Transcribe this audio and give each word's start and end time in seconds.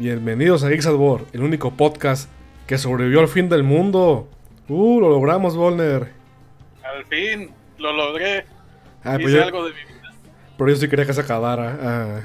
Bienvenidos 0.00 0.64
a 0.64 0.94
War, 0.94 1.26
el 1.34 1.42
único 1.42 1.72
podcast 1.72 2.30
que 2.66 2.78
sobrevivió 2.78 3.20
al 3.20 3.28
fin 3.28 3.50
del 3.50 3.62
mundo. 3.62 4.30
Uh, 4.66 4.98
lo 4.98 5.10
logramos, 5.10 5.54
Volner. 5.58 6.10
Al 6.82 7.04
fin, 7.04 7.50
lo 7.76 7.92
logré. 7.92 8.46
Ah, 9.04 9.18
Hice 9.20 9.30
yo- 9.30 9.44
algo 9.44 9.64
de 9.66 9.74
mi 9.74 9.80
vida. 9.80 10.14
pero 10.56 10.70
yo 10.70 10.76
sí 10.76 10.88
quería 10.88 11.04
que 11.04 11.12
se 11.12 11.20
acabara. 11.20 11.78
Ah, 11.82 12.20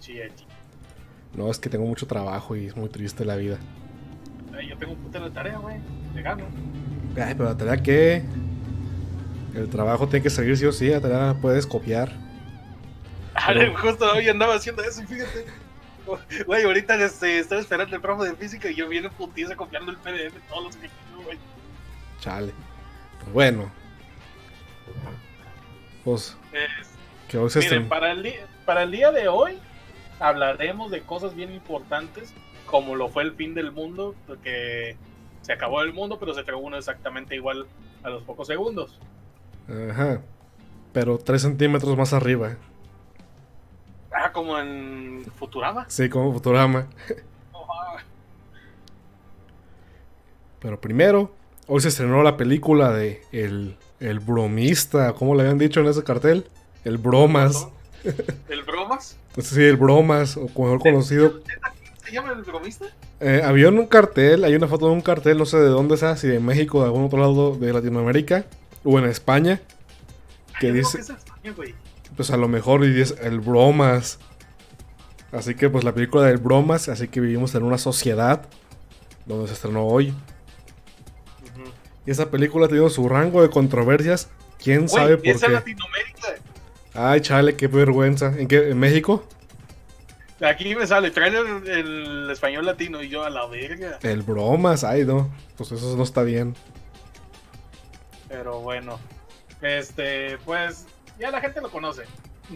Sí, 0.00 0.18
no, 1.34 1.50
es 1.50 1.58
que 1.58 1.68
tengo 1.68 1.84
mucho 1.84 2.06
trabajo 2.06 2.56
y 2.56 2.64
es 2.68 2.76
muy 2.78 2.88
triste 2.88 3.26
la 3.26 3.36
vida. 3.36 3.58
Ay, 4.58 4.68
Yo 4.70 4.78
tengo 4.78 4.94
un 4.94 4.98
putero 5.00 5.26
de 5.26 5.32
tarea, 5.32 5.58
güey. 5.58 5.76
Le 6.14 6.22
gano. 6.22 6.46
Ay, 7.14 7.34
pero 7.34 7.44
la 7.44 7.58
tarea 7.58 7.76
que. 7.82 8.22
El 9.54 9.68
trabajo 9.68 10.08
tiene 10.08 10.22
que 10.22 10.30
seguir 10.30 10.56
sí 10.56 10.64
o 10.64 10.72
sí, 10.72 10.88
la 10.88 11.02
tarea 11.02 11.26
la 11.26 11.34
puedes 11.34 11.66
copiar. 11.66 12.10
Ale, 13.34 13.74
justo 13.76 14.10
hoy 14.12 14.30
andaba 14.30 14.54
haciendo 14.54 14.82
eso 14.82 15.02
y 15.02 15.06
fíjate. 15.08 15.44
Güey, 16.46 16.64
ahorita 16.64 16.96
este, 17.02 17.38
estaba 17.38 17.60
esperando 17.60 17.96
el 17.96 18.02
profe 18.02 18.24
de 18.28 18.36
física 18.36 18.70
y 18.70 18.74
yo 18.74 18.88
viene 18.88 19.08
putiza 19.10 19.56
copiando 19.56 19.90
el 19.90 19.96
PDF 19.98 20.34
todos 20.48 20.64
los 20.64 20.76
que 20.76 20.90
güey. 21.24 21.38
Chale. 22.20 22.52
Pues 23.20 23.32
bueno. 23.32 23.70
Pues, 26.04 26.36
Es- 26.52 26.90
que 27.28 27.38
hoy 27.38 27.48
se 27.50 27.60
Miren, 27.60 27.88
para 27.88 28.12
el, 28.12 28.22
di- 28.22 28.34
para 28.66 28.82
el 28.82 28.90
día 28.90 29.10
de 29.10 29.28
hoy 29.28 29.58
hablaremos 30.20 30.90
de 30.90 31.00
cosas 31.02 31.34
bien 31.34 31.52
importantes, 31.52 32.34
como 32.66 32.94
lo 32.94 33.08
fue 33.08 33.22
el 33.22 33.32
fin 33.34 33.54
del 33.54 33.72
mundo, 33.72 34.14
porque 34.26 34.96
se 35.40 35.52
acabó 35.52 35.80
el 35.82 35.92
mundo, 35.94 36.18
pero 36.18 36.34
se 36.34 36.40
acabó 36.40 36.58
uno 36.60 36.76
exactamente 36.76 37.34
igual 37.34 37.66
a 38.02 38.10
los 38.10 38.22
pocos 38.24 38.46
segundos. 38.46 39.00
Ajá. 39.90 40.20
Pero 40.92 41.16
3 41.18 41.40
centímetros 41.42 41.96
más 41.96 42.12
arriba. 42.12 42.56
Ah, 44.14 44.30
como 44.32 44.58
en 44.58 45.24
Futurama. 45.38 45.86
Sí, 45.88 46.08
como 46.08 46.32
Futurama. 46.32 46.86
Pero 50.60 50.80
primero, 50.80 51.34
hoy 51.66 51.80
se 51.80 51.88
estrenó 51.88 52.22
la 52.22 52.36
película 52.36 52.90
de 52.90 53.22
El, 53.32 53.76
el 54.00 54.20
Bromista, 54.20 55.12
¿cómo 55.12 55.34
le 55.34 55.42
habían 55.42 55.58
dicho 55.58 55.80
en 55.80 55.86
ese 55.86 56.02
cartel? 56.04 56.46
El 56.84 56.98
Bromas. 56.98 57.68
¿El 58.48 58.62
bromas? 58.62 59.16
Sí, 59.40 59.62
el 59.62 59.76
Bromas, 59.76 60.36
o 60.36 60.42
mejor 60.42 60.78
conocido. 60.80 61.40
¿Se 62.04 62.12
llama 62.12 62.32
el 62.32 62.42
bromista? 62.42 62.86
Eh, 63.20 63.40
había 63.42 63.68
un 63.70 63.86
cartel, 63.86 64.44
hay 64.44 64.54
una 64.54 64.68
foto 64.68 64.86
de 64.86 64.92
un 64.92 65.00
cartel, 65.00 65.38
no 65.38 65.46
sé 65.46 65.56
de 65.56 65.68
dónde 65.68 65.96
sea, 65.96 66.16
si 66.16 66.28
de 66.28 66.38
México, 66.38 66.80
de 66.80 66.86
algún 66.86 67.04
otro 67.04 67.18
lado 67.18 67.56
de 67.56 67.72
Latinoamérica, 67.72 68.44
o 68.84 68.98
en 68.98 69.06
España, 69.06 69.60
que 70.60 70.66
Ay, 70.66 70.72
dice, 70.74 70.98
que 70.98 71.02
es 71.02 71.10
España, 71.10 71.52
güey. 71.56 71.74
Pues 72.16 72.30
a 72.30 72.36
lo 72.36 72.48
mejor 72.48 72.82
dice 72.82 73.14
el 73.22 73.40
Bromas. 73.40 74.18
Así 75.32 75.54
que 75.54 75.68
pues 75.68 75.84
la 75.84 75.92
película 75.92 76.24
del 76.24 76.38
Bromas, 76.38 76.88
así 76.88 77.08
que 77.08 77.20
vivimos 77.20 77.54
en 77.54 77.64
una 77.64 77.78
sociedad 77.78 78.46
donde 79.26 79.48
se 79.48 79.54
estrenó 79.54 79.84
hoy. 79.86 80.14
Y 82.06 82.10
esa 82.10 82.30
película 82.30 82.66
ha 82.66 82.68
tenido 82.68 82.90
su 82.90 83.08
rango 83.08 83.42
de 83.42 83.50
controversias. 83.50 84.28
¿Quién 84.62 84.88
sabe 84.88 85.16
por 85.16 85.26
es 85.26 85.42
en 85.42 85.48
qué? 85.48 85.54
Latinoamérica. 85.54 86.28
Ay, 86.92 87.20
chale, 87.20 87.56
qué 87.56 87.66
vergüenza. 87.66 88.32
¿En 88.36 88.46
qué? 88.46 88.70
¿En 88.70 88.78
México? 88.78 89.24
Aquí 90.40 90.74
me 90.74 90.86
sale, 90.86 91.10
trae 91.10 91.28
el, 91.28 91.68
el 91.68 92.30
español 92.30 92.66
latino 92.66 93.02
y 93.02 93.08
yo 93.08 93.24
a 93.24 93.30
la 93.30 93.46
verga. 93.46 93.98
El 94.02 94.22
bromas, 94.22 94.84
ay, 94.84 95.04
no. 95.04 95.30
Pues 95.56 95.72
eso 95.72 95.96
no 95.96 96.02
está 96.02 96.22
bien. 96.22 96.54
Pero 98.28 98.60
bueno, 98.60 98.98
este, 99.62 100.36
pues 100.44 100.86
ya 101.18 101.30
la 101.30 101.40
gente 101.40 101.60
lo 101.60 101.70
conoce. 101.70 102.04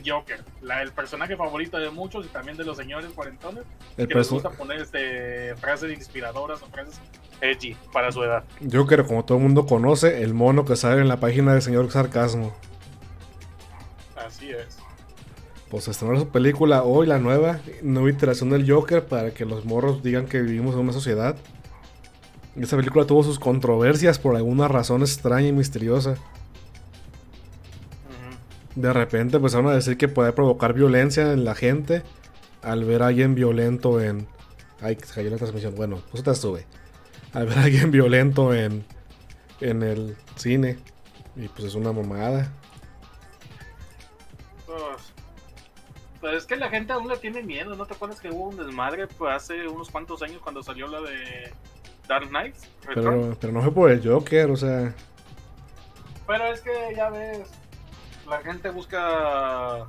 Joker, 0.05 0.45
la, 0.61 0.83
el 0.83 0.93
personaje 0.93 1.37
favorito 1.37 1.79
de 1.79 1.91
muchos 1.91 2.27
y 2.27 2.29
también 2.29 2.59
de 2.59 2.65
los 2.65 2.77
señores 2.77 3.11
cuarentones 3.13 3.65
El 3.97 4.07
que 4.07 4.15
les 4.17 4.31
gusta 4.31 4.51
poner 4.51 4.83
este, 4.83 5.57
frases 5.57 5.97
inspiradoras 5.97 6.63
o 6.63 6.67
frases 6.67 7.01
edgy 7.41 7.75
para 7.93 8.13
su 8.13 8.23
edad. 8.23 8.45
Joker, 8.71 9.07
como 9.07 9.25
todo 9.25 9.39
el 9.39 9.45
mundo 9.45 9.67
conoce, 9.67 10.23
el 10.23 10.35
mono 10.35 10.65
que 10.65 10.77
sale 10.77 11.01
en 11.01 11.09
la 11.09 11.21
página 11.21 11.55
de 11.55 11.61
Señor 11.61 11.91
Sarcasmo. 11.91 12.55
Así 14.17 14.51
es. 14.51 14.79
Pues 15.71 15.87
estrenó 15.89 16.19
su 16.19 16.29
película 16.29 16.83
hoy, 16.83 17.07
la 17.07 17.19
nueva, 17.19 17.61
nueva 17.83 18.11
iteración 18.11 18.51
del 18.51 18.71
Joker, 18.71 19.07
para 19.07 19.33
que 19.33 19.45
los 19.45 19.65
morros 19.65 20.03
digan 20.03 20.27
que 20.27 20.41
vivimos 20.41 20.75
en 20.75 20.81
una 20.81 20.93
sociedad. 20.93 21.37
Y 22.57 22.63
esta 22.63 22.77
película 22.77 23.07
tuvo 23.07 23.23
sus 23.23 23.39
controversias 23.39 24.19
por 24.19 24.35
alguna 24.35 24.67
razón 24.67 25.03
extraña 25.03 25.49
y 25.49 25.53
misteriosa. 25.53 26.17
De 28.79 28.93
repente 28.93 29.39
empezaron 29.39 29.67
a 29.67 29.75
decir 29.75 29.97
que 29.97 30.07
puede 30.07 30.33
provocar 30.33 30.73
violencia 30.73 31.33
en 31.33 31.45
la 31.45 31.57
gente 31.57 32.05
al 32.63 32.85
ver 32.85 33.03
a 33.03 33.09
alguien 33.09 33.35
violento 33.35 34.01
en. 34.01 34.29
Ay, 34.81 34.97
se 35.05 35.15
cayó 35.15 35.31
la 35.31 35.37
transmisión. 35.37 35.75
Bueno, 35.75 36.01
pues 36.13 36.23
te 36.23 36.33
sube. 36.37 36.65
Al 37.33 37.47
ver 37.47 37.59
a 37.59 37.63
alguien 37.65 37.91
violento 37.91 38.55
en. 38.55 38.85
En 39.61 39.83
el 39.83 40.17
cine. 40.37 40.79
Y 41.35 41.49
pues 41.49 41.65
es 41.65 41.75
una 41.75 41.93
mamada. 41.93 42.53
Pues, 44.65 45.13
pues 46.21 46.35
es 46.37 46.45
que 46.47 46.55
la 46.55 46.69
gente 46.71 46.93
aún 46.93 47.09
le 47.09 47.17
tiene 47.17 47.43
miedo. 47.43 47.75
¿No 47.75 47.85
te 47.85 47.95
acuerdas 47.95 48.21
que 48.21 48.31
hubo 48.31 48.51
un 48.51 48.59
desmadre 48.59 49.09
pues, 49.09 49.35
hace 49.35 49.67
unos 49.67 49.91
cuantos 49.91 50.23
años 50.23 50.41
cuando 50.41 50.63
salió 50.63 50.87
la 50.87 51.01
de 51.01 51.53
Dark 52.07 52.29
Knight? 52.29 52.55
Return? 52.87 53.21
Pero, 53.23 53.37
pero 53.41 53.53
no 53.53 53.63
fue 53.63 53.73
por 53.73 53.91
el 53.91 54.09
Joker, 54.09 54.53
o 54.53 54.57
sea. 54.57 54.95
Pero 56.29 56.45
es 56.53 56.61
que 56.61 56.71
ya 56.95 57.11
ves, 57.11 57.51
la 58.29 58.39
gente 58.39 58.71
busca 58.71 59.87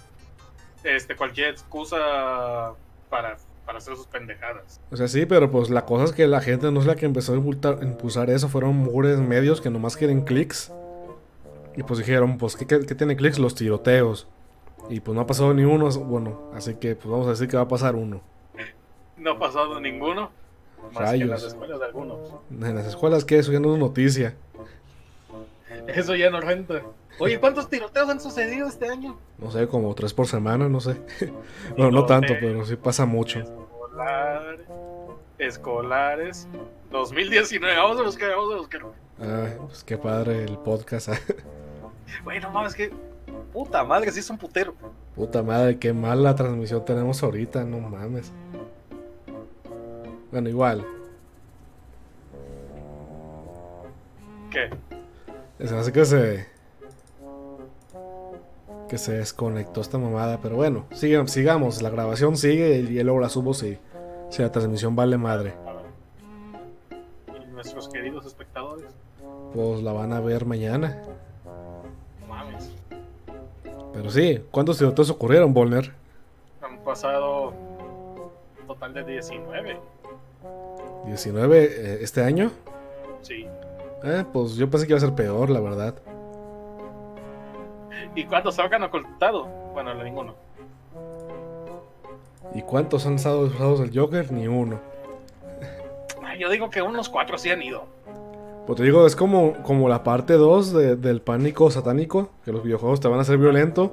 este 0.83 1.15
cualquier 1.15 1.49
excusa 1.49 2.73
para, 3.09 3.37
para 3.65 3.77
hacer 3.77 3.95
sus 3.95 4.07
pendejadas. 4.07 4.79
O 4.91 4.97
sea, 4.97 5.07
sí, 5.07 5.25
pero 5.25 5.51
pues 5.51 5.69
la 5.69 5.85
cosa 5.85 6.05
es 6.05 6.11
que 6.11 6.27
la 6.27 6.41
gente 6.41 6.71
no 6.71 6.79
es 6.79 6.85
la 6.85 6.95
que 6.95 7.05
empezó 7.05 7.33
a 7.33 7.35
impulsar, 7.35 7.79
impulsar 7.81 8.29
eso. 8.29 8.49
Fueron 8.49 8.75
mugres 8.75 9.19
medios 9.19 9.61
que 9.61 9.69
nomás 9.69 9.97
quieren 9.97 10.21
clics. 10.21 10.71
Y 11.75 11.83
pues 11.83 11.99
dijeron, 11.99 12.37
pues, 12.37 12.55
¿qué, 12.55 12.65
qué, 12.65 12.79
qué 12.85 12.95
tiene 12.95 13.15
clics? 13.15 13.39
Los 13.39 13.55
tiroteos. 13.55 14.27
Y 14.89 15.01
pues 15.01 15.15
no 15.15 15.21
ha 15.21 15.27
pasado 15.27 15.53
ni 15.53 15.63
uno. 15.63 15.89
Bueno, 15.89 16.51
así 16.55 16.75
que 16.75 16.95
pues 16.95 17.09
vamos 17.09 17.27
a 17.27 17.31
decir 17.31 17.47
que 17.47 17.57
va 17.57 17.63
a 17.63 17.67
pasar 17.67 17.95
uno. 17.95 18.21
No 19.17 19.31
ha 19.31 19.39
pasado 19.39 19.79
ninguno. 19.79 20.31
Más 20.93 21.11
que 21.11 21.17
en 21.17 21.29
las 21.29 21.41
Rayos. 21.41 21.53
escuelas 21.53 21.79
de 21.79 21.85
algunos. 21.85 22.19
En 22.49 22.75
las 22.75 22.85
escuelas, 22.87 23.25
que 23.25 23.37
Eso 23.37 23.51
ya 23.51 23.59
no 23.59 23.73
es 23.73 23.79
noticia. 23.79 24.35
Eso 25.87 26.15
ya 26.15 26.29
no 26.29 26.41
renta. 26.41 26.81
Oye, 27.19 27.39
¿cuántos 27.39 27.69
tiroteos 27.69 28.09
han 28.09 28.19
sucedido 28.19 28.67
este 28.67 28.89
año? 28.89 29.17
No 29.37 29.51
sé, 29.51 29.67
como 29.67 29.93
tres 29.95 30.13
por 30.13 30.27
semana, 30.27 30.69
no 30.69 30.79
sé. 30.79 30.95
bueno, 31.77 31.91
no 31.91 32.05
tanto, 32.05 32.33
pero 32.39 32.65
sí 32.65 32.75
pasa 32.75 33.05
mucho. 33.05 33.39
Escolares. 33.39 34.67
Escolares. 35.37 36.47
2019. 36.91 37.75
Vamos 37.77 37.99
a 37.99 38.03
buscar, 38.03 38.29
vamos 38.31 38.53
a 38.53 38.57
buscar. 38.57 38.81
Ah, 39.21 39.47
pues 39.67 39.83
qué 39.83 39.97
padre 39.97 40.43
el 40.43 40.57
podcast. 40.57 41.09
Güey, 42.23 42.39
no 42.39 42.49
mames, 42.49 42.73
que. 42.73 42.91
Puta 43.53 43.83
madre, 43.83 44.11
sí 44.11 44.19
es 44.19 44.29
un 44.29 44.37
putero. 44.37 44.73
Puta 45.15 45.43
madre, 45.43 45.77
qué 45.77 45.93
mala 45.93 46.35
transmisión 46.35 46.83
tenemos 46.85 47.21
ahorita, 47.21 47.63
no 47.63 47.79
mames. 47.79 48.31
Bueno, 50.31 50.49
igual. 50.49 50.85
¿Qué? 54.51 54.69
Se 55.59 55.75
hace 55.75 55.91
que 55.91 56.05
se. 56.05 56.47
Que 58.87 58.97
se 58.97 59.13
desconectó 59.13 59.81
esta 59.81 59.97
mamada. 59.97 60.39
Pero 60.41 60.55
bueno, 60.55 60.85
sigue- 60.91 61.27
sigamos. 61.27 61.81
La 61.81 61.89
grabación 61.89 62.37
sigue 62.37 62.77
y 62.77 63.03
luego 63.03 63.19
la 63.19 63.29
subo 63.29 63.53
si, 63.53 63.77
si 64.29 64.41
la 64.41 64.51
transmisión 64.51 64.95
vale 64.95 65.17
madre. 65.17 65.53
Y 67.27 67.51
nuestros 67.51 67.89
queridos 67.89 68.25
espectadores. 68.25 68.91
Pues 69.53 69.81
la 69.83 69.91
van 69.93 70.13
a 70.13 70.19
ver 70.21 70.45
mañana. 70.45 71.01
Mames. 72.27 72.71
Pero 73.93 74.09
sí, 74.09 74.43
¿cuántos 74.51 74.77
tiroteos 74.77 75.09
ocurrieron, 75.09 75.53
Volner? 75.53 75.91
Han 76.61 76.79
pasado 76.79 77.49
un 77.49 78.67
total 78.67 78.93
de 78.93 79.03
19. 79.03 79.77
¿19 81.05 81.53
eh, 81.53 81.97
este 82.01 82.23
año? 82.23 82.51
Sí. 83.21 83.45
Eh, 84.03 84.23
pues 84.31 84.55
yo 84.55 84.69
pensé 84.69 84.85
que 84.87 84.93
iba 84.93 84.97
a 84.97 85.01
ser 85.01 85.13
peor, 85.13 85.49
la 85.49 85.59
verdad. 85.59 85.95
¿Y 88.15 88.25
cuántos 88.25 88.57
habrán 88.59 88.83
ocultado? 88.83 89.45
Bueno, 89.73 89.93
no, 89.93 90.03
ninguno. 90.03 90.33
¿Y 92.53 92.61
cuántos 92.63 93.05
han 93.05 93.15
estado 93.15 93.43
disfrazados 93.45 93.79
del 93.81 93.97
Joker? 93.97 94.31
Ni 94.31 94.47
uno. 94.47 94.79
Ay, 96.23 96.39
Yo 96.39 96.49
digo 96.49 96.69
que 96.69 96.81
unos 96.81 97.09
cuatro 97.09 97.37
sí 97.37 97.49
han 97.49 97.61
ido. 97.61 97.83
Pues 98.65 98.77
te 98.77 98.83
digo, 98.83 99.05
es 99.05 99.15
como, 99.15 99.53
como 99.63 99.89
la 99.89 100.03
parte 100.03 100.33
2 100.33 100.71
de- 100.73 100.95
del 100.95 101.21
pánico 101.21 101.69
satánico, 101.71 102.29
que 102.45 102.51
los 102.51 102.63
videojuegos 102.63 102.99
te 102.99 103.07
van 103.07 103.19
a 103.19 103.23
hacer 103.23 103.37
violento. 103.37 103.91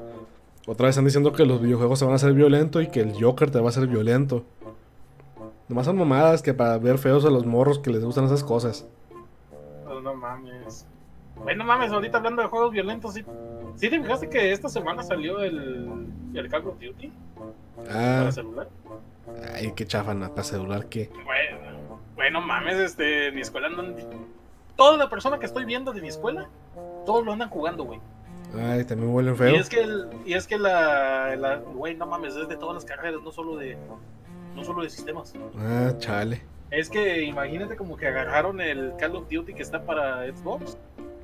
Otra 0.66 0.86
vez 0.86 0.90
están 0.94 1.04
diciendo 1.04 1.32
que 1.32 1.46
los 1.46 1.60
videojuegos 1.60 1.98
te 1.98 2.04
van 2.04 2.12
a 2.12 2.16
hacer 2.16 2.32
violento 2.32 2.80
y 2.80 2.88
que 2.88 3.00
el 3.00 3.14
Joker 3.22 3.50
te 3.50 3.58
va 3.58 3.66
a 3.66 3.68
hacer 3.70 3.86
violento. 3.86 4.44
Nomás 5.68 5.86
son 5.86 5.96
mamadas 5.96 6.42
que 6.42 6.54
para 6.54 6.78
ver 6.78 6.98
feos 6.98 7.24
a 7.24 7.30
los 7.30 7.46
morros 7.46 7.78
que 7.78 7.90
les 7.90 8.04
gustan 8.04 8.24
esas 8.24 8.44
cosas. 8.44 8.86
No 10.06 10.14
mames. 10.14 10.86
Güey, 11.34 11.56
no 11.56 11.64
mames, 11.64 11.90
ahorita 11.90 12.18
hablando 12.18 12.40
de 12.42 12.48
juegos 12.48 12.70
violentos, 12.70 13.12
¿sí, 13.14 13.24
¿sí 13.74 13.90
te 13.90 14.00
fijaste 14.00 14.28
que 14.30 14.52
esta 14.52 14.68
semana 14.68 15.02
salió 15.02 15.40
el, 15.40 16.06
el 16.32 16.48
Call 16.48 16.64
of 16.68 16.78
Duty 16.80 17.12
Ah, 17.90 18.18
para 18.20 18.32
celular. 18.32 18.68
ay, 19.52 19.72
qué 19.74 19.84
chafa, 19.84 20.14
¿no? 20.14 20.30
Para 20.30 20.44
celular, 20.44 20.86
que. 20.86 21.10
Bueno, 21.24 21.98
bueno, 22.14 22.40
mames, 22.40 22.76
este, 22.76 23.32
mi 23.32 23.40
escuela 23.40 23.66
andan. 23.66 23.96
Toda 24.76 24.96
la 24.96 25.10
persona 25.10 25.38
que 25.40 25.46
estoy 25.46 25.64
viendo 25.64 25.92
de 25.92 26.00
mi 26.00 26.08
escuela, 26.08 26.48
todos 27.04 27.24
lo 27.24 27.32
andan 27.32 27.50
jugando, 27.50 27.82
güey. 27.84 27.98
Ay, 28.56 28.84
también 28.84 29.12
huelen 29.12 29.34
Y 29.34 29.36
feo. 29.36 29.56
es 29.56 29.68
que, 29.68 29.80
el, 29.80 30.08
y 30.24 30.34
es 30.34 30.46
que 30.46 30.56
la, 30.56 31.34
la- 31.36 31.56
güey, 31.56 31.96
no 31.96 32.06
mames, 32.06 32.36
es 32.36 32.48
de 32.48 32.56
todas 32.56 32.76
las 32.76 32.84
carreras, 32.84 33.20
no 33.22 33.32
solo 33.32 33.56
de, 33.56 33.76
no 34.54 34.62
solo 34.64 34.82
de 34.84 34.88
sistemas. 34.90 35.34
Ah, 35.58 35.92
chale. 35.98 36.42
Es 36.70 36.90
que 36.90 37.22
imagínate 37.22 37.76
como 37.76 37.96
que 37.96 38.08
agarraron 38.08 38.60
el 38.60 38.94
Call 38.98 39.16
of 39.16 39.28
Duty 39.30 39.54
que 39.54 39.62
está 39.62 39.84
para 39.84 40.26
Xbox, 40.26 40.76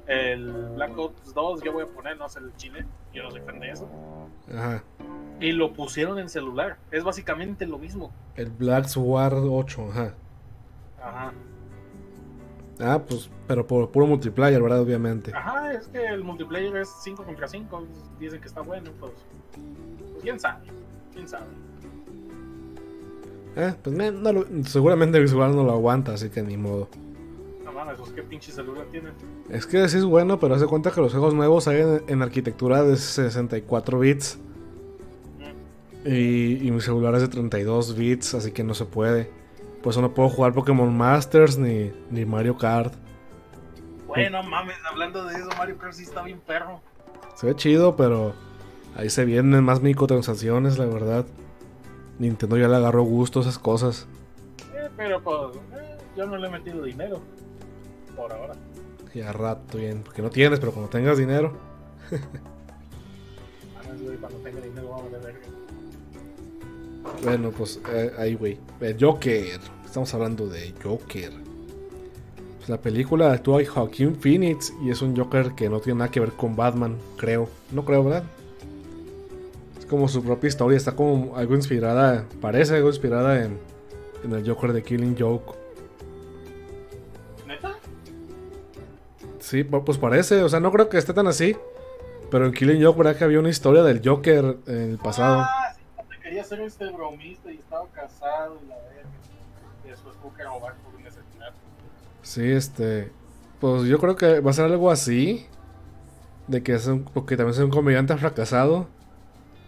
el 0.07 0.51
Black 0.75 0.97
Ops 0.97 1.35
2, 1.35 1.63
yo 1.63 1.73
voy 1.73 1.83
a 1.85 1.87
poner, 1.87 2.17
no 2.17 2.29
sé, 2.29 2.39
el 2.41 2.55
chile, 2.57 2.85
yo 3.13 3.23
no 3.23 3.31
soy 3.31 3.41
fan 3.41 3.59
de 3.61 3.71
eso, 3.71 3.89
Ajá. 4.53 4.83
y 5.41 5.53
lo 5.53 5.73
pusieron 5.73 6.19
en 6.19 6.29
celular. 6.29 6.77
Es 6.91 7.03
básicamente 7.05 7.67
lo 7.67 7.79
mismo. 7.79 8.13
El 8.37 8.51
Black 8.51 8.87
War 8.97 9.35
8, 9.35 9.89
ajá. 9.91 10.15
Ajá. 11.03 11.33
Ah, 12.81 13.01
pues, 13.07 13.31
pero 13.47 13.67
por 13.67 13.91
puro 13.91 14.07
multiplayer, 14.07 14.61
¿verdad? 14.61 14.81
Obviamente. 14.81 15.33
Ajá, 15.35 15.73
es 15.73 15.87
que 15.89 16.05
el 16.07 16.25
multiplayer 16.25 16.77
es 16.77 16.89
5 17.03 17.25
contra 17.25 17.47
5, 17.47 17.87
dicen 18.19 18.41
que 18.41 18.49
está 18.49 18.61
bueno, 18.61 18.91
pues, 18.99 19.13
pues 19.53 20.23
quién 20.23 20.39
sabe, 20.41 20.67
quién 21.13 21.29
sabe. 21.29 21.47
Ah, 23.57 23.75
pues 23.83 23.95
me- 23.95 24.11
no 24.11 24.33
lo- 24.33 24.47
seguramente 24.65 25.21
visual 25.21 25.55
no 25.55 25.63
lo 25.65 25.73
aguanta, 25.73 26.15
así 26.15 26.31
que 26.31 26.43
ni 26.43 26.57
modo. 26.57 26.89
No 27.65 27.73
mames, 27.73 27.97
pues 27.99 28.11
qué 28.13 28.23
pinche 28.23 28.51
celular 28.53 28.87
tienen. 28.91 29.13
Es 29.51 29.67
que 29.67 29.87
sí 29.89 29.99
es 29.99 30.05
bueno, 30.05 30.39
pero 30.41 30.55
hace 30.55 30.67
cuenta 30.67 30.91
que 30.91 31.01
los 31.01 31.13
juegos 31.13 31.35
nuevos 31.35 31.65
salen 31.65 32.03
en 32.09 32.23
arquitectura 32.23 32.83
de 32.83 32.97
64 32.97 33.99
bits. 33.99 34.39
Mm. 35.39 36.09
Y, 36.09 36.67
y 36.67 36.71
mi 36.71 36.81
celular 36.81 37.15
es 37.15 37.21
de 37.23 37.29
32 37.29 37.97
bits, 37.97 38.35
así 38.35 38.53
que 38.53 38.65
no 38.65 38.75
se 38.75 38.85
puede. 38.87 39.31
Por 39.83 39.91
eso 39.93 40.01
no 40.01 40.15
puedo 40.15 40.29
jugar 40.29 40.53
Pokémon 40.55 40.97
Masters 40.97 41.59
ni, 41.59 41.93
ni 42.11 42.25
Mario 42.25 42.57
Kart. 42.57 42.95
Bueno, 44.07 44.43
mames, 44.43 44.77
hablando 44.91 45.25
de 45.25 45.35
eso, 45.37 45.49
Mario 45.59 45.77
Kart 45.79 45.93
sí 45.95 46.05
está 46.05 46.23
bien 46.23 46.41
perro. 46.47 46.81
Se 47.35 47.47
ve 47.47 47.55
chido, 47.57 47.97
pero 47.97 48.35
ahí 48.97 49.11
se 49.11 49.25
vienen 49.25 49.65
más 49.65 49.81
microtransacciones, 49.83 50.79
la 50.79 50.87
verdad. 50.87 51.25
Nintendo 52.19 52.57
ya 52.57 52.69
le 52.69 52.77
agarró 52.77 53.03
gusto 53.03 53.41
a 53.41 53.43
esas 53.43 53.59
cosas. 53.59 54.07
Eh, 54.75 54.89
pero 54.97 55.23
pues, 55.23 55.57
eh, 55.75 55.99
yo 56.17 56.27
no 56.27 56.37
le 56.37 56.49
he 56.49 56.51
metido 56.51 56.83
dinero. 56.85 57.21
Por 58.17 58.33
ahora. 58.33 58.55
Y 59.15 59.21
a 59.21 59.33
rato 59.33 59.79
bien, 59.79 60.03
porque 60.03 60.23
no 60.23 60.31
tienes, 60.31 60.61
pero 60.61 60.73
cuando 60.73 60.91
tengas 60.91 61.19
dinero. 61.19 61.57
Cuando 64.21 64.39
tenga 64.39 64.61
dinero 64.61 64.89
vamos 64.89 65.13
a 65.15 65.19
ver. 65.19 65.35
Bueno, 67.23 67.51
pues 67.51 67.81
eh, 67.91 68.13
ahí, 68.19 68.35
güey. 68.35 68.59
Joker. 68.99 69.61
Estamos 69.85 70.13
hablando 70.15 70.47
de 70.47 70.73
Joker. 70.83 71.33
Pues, 72.63 72.71
la 72.71 72.81
película 72.81 73.33
actúa 73.33 73.61
Joaquín 73.67 74.15
Phoenix 74.15 74.73
y 74.83 74.91
es 74.91 75.03
un 75.03 75.17
Joker 75.17 75.55
que 75.55 75.69
no 75.69 75.81
tiene 75.81 75.99
nada 75.99 76.11
que 76.11 76.21
ver 76.21 76.33
con 76.33 76.55
Batman, 76.55 76.97
creo. 77.17 77.49
No 77.73 77.85
creo, 77.85 78.05
¿verdad? 78.05 78.25
Es 79.83 79.87
como 79.87 80.07
su 80.07 80.23
propia 80.23 80.47
historia, 80.47 80.77
está 80.77 80.95
como 80.95 81.37
algo 81.37 81.57
inspirada, 81.57 82.25
parece 82.41 82.77
algo 82.77 82.89
inspirada 82.89 83.43
en, 83.45 83.59
en 84.23 84.33
el 84.33 84.49
Joker 84.49 84.73
de 84.73 84.81
Killing 84.81 85.17
Joke. 85.19 85.57
¿Neta? 87.49 87.75
Sí, 89.41 89.65
pu- 89.65 89.83
pues 89.83 89.99
parece, 89.99 90.41
o 90.45 90.49
sea, 90.49 90.61
no 90.61 90.71
creo 90.71 90.89
que 90.89 90.99
esté 90.99 91.13
tan 91.13 91.27
así. 91.27 91.57
Pero 92.31 92.47
en 92.47 92.53
Killing 92.53 92.81
Joke, 92.81 92.97
¿verdad 92.97 93.17
que 93.17 93.25
había 93.25 93.41
una 93.41 93.49
historia 93.49 93.83
del 93.83 94.01
Joker 94.09 94.57
en 94.69 94.91
el 94.93 94.99
pasado? 94.99 95.41
Ah, 95.41 95.75
sí, 95.77 95.83
cuando 95.97 96.15
quería 96.23 96.45
ser 96.45 96.61
este 96.61 96.89
bromista 96.93 97.51
y 97.51 97.57
estaba 97.57 97.89
casado 97.89 98.61
y 98.65 98.69
la 98.69 98.77
verga. 98.77 99.09
Y 99.85 99.89
después 99.89 100.15
tuvo 100.23 100.33
que 100.33 100.45
robar 100.45 100.75
por 100.77 100.95
un 100.95 101.05
asesinato. 101.09 101.57
Sí, 102.23 102.49
este. 102.53 103.11
Pues 103.61 103.83
yo 103.89 103.99
creo 103.99 104.15
que 104.15 104.39
va 104.39 104.53
a 104.53 104.55
ser 104.55 104.67
algo 104.67 104.93
así. 104.93 105.45
De 106.47 106.63
que 106.63 106.75
es 106.75 106.87
un. 106.87 107.03
Porque 107.03 107.37
también 107.37 107.55
es 107.55 107.59
un 107.65 107.71
comediante 107.71 108.17
fracasado. 108.17 108.87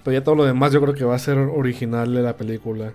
Pero 0.05 0.19
ya 0.19 0.23
todo 0.23 0.35
lo 0.35 0.45
demás 0.45 0.73
yo 0.73 0.83
creo 0.83 0.95
que 0.95 1.05
va 1.05 1.15
a 1.15 1.19
ser 1.19 1.39
original 1.39 2.15
de 2.15 2.23
la 2.23 2.37
película. 2.37 2.93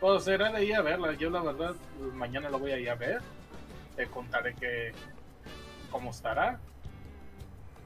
Pues 0.00 0.24
será 0.24 0.50
de 0.50 0.64
ir 0.64 0.74
a 0.74 0.82
verla. 0.82 1.14
Yo, 1.14 1.30
la 1.30 1.40
verdad, 1.40 1.74
mañana 2.14 2.50
la 2.50 2.56
voy 2.56 2.72
a 2.72 2.78
ir 2.78 2.90
a 2.90 2.96
ver. 2.96 3.20
Te 3.96 4.06
contaré 4.06 4.54
que. 4.54 4.92
cómo 5.90 6.10
estará. 6.10 6.58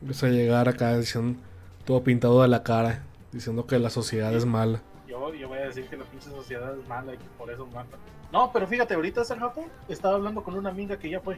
Empieza 0.00 0.26
a 0.26 0.30
llegar 0.30 0.68
acá 0.68 0.96
diciendo. 0.96 1.38
Todo 1.84 2.02
pintado 2.02 2.40
de 2.40 2.48
la 2.48 2.62
cara. 2.62 3.02
Diciendo 3.30 3.66
que 3.66 3.78
la 3.78 3.90
sociedad 3.90 4.32
es 4.34 4.46
mala. 4.46 4.80
Yo, 5.06 5.34
yo 5.34 5.48
voy 5.48 5.58
a 5.58 5.66
decir 5.66 5.86
que 5.86 5.96
la 5.96 6.04
pinche 6.04 6.30
sociedad 6.30 6.78
es 6.78 6.88
mala 6.88 7.12
y 7.14 7.18
que 7.18 7.24
por 7.36 7.50
eso 7.50 7.66
mata. 7.66 7.98
No, 8.32 8.50
pero 8.52 8.66
fíjate, 8.66 8.94
ahorita 8.94 9.20
hace 9.20 9.34
rato 9.34 9.64
estaba 9.88 10.14
hablando 10.14 10.42
con 10.42 10.54
una 10.54 10.70
amiga 10.70 10.98
que 10.98 11.10
ya 11.10 11.20
fue. 11.20 11.36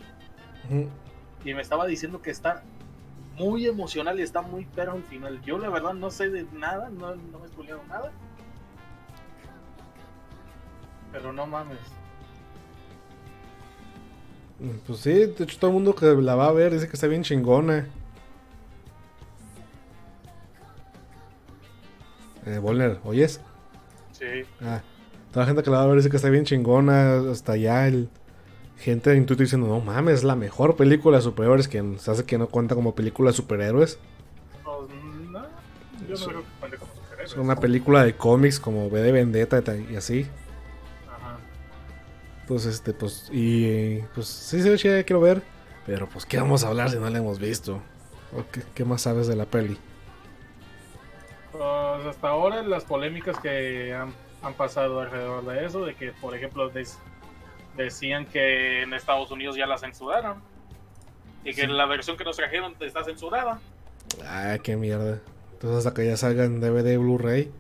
Y 1.45 1.53
me 1.53 1.63
estaba 1.63 1.87
diciendo 1.87 2.23
que 2.23 2.31
está 2.31 2.63
muy 3.37 3.67
emocional 3.67 4.19
y 4.19 4.23
está 4.23 4.43
muy 4.43 4.65
perro 4.65 4.93
al 4.93 5.03
final. 5.05 5.41
Yo 5.43 5.59
la 5.59 5.69
verdad 5.69 5.95
no 5.95 6.11
sé 6.11 6.31
de 6.31 6.47
nada, 6.53 6.89
no, 6.91 7.15
no 7.17 7.39
me 7.39 7.47
he 7.47 7.89
nada. 7.89 8.13
Pero 11.13 11.33
no 11.33 11.47
mames. 11.47 11.79
Pues 14.87 15.01
sí, 15.01 15.13
de 15.13 15.45
hecho 15.45 15.59
todo 15.59 15.71
el 15.71 15.75
mundo 15.75 15.95
que 15.95 16.07
la 16.07 16.35
va 16.37 16.49
a 16.49 16.53
ver 16.53 16.73
dice 16.73 16.89
que 16.89 16.95
está 16.95 17.07
bien 17.07 17.23
chingona. 17.23 17.87
Eh, 22.47 22.59
Volner, 22.59 23.01
¿oyes? 23.05 23.41
Sí. 24.13 24.45
Ah, 24.61 24.83
toda 25.33 25.45
la 25.45 25.47
gente 25.47 25.63
que 25.63 25.71
la 25.71 25.79
va 25.79 25.85
a 25.85 25.87
ver 25.87 25.97
dice 25.97 26.11
que 26.11 26.17
está 26.17 26.31
bien 26.31 26.45
chingona. 26.45 27.31
Hasta 27.31 27.53
allá 27.53 27.89
el 27.89 28.09
gente 28.79 29.11
de 29.11 29.17
Twitter 29.23 29.45
diciendo, 29.47 29.67
no 29.69 29.81
mames, 29.81 30.17
es 30.17 30.25
la 30.25 30.37
mejor 30.37 30.77
película 30.77 31.19
de 31.19 31.23
superhéroes 31.23 31.69
que 31.69 31.83
se 31.99 32.11
hace 32.11 32.25
que 32.25 32.39
no 32.39 32.49
cuenta 32.49 32.75
como 32.75 32.95
película 32.95 33.31
de 33.31 33.37
superhéroes. 33.37 33.99
Pues, 34.63 34.77
no, 35.31 35.43
yo 35.43 36.09
no 36.09 36.17
Sí. 36.17 36.25
creo 36.27 36.41
que 36.43 36.47
cuente 36.61 36.77
como 36.79 36.93
superhéroes. 36.95 37.31
Es 37.33 37.37
una 37.39 37.57
película 37.57 38.05
de 38.05 38.15
cómics 38.17 38.61
como 38.61 38.87
V 38.89 39.01
de 39.03 39.13
Vendetta 39.13 39.63
y 39.91 39.97
así. 39.97 40.27
Ajá. 41.09 41.39
Pues 42.47 42.67
este, 42.67 42.93
pues, 42.93 43.29
y 43.33 43.99
pues 44.15 44.27
sí 44.27 44.61
ve 44.69 44.77
chida, 44.77 45.03
quiero 45.05 45.21
ver. 45.21 45.43
Pero 45.87 46.09
pues, 46.09 46.25
¿qué 46.27 46.39
vamos 46.39 46.65
a 46.65 46.69
hablar 46.69 46.91
si 46.91 46.97
no 46.97 47.09
la 47.11 47.19
hemos 47.19 47.39
visto? 47.39 47.81
¿O 48.37 48.43
qué, 48.51 48.63
qué 48.75 48.85
más 48.85 49.03
sabes 49.03 49.27
de 49.27 49.37
la 49.37 49.45
peli? 49.45 49.79
Pues 51.53 52.07
hasta 52.07 52.29
ahora 52.29 52.63
las 52.63 52.85
polémicas 52.85 53.39
que 53.39 53.95
han, 53.95 54.13
han 54.43 54.55
pasado 54.55 55.01
alrededor 55.01 55.45
de 55.45 55.65
eso, 55.65 55.85
de 55.85 55.95
que 55.95 56.11
por 56.13 56.35
ejemplo 56.35 56.69
des- 56.69 56.99
decían 57.77 58.27
que 58.27 58.83
en 58.83 58.93
Estados 58.95 59.31
Unidos 59.31 59.57
ya 59.57 59.67
la 59.67 59.79
censuraron. 59.79 60.43
Y 61.45 61.53
que 61.55 61.63
Sí. 61.63 61.67
la 61.67 61.87
versión 61.87 62.17
que 62.17 62.25
nos 62.25 62.37
trajeron 62.37 62.75
está 62.81 63.05
censurada. 63.05 63.59
Ah, 64.25 64.57
qué 64.63 64.77
mierda. 64.77 65.21
Entonces 65.53 65.79
hasta 65.87 65.95
que 65.95 66.07
ya 66.07 66.17
salga 66.17 66.45
en 66.45 66.61
DVD 66.61 66.97
Blu-ray 66.99 67.51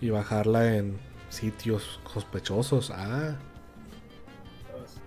y 0.00 0.10
bajarla 0.10 0.74
en 0.76 0.98
sitios 1.28 2.00
sospechosos. 2.12 2.90
Ah, 2.90 3.34
Pues, 4.72 5.00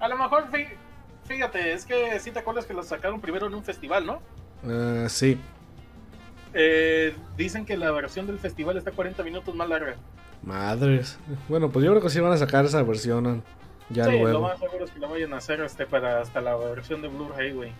a 0.00 0.08
lo 0.08 0.16
mejor, 0.16 0.50
fí- 0.50 0.68
fíjate, 1.26 1.72
es 1.72 1.84
que 1.84 2.18
si 2.20 2.30
te 2.30 2.38
acuerdas 2.40 2.64
que 2.66 2.74
la 2.74 2.82
sacaron 2.82 3.20
primero 3.20 3.46
en 3.46 3.54
un 3.54 3.64
festival, 3.64 4.06
¿no? 4.06 4.22
ah, 4.64 5.08
sí. 5.08 5.38
Eh, 6.54 7.16
dicen 7.36 7.64
que 7.64 7.76
la 7.76 7.90
versión 7.92 8.26
del 8.26 8.38
festival 8.38 8.76
está 8.76 8.90
40 8.92 9.22
minutos 9.22 9.54
más 9.54 9.68
larga. 9.68 9.96
Madres. 10.42 11.18
Bueno, 11.48 11.70
pues 11.70 11.84
yo 11.84 11.92
creo 11.92 12.02
que 12.02 12.10
sí 12.10 12.20
van 12.20 12.32
a 12.32 12.36
sacar 12.36 12.64
esa 12.64 12.82
versión 12.82 13.42
ya 13.92 14.04
sí, 14.06 14.18
lo 14.18 14.40
más 14.40 14.58
seguro 14.58 14.84
es 14.84 14.90
que 14.90 15.00
la 15.00 15.08
vayan 15.08 15.32
a 15.34 15.36
hacer 15.36 15.60
este 15.60 15.86
para 15.86 16.20
hasta 16.20 16.40
la 16.40 16.56
versión 16.56 17.02
de 17.02 17.08
Blu-ray, 17.08 17.52
güey. 17.52 17.72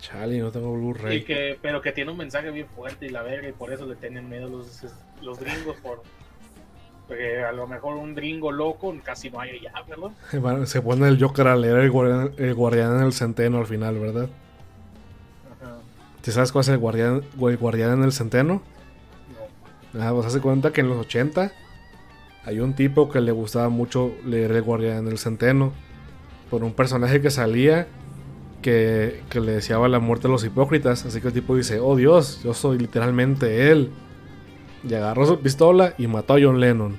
Chale, 0.00 0.38
no 0.40 0.50
tengo 0.50 0.72
Blu-ray. 0.72 1.22
que, 1.24 1.58
pero 1.62 1.80
que 1.80 1.92
tiene 1.92 2.10
un 2.10 2.16
mensaje 2.16 2.50
bien 2.50 2.66
fuerte 2.66 3.06
y 3.06 3.10
la 3.10 3.22
verga, 3.22 3.48
y 3.48 3.52
por 3.52 3.72
eso 3.72 3.86
le 3.86 3.94
tienen 3.94 4.28
miedo 4.28 4.48
los, 4.48 4.84
los 5.22 5.38
gringos 5.38 5.76
por. 5.76 6.02
Porque 7.06 7.42
a 7.42 7.52
lo 7.52 7.66
mejor 7.66 7.96
un 7.96 8.14
gringo 8.14 8.50
loco 8.50 8.94
casi 9.04 9.30
no 9.30 9.40
hay 9.40 9.50
allá, 9.50 9.72
¿verdad? 9.88 10.10
Bueno, 10.40 10.66
Se 10.66 10.82
pone 10.82 11.06
el 11.06 11.22
Joker 11.22 11.46
a 11.46 11.56
leer 11.56 11.78
el 11.78 11.90
guardián, 11.90 12.32
el 12.36 12.54
guardián 12.54 12.96
en 12.96 13.04
el 13.04 13.12
centeno 13.12 13.58
al 13.58 13.66
final, 13.66 13.98
¿verdad? 13.98 14.28
Ajá. 15.60 15.76
¿Te 16.22 16.32
sabes 16.32 16.50
cuál 16.50 16.62
es 16.62 16.68
el 16.70 16.78
guardián, 16.78 17.22
el 17.40 17.56
guardián 17.56 17.92
en 17.92 18.02
el 18.04 18.12
centeno? 18.12 18.62
Ah, 19.98 20.10
pues 20.12 20.26
hace 20.26 20.40
cuenta 20.40 20.72
que 20.72 20.80
en 20.80 20.88
los 20.88 20.98
80 20.98 21.52
hay 22.44 22.60
un 22.60 22.74
tipo 22.74 23.10
que 23.10 23.20
le 23.20 23.30
gustaba 23.32 23.68
mucho 23.68 24.12
leer 24.24 24.52
el 24.52 24.62
guardián 24.62 24.98
en 24.98 25.08
el 25.08 25.18
centeno. 25.18 25.72
Por 26.50 26.64
un 26.64 26.72
personaje 26.74 27.20
que 27.20 27.30
salía 27.30 27.86
que, 28.62 29.22
que 29.30 29.40
le 29.40 29.52
deseaba 29.52 29.88
la 29.88 29.98
muerte 29.98 30.26
a 30.28 30.30
los 30.30 30.44
hipócritas. 30.44 31.04
Así 31.06 31.20
que 31.20 31.28
el 31.28 31.34
tipo 31.34 31.56
dice, 31.56 31.78
oh 31.80 31.96
Dios, 31.96 32.42
yo 32.42 32.54
soy 32.54 32.78
literalmente 32.78 33.70
él. 33.70 33.90
Y 34.88 34.94
agarró 34.94 35.26
su 35.26 35.40
pistola 35.40 35.94
y 35.98 36.06
mató 36.08 36.34
a 36.34 36.38
John 36.42 36.58
Lennon. 36.60 36.98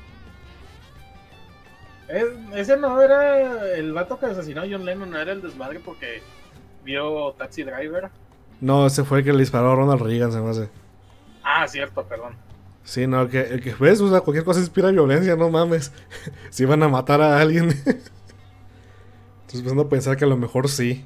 Es- 2.07 2.25
ese 2.55 2.77
no 2.77 3.01
era 3.01 3.75
el 3.75 3.91
vato 3.93 4.19
que 4.19 4.27
asesinó 4.27 4.62
a 4.62 4.65
John 4.69 4.85
Lennon, 4.85 5.09
no 5.09 5.17
era 5.19 5.31
el 5.31 5.41
desmadre 5.41 5.79
porque 5.79 6.21
vio 6.83 7.31
Taxi 7.33 7.63
Driver 7.63 8.09
No, 8.62 8.85
ese 8.85 9.03
fue 9.03 9.19
el 9.19 9.25
que 9.25 9.33
le 9.33 9.39
disparó 9.39 9.71
a 9.71 9.75
Ronald 9.75 10.01
Reagan, 10.01 10.31
se 10.31 10.39
me 10.39 10.50
hace. 10.50 10.69
Ah, 11.43 11.67
cierto, 11.67 12.03
perdón. 12.03 12.35
Sí, 12.83 13.07
no, 13.07 13.21
el 13.21 13.29
que, 13.29 13.41
el 13.41 13.61
que 13.61 13.73
ves, 13.73 14.01
o 14.01 14.09
sea, 14.09 14.21
cualquier 14.21 14.43
cosa 14.43 14.59
inspira 14.59 14.91
violencia, 14.91 15.35
no 15.35 15.49
mames. 15.49 15.91
si 16.49 16.65
van 16.65 16.83
a 16.83 16.89
matar 16.89 17.21
a 17.21 17.39
alguien. 17.39 17.69
Entonces 19.41 19.59
empezando 19.59 19.83
a 19.83 19.89
pensar 19.89 20.17
que 20.17 20.25
a 20.25 20.27
lo 20.27 20.37
mejor 20.37 20.67
sí. 20.69 21.05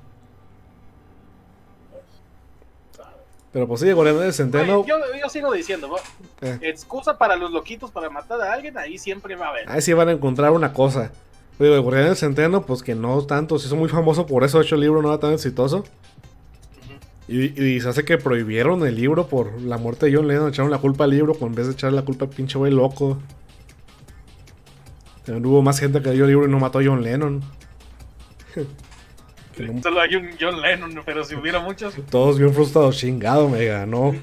Pero 3.54 3.68
pues 3.68 3.82
sí, 3.82 3.92
Guardián 3.92 4.20
del 4.20 4.34
Centeno. 4.34 4.80
Oye, 4.80 4.90
yo, 4.90 4.98
yo 5.20 5.30
sigo 5.30 5.52
diciendo. 5.52 5.96
Eh. 6.42 6.60
excusa 6.62 7.18
para 7.18 7.36
los 7.36 7.52
loquitos 7.52 7.92
para 7.92 8.10
matar 8.10 8.40
a 8.42 8.54
alguien, 8.54 8.78
ahí 8.78 8.98
siempre 8.98 9.36
va 9.36 9.48
a 9.48 9.50
haber. 9.50 9.70
Ahí 9.70 9.82
sí 9.82 9.94
van 9.94 10.10
a 10.10 10.12
encontrar 10.12 10.52
una 10.52 10.74
cosa. 10.74 11.12
Digo, 11.60 11.74
el 11.74 11.82
Guardián 11.82 12.06
del 12.06 12.16
Centeno, 12.16 12.66
pues 12.66 12.84
que 12.84 12.94
no 12.94 13.26
tanto, 13.26 13.58
se 13.58 13.68
hizo 13.68 13.76
muy 13.76 13.90
famoso 13.90 14.28
por 14.28 14.44
eso, 14.44 14.60
de 14.60 14.66
hecho 14.66 14.76
el 14.76 14.82
libro 14.82 15.02
no 15.02 15.10
era 15.10 15.20
tan 15.20 15.34
exitoso. 15.34 15.86
Y, 17.28 17.62
y 17.62 17.82
se 17.82 17.90
hace 17.90 18.06
que 18.06 18.18
prohibieron 18.18 18.86
el 18.88 18.96
libro 18.96 19.28
por 19.28 19.62
la 19.62 19.78
muerte 19.78 20.06
de 20.06 20.16
John 20.16 20.28
Lennon, 20.28 20.50
echaron 20.50 20.72
la 20.72 20.78
culpa 20.78 21.04
al 21.04 21.10
libro 21.10 21.36
en 21.42 21.56
vez 21.56 21.68
de 21.68 21.74
echarle 21.74 21.98
la 21.98 22.06
culpa 22.06 22.26
al 22.26 22.32
pinche 22.32 22.58
güey 22.58 22.72
loco. 22.72 23.20
También 25.26 25.46
hubo 25.46 25.62
más 25.62 25.80
gente 25.80 26.02
que 26.02 26.10
leyó 26.10 26.24
el 26.24 26.30
libro 26.32 26.48
y 26.48 26.50
no 26.52 26.60
mató 26.60 26.80
a 26.80 26.84
John 26.86 27.04
Lennon. 27.04 27.42
No- 29.58 29.82
Solo 29.82 30.02
hay 30.02 30.16
un 30.16 30.30
John 30.40 30.62
Lennon, 30.62 31.02
pero 31.04 31.24
si 31.24 31.34
hubiera 31.34 31.60
muchos, 31.60 31.96
todos 32.12 32.38
bien 32.38 32.54
frustrados, 32.54 32.96
chingado, 32.96 33.50
me 33.50 33.66
ganó. 33.66 34.14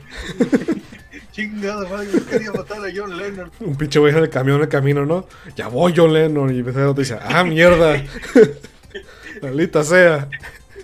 chingada 1.33 1.89
madre, 1.89 2.07
yo 2.13 2.25
quería 2.25 2.53
matar 2.53 2.79
a 2.79 2.89
John 2.95 3.17
Lennon. 3.19 3.51
Un 3.61 3.75
pinche 3.77 3.99
güey 3.99 4.13
en 4.15 4.21
el 4.23 4.31
camión 4.31 4.59
en 4.59 4.63
el 4.63 4.69
camino, 4.69 5.05
¿no? 5.05 5.27
Ya 5.57 5.67
voy 5.67 5.93
John 5.97 6.13
Lennon. 6.13 6.55
Y 6.55 6.61
empecé 6.61 6.83
a 6.83 6.93
dice, 6.93 7.19
ah, 7.21 7.43
mierda. 7.43 8.01
Maldita 9.43 9.83
sea. 9.83 10.29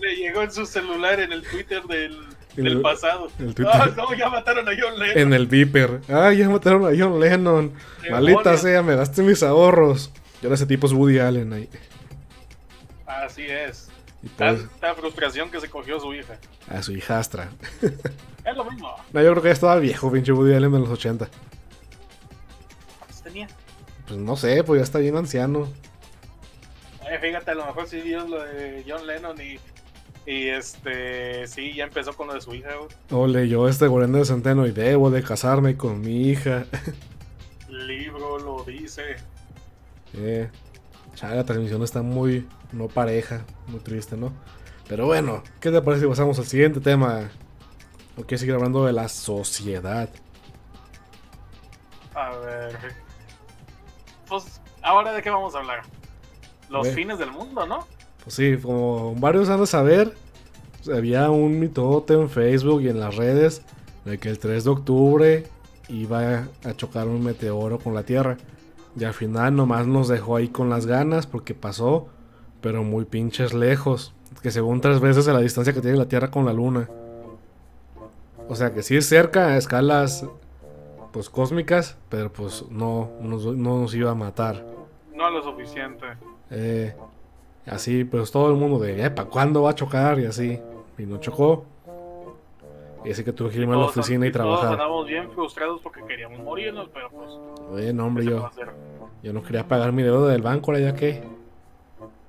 Le 0.00 0.16
llegó 0.16 0.42
en 0.42 0.50
su 0.52 0.66
celular 0.66 1.20
en 1.20 1.32
el 1.32 1.42
Twitter 1.42 1.82
del, 1.84 2.14
En 2.56 2.64
del 2.64 2.72
el- 2.74 2.80
pasado. 2.82 3.28
el. 3.38 3.54
Ah, 3.66 3.88
no, 3.96 4.14
ya 4.14 4.28
mataron 4.28 4.68
a 4.68 4.72
John 4.78 4.98
Lennon. 4.98 5.18
En 5.18 5.32
el 5.34 5.46
Viper. 5.46 6.00
Ah, 6.08 6.32
ya 6.32 6.48
mataron 6.48 6.84
a 6.86 6.96
John 6.98 7.20
Lennon. 7.20 7.72
Demonios. 8.02 8.60
sea, 8.60 8.82
me 8.82 8.96
gasté 8.96 9.22
mis 9.22 9.42
ahorros. 9.42 10.10
Y 10.42 10.46
ahora 10.46 10.54
ese 10.54 10.66
tipo 10.66 10.86
es 10.86 10.92
Woody 10.92 11.18
Allen 11.18 11.52
ahí. 11.52 11.68
Así 13.06 13.42
es. 13.46 13.88
Y 14.22 14.28
pues, 14.28 14.60
Tanta 14.80 14.94
frustración 14.94 15.50
que 15.50 15.60
se 15.60 15.68
cogió 15.68 15.98
su 16.00 16.14
hija. 16.14 16.38
a 16.68 16.82
su 16.82 16.92
hijastra. 16.92 17.50
Es 18.42 18.56
lo 18.56 18.64
mismo. 18.64 18.94
No, 19.12 19.20
yo 19.22 19.30
creo 19.32 19.42
que 19.42 19.48
ya 19.48 19.52
estaba 19.52 19.76
viejo, 19.76 20.10
pinche 20.10 20.32
Woody 20.32 20.54
Allen 20.54 20.72
de 20.72 20.78
los 20.78 20.88
80. 20.88 21.28
¿Cuántos 22.98 23.22
tenía? 23.22 23.48
Pues 24.08 24.18
no 24.18 24.34
sé, 24.34 24.64
pues 24.64 24.78
ya 24.78 24.84
está 24.84 24.98
bien 24.98 25.14
anciano. 25.16 25.68
Eh, 27.10 27.18
fíjate, 27.20 27.50
a 27.50 27.54
lo 27.54 27.66
mejor 27.66 27.86
sí 27.86 28.00
vio 28.00 28.26
lo 28.26 28.42
de 28.42 28.82
John 28.88 29.06
Lennon 29.06 29.38
y, 29.40 29.58
y 30.30 30.48
este, 30.48 31.44
sí, 31.48 31.74
ya 31.74 31.82
empezó 31.82 32.12
con 32.12 32.28
lo 32.28 32.34
de 32.34 32.40
su 32.40 32.54
hija, 32.54 32.68
güey. 32.76 32.88
O 33.10 33.26
leyó 33.26 33.66
este 33.66 33.88
Guardián 33.88 34.12
de 34.12 34.24
Centeno 34.24 34.64
y 34.64 34.70
debo 34.70 35.10
de 35.10 35.24
casarme 35.24 35.76
con 35.76 36.00
mi 36.00 36.28
hija. 36.28 36.66
El 37.68 37.88
libro 37.88 38.38
lo 38.38 38.62
dice. 38.62 39.16
Eh, 40.14 40.48
chale, 41.16 41.34
la 41.34 41.44
transmisión 41.44 41.82
está 41.82 42.02
muy 42.02 42.46
no 42.70 42.86
pareja, 42.86 43.44
muy 43.66 43.80
triste, 43.80 44.16
¿no? 44.16 44.32
Pero 44.86 45.06
bueno, 45.06 45.42
¿qué 45.58 45.72
te 45.72 45.82
parece 45.82 46.04
si 46.04 46.08
pasamos 46.08 46.38
al 46.38 46.46
siguiente 46.46 46.78
tema? 46.78 47.28
¿O 48.16 48.22
quieres 48.22 48.38
seguir 48.38 48.54
hablando 48.54 48.84
de 48.84 48.92
la 48.92 49.08
sociedad? 49.08 50.08
A 52.14 52.30
ver. 52.36 52.78
Pues, 54.28 54.60
¿ahora 54.80 55.12
de 55.12 55.22
qué 55.22 55.30
vamos 55.30 55.56
a 55.56 55.58
hablar? 55.58 55.82
Los 56.68 56.86
fines 56.90 57.18
del 57.18 57.32
mundo, 57.32 57.66
¿no? 57.66 57.84
Pues 58.24 58.34
sí, 58.34 58.56
como 58.60 59.14
varios 59.16 59.48
han 59.48 59.60
de 59.60 59.66
saber, 59.66 60.14
había 60.94 61.30
un 61.30 61.58
mitote 61.58 62.14
en 62.14 62.28
Facebook 62.28 62.82
y 62.82 62.88
en 62.88 63.00
las 63.00 63.16
redes 63.16 63.62
de 64.04 64.18
que 64.18 64.28
el 64.28 64.38
3 64.38 64.64
de 64.64 64.70
octubre 64.70 65.46
iba 65.88 66.44
a 66.64 66.72
chocar 66.76 67.08
un 67.08 67.22
meteoro 67.24 67.78
con 67.78 67.94
la 67.94 68.02
Tierra. 68.02 68.36
Y 68.98 69.04
al 69.04 69.14
final 69.14 69.54
nomás 69.56 69.86
nos 69.86 70.08
dejó 70.08 70.36
ahí 70.36 70.48
con 70.48 70.68
las 70.70 70.86
ganas 70.86 71.26
porque 71.26 71.54
pasó, 71.54 72.08
pero 72.60 72.82
muy 72.82 73.04
pinches 73.04 73.52
lejos. 73.54 74.12
Que 74.42 74.50
según 74.50 74.80
tres 74.80 75.00
veces 75.00 75.26
a 75.28 75.32
la 75.32 75.40
distancia 75.40 75.72
que 75.72 75.80
tiene 75.80 75.96
la 75.96 76.06
Tierra 76.08 76.30
con 76.30 76.44
la 76.44 76.52
Luna. 76.52 76.88
O 78.48 78.54
sea 78.56 78.72
que 78.72 78.82
sí 78.82 78.96
es 78.96 79.06
cerca 79.08 79.48
a 79.48 79.56
escalas 79.56 80.24
pues 81.12 81.28
cósmicas, 81.30 81.96
pero 82.08 82.32
pues 82.32 82.64
no, 82.70 83.10
nos- 83.20 83.44
no 83.56 83.80
nos 83.80 83.94
iba 83.94 84.10
a 84.12 84.14
matar. 84.14 84.64
No 85.14 85.30
lo 85.30 85.42
suficiente. 85.42 86.06
Eh, 86.50 86.94
así, 87.66 88.04
pues 88.04 88.30
todo 88.30 88.50
el 88.50 88.56
mundo 88.56 88.78
de, 88.78 89.10
¿para 89.10 89.28
cuándo 89.28 89.62
va 89.62 89.70
a 89.70 89.74
chocar? 89.74 90.18
Y 90.20 90.26
así. 90.26 90.60
Y 90.98 91.02
no 91.04 91.18
chocó. 91.18 91.64
Y 93.04 93.10
así 93.12 93.24
que 93.24 93.32
tuve 93.32 93.50
que 93.50 93.58
irme 93.58 93.72
a 93.74 93.76
la 93.76 93.82
Todos- 93.86 93.96
oficina 93.96 94.26
y 94.26 94.30
Todos 94.32 94.44
trabajar. 94.46 94.72
andamos 94.72 95.06
bien 95.06 95.30
frustrados 95.32 95.80
porque 95.80 96.02
queríamos 96.06 96.38
morirnos, 96.40 96.88
pero 96.92 97.08
pues, 97.10 97.30
Oye, 97.70 97.92
no, 97.94 98.06
hombre, 98.06 98.24
¿qué 98.24 98.30
se 98.30 98.36
puede 98.36 98.52
yo, 98.66 98.72
yo 99.22 99.32
no 99.32 99.42
quería 99.42 99.66
pagar 99.66 99.92
mi 99.92 100.02
deuda 100.02 100.30
del 100.32 100.42
banco, 100.42 100.70
ahora 100.70 100.80
ya 100.84 100.94
que. 100.94 101.22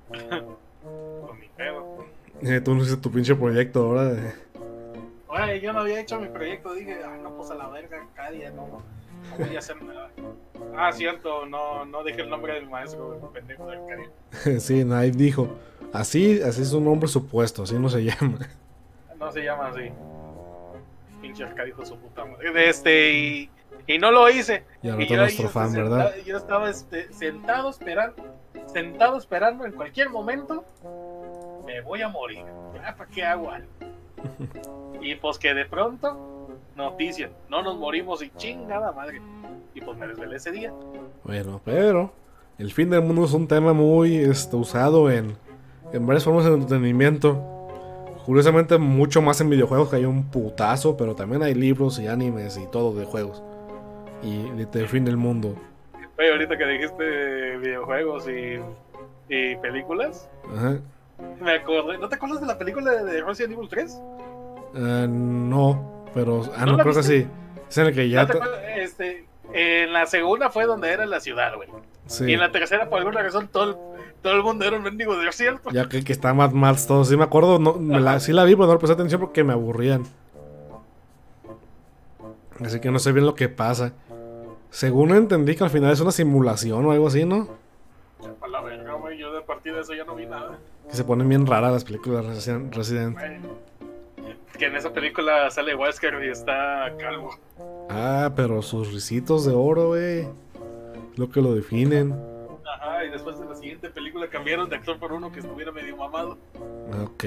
Con 0.08 1.38
mi 1.40 1.48
pedo. 1.56 1.96
Eh, 2.42 2.60
tú 2.60 2.74
no 2.74 2.80
hiciste 2.82 3.00
tu 3.00 3.10
pinche 3.10 3.34
proyecto 3.34 3.80
ahora. 3.84 4.04
de- 4.04 4.32
Oye, 5.28 5.60
yo 5.60 5.72
no 5.72 5.80
había 5.80 6.00
hecho 6.00 6.20
mi 6.20 6.28
proyecto, 6.28 6.72
dije, 6.74 6.98
ah, 7.04 7.16
no, 7.22 7.30
pues 7.36 7.50
a 7.50 7.54
la 7.54 7.68
verga, 7.68 8.06
cada 8.14 8.30
día 8.30 8.50
no, 8.50 8.82
no 9.30 9.46
voy 9.46 9.56
a 9.56 9.58
hacer 9.58 9.82
nada. 9.82 10.10
Ah, 10.76 10.92
cierto, 10.92 11.46
no, 11.46 11.84
no 11.84 12.02
dejé 12.02 12.22
el 12.22 12.30
nombre 12.30 12.54
del 12.54 12.68
maestro, 12.68 13.14
el 13.14 13.20
pendejo 13.32 13.66
del 13.66 13.80
cariño. 13.86 14.10
sí, 14.60 14.84
nadie 14.84 15.10
dijo. 15.10 15.48
Así, 15.92 16.40
así 16.40 16.62
es 16.62 16.72
un 16.72 16.84
nombre 16.84 17.08
supuesto, 17.08 17.62
así 17.64 17.78
no 17.78 17.88
se 17.88 18.04
llama. 18.04 18.38
No 19.18 19.30
se 19.30 19.44
llama 19.44 19.68
así. 19.68 19.88
Pinche 21.20 21.44
de 21.44 21.86
su 21.86 21.96
puta 21.96 22.24
madre. 22.24 22.68
Este, 22.68 23.12
y, 23.12 23.50
y 23.86 23.98
no 23.98 24.10
lo 24.10 24.28
hice. 24.28 24.64
Y 24.82 24.88
nuestro 24.88 25.48
fan, 25.48 25.70
senta- 25.70 25.82
¿verdad? 25.88 26.14
Yo 26.26 26.36
estaba 26.36 26.68
este, 26.68 27.12
sentado 27.12 27.70
esperando, 27.70 28.20
sentado 28.66 29.16
esperando 29.16 29.64
en 29.64 29.70
cualquier 29.72 30.10
momento. 30.10 30.64
Me 31.64 31.80
voy 31.82 32.02
a 32.02 32.08
morir. 32.08 32.44
¿para 32.96 33.10
qué 33.10 33.22
hago 33.22 33.48
algo? 33.52 33.68
y 35.02 35.14
pues 35.14 35.38
que 35.38 35.54
de 35.54 35.66
pronto, 35.66 36.41
noticia, 36.76 37.30
no 37.48 37.62
nos 37.62 37.76
morimos 37.78 38.22
y 38.22 38.30
chingada 38.36 38.92
madre. 38.92 39.20
Y 39.74 39.80
pues 39.80 39.96
me 39.98 40.06
desvelé 40.06 40.36
ese 40.36 40.50
día. 40.52 40.72
Bueno, 41.24 41.60
pero 41.64 42.12
el 42.58 42.72
fin 42.72 42.90
del 42.90 43.02
mundo 43.02 43.24
es 43.24 43.32
un 43.32 43.48
tema 43.48 43.72
muy 43.72 44.16
este, 44.16 44.56
usado 44.56 45.10
en, 45.10 45.36
en 45.92 46.06
varias 46.06 46.24
formas 46.24 46.44
de 46.44 46.52
entretenimiento. 46.54 47.48
Curiosamente, 48.26 48.78
mucho 48.78 49.20
más 49.20 49.40
en 49.40 49.50
videojuegos 49.50 49.88
que 49.90 49.96
hay 49.96 50.04
un 50.04 50.24
putazo, 50.30 50.96
pero 50.96 51.14
también 51.16 51.42
hay 51.42 51.54
libros 51.54 51.98
y 51.98 52.06
animes 52.06 52.56
y 52.56 52.66
todo 52.66 52.94
de 52.94 53.04
juegos. 53.04 53.42
Y 54.22 54.48
de- 54.50 54.66
del 54.66 54.86
fin 54.88 55.04
del 55.04 55.16
mundo. 55.16 55.56
Oye, 56.18 56.30
ahorita 56.30 56.56
que 56.56 56.64
dijiste 56.66 57.56
videojuegos 57.56 58.28
y, 58.28 58.60
y 59.34 59.56
películas, 59.56 60.28
Ajá. 60.54 60.76
me 61.40 61.52
acordé. 61.56 61.98
¿No 61.98 62.08
te 62.08 62.14
acuerdas 62.14 62.40
de 62.40 62.46
la 62.46 62.56
película 62.58 62.92
de, 62.92 63.04
de 63.12 63.22
Resident 63.24 63.54
Evil 63.54 63.68
3? 63.68 64.00
Ah, 64.76 65.06
no, 65.08 66.01
pero. 66.14 66.42
Ah, 66.56 66.66
¿No 66.66 66.72
no, 66.72 66.78
creo 66.78 66.92
que 66.94 66.98
viste? 67.00 67.20
sí. 67.22 67.28
Es 67.68 67.78
en 67.78 67.86
el 67.86 67.94
que 67.94 68.08
ya. 68.08 68.22
¿No 68.22 68.26
te 68.26 68.32
te- 68.34 68.38
acuerdas? 68.38 68.60
Este, 68.76 69.26
en 69.52 69.92
la 69.92 70.06
segunda 70.06 70.50
fue 70.50 70.64
donde 70.66 70.90
era 70.90 71.04
la 71.06 71.20
ciudad, 71.20 71.54
güey. 71.56 71.68
sí, 72.06 72.24
Y 72.26 72.34
en 72.34 72.40
la 72.40 72.50
tercera, 72.52 72.88
por 72.88 72.98
alguna 72.98 73.22
razón, 73.22 73.48
todo 73.48 73.64
el, 73.70 73.76
todo 74.22 74.32
el 74.34 74.42
mundo 74.42 74.64
era 74.64 74.76
un 74.76 74.82
mendigo 74.82 75.16
desierto. 75.16 75.70
Ya 75.70 75.88
que, 75.88 76.02
que 76.04 76.12
está 76.12 76.32
Mad 76.34 76.52
Max 76.52 76.86
todo. 76.86 77.04
Sí, 77.04 77.16
me 77.16 77.24
acuerdo. 77.24 77.58
No, 77.58 77.74
me 77.74 78.00
la, 78.00 78.20
sí 78.20 78.32
la 78.32 78.44
vi, 78.44 78.54
pero 78.54 78.66
no 78.66 78.72
le 78.74 78.78
presté 78.78 78.94
atención 78.94 79.20
porque 79.20 79.42
me 79.44 79.52
aburrían. 79.52 80.04
Así 82.64 82.80
que 82.80 82.90
no 82.90 82.98
sé 82.98 83.12
bien 83.12 83.26
lo 83.26 83.34
que 83.34 83.48
pasa. 83.48 83.92
Según 84.70 85.10
entendí 85.10 85.54
que 85.56 85.64
al 85.64 85.70
final 85.70 85.90
es 85.92 86.00
una 86.00 86.12
simulación 86.12 86.84
o 86.86 86.92
algo 86.92 87.08
así, 87.08 87.24
¿no? 87.24 87.48
A 88.40 88.48
la 88.48 88.60
verga, 88.62 88.92
güey. 88.94 89.18
Yo 89.18 89.32
de 89.34 89.42
partir 89.42 89.74
de 89.74 89.80
eso 89.80 89.94
ya 89.94 90.04
no 90.04 90.14
vi 90.14 90.26
nada. 90.26 90.58
Que 90.88 90.96
se 90.96 91.04
ponen 91.04 91.28
bien 91.28 91.46
raras 91.46 91.72
las 91.72 91.84
películas 91.84 92.24
de 92.26 92.34
Resident- 92.34 92.72
Resident. 92.74 93.16
Que 94.62 94.68
en 94.68 94.76
esa 94.76 94.92
película 94.92 95.50
sale 95.50 95.74
Wesker 95.74 96.22
y 96.22 96.28
está 96.28 96.94
calvo. 96.96 97.36
Ah, 97.90 98.30
pero 98.36 98.62
sus 98.62 98.92
risitos 98.92 99.44
de 99.44 99.52
oro, 99.52 99.88
güey. 99.88 100.28
Lo 101.16 101.28
que 101.32 101.42
lo 101.42 101.52
definen. 101.52 102.14
Ajá, 102.64 103.04
y 103.04 103.10
después 103.10 103.40
de 103.40 103.46
la 103.46 103.56
siguiente 103.56 103.90
película 103.90 104.30
cambiaron 104.30 104.70
de 104.70 104.76
actor 104.76 105.00
por 105.00 105.12
uno 105.12 105.32
que 105.32 105.40
estuviera 105.40 105.72
medio 105.72 105.96
mamado. 105.96 106.38
Ok. 107.02 107.24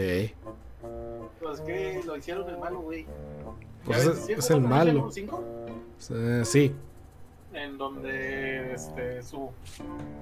Pues 1.41 1.59
que 1.65 2.01
lo 2.05 2.15
hicieron 2.15 2.49
el 2.49 2.57
malo, 2.57 2.79
güey. 2.79 3.05
Pues 3.83 4.05
¿Ya 4.05 4.11
es, 4.13 4.29
es 4.29 4.49
el 4.51 4.61
malo. 4.61 5.07
Resident 5.07 5.33
Evil 5.33 5.65
5? 6.07 6.15
Eh, 6.15 6.45
sí. 6.45 6.73
En 7.51 7.77
donde 7.77 8.75
este, 8.75 9.21
su, 9.23 9.51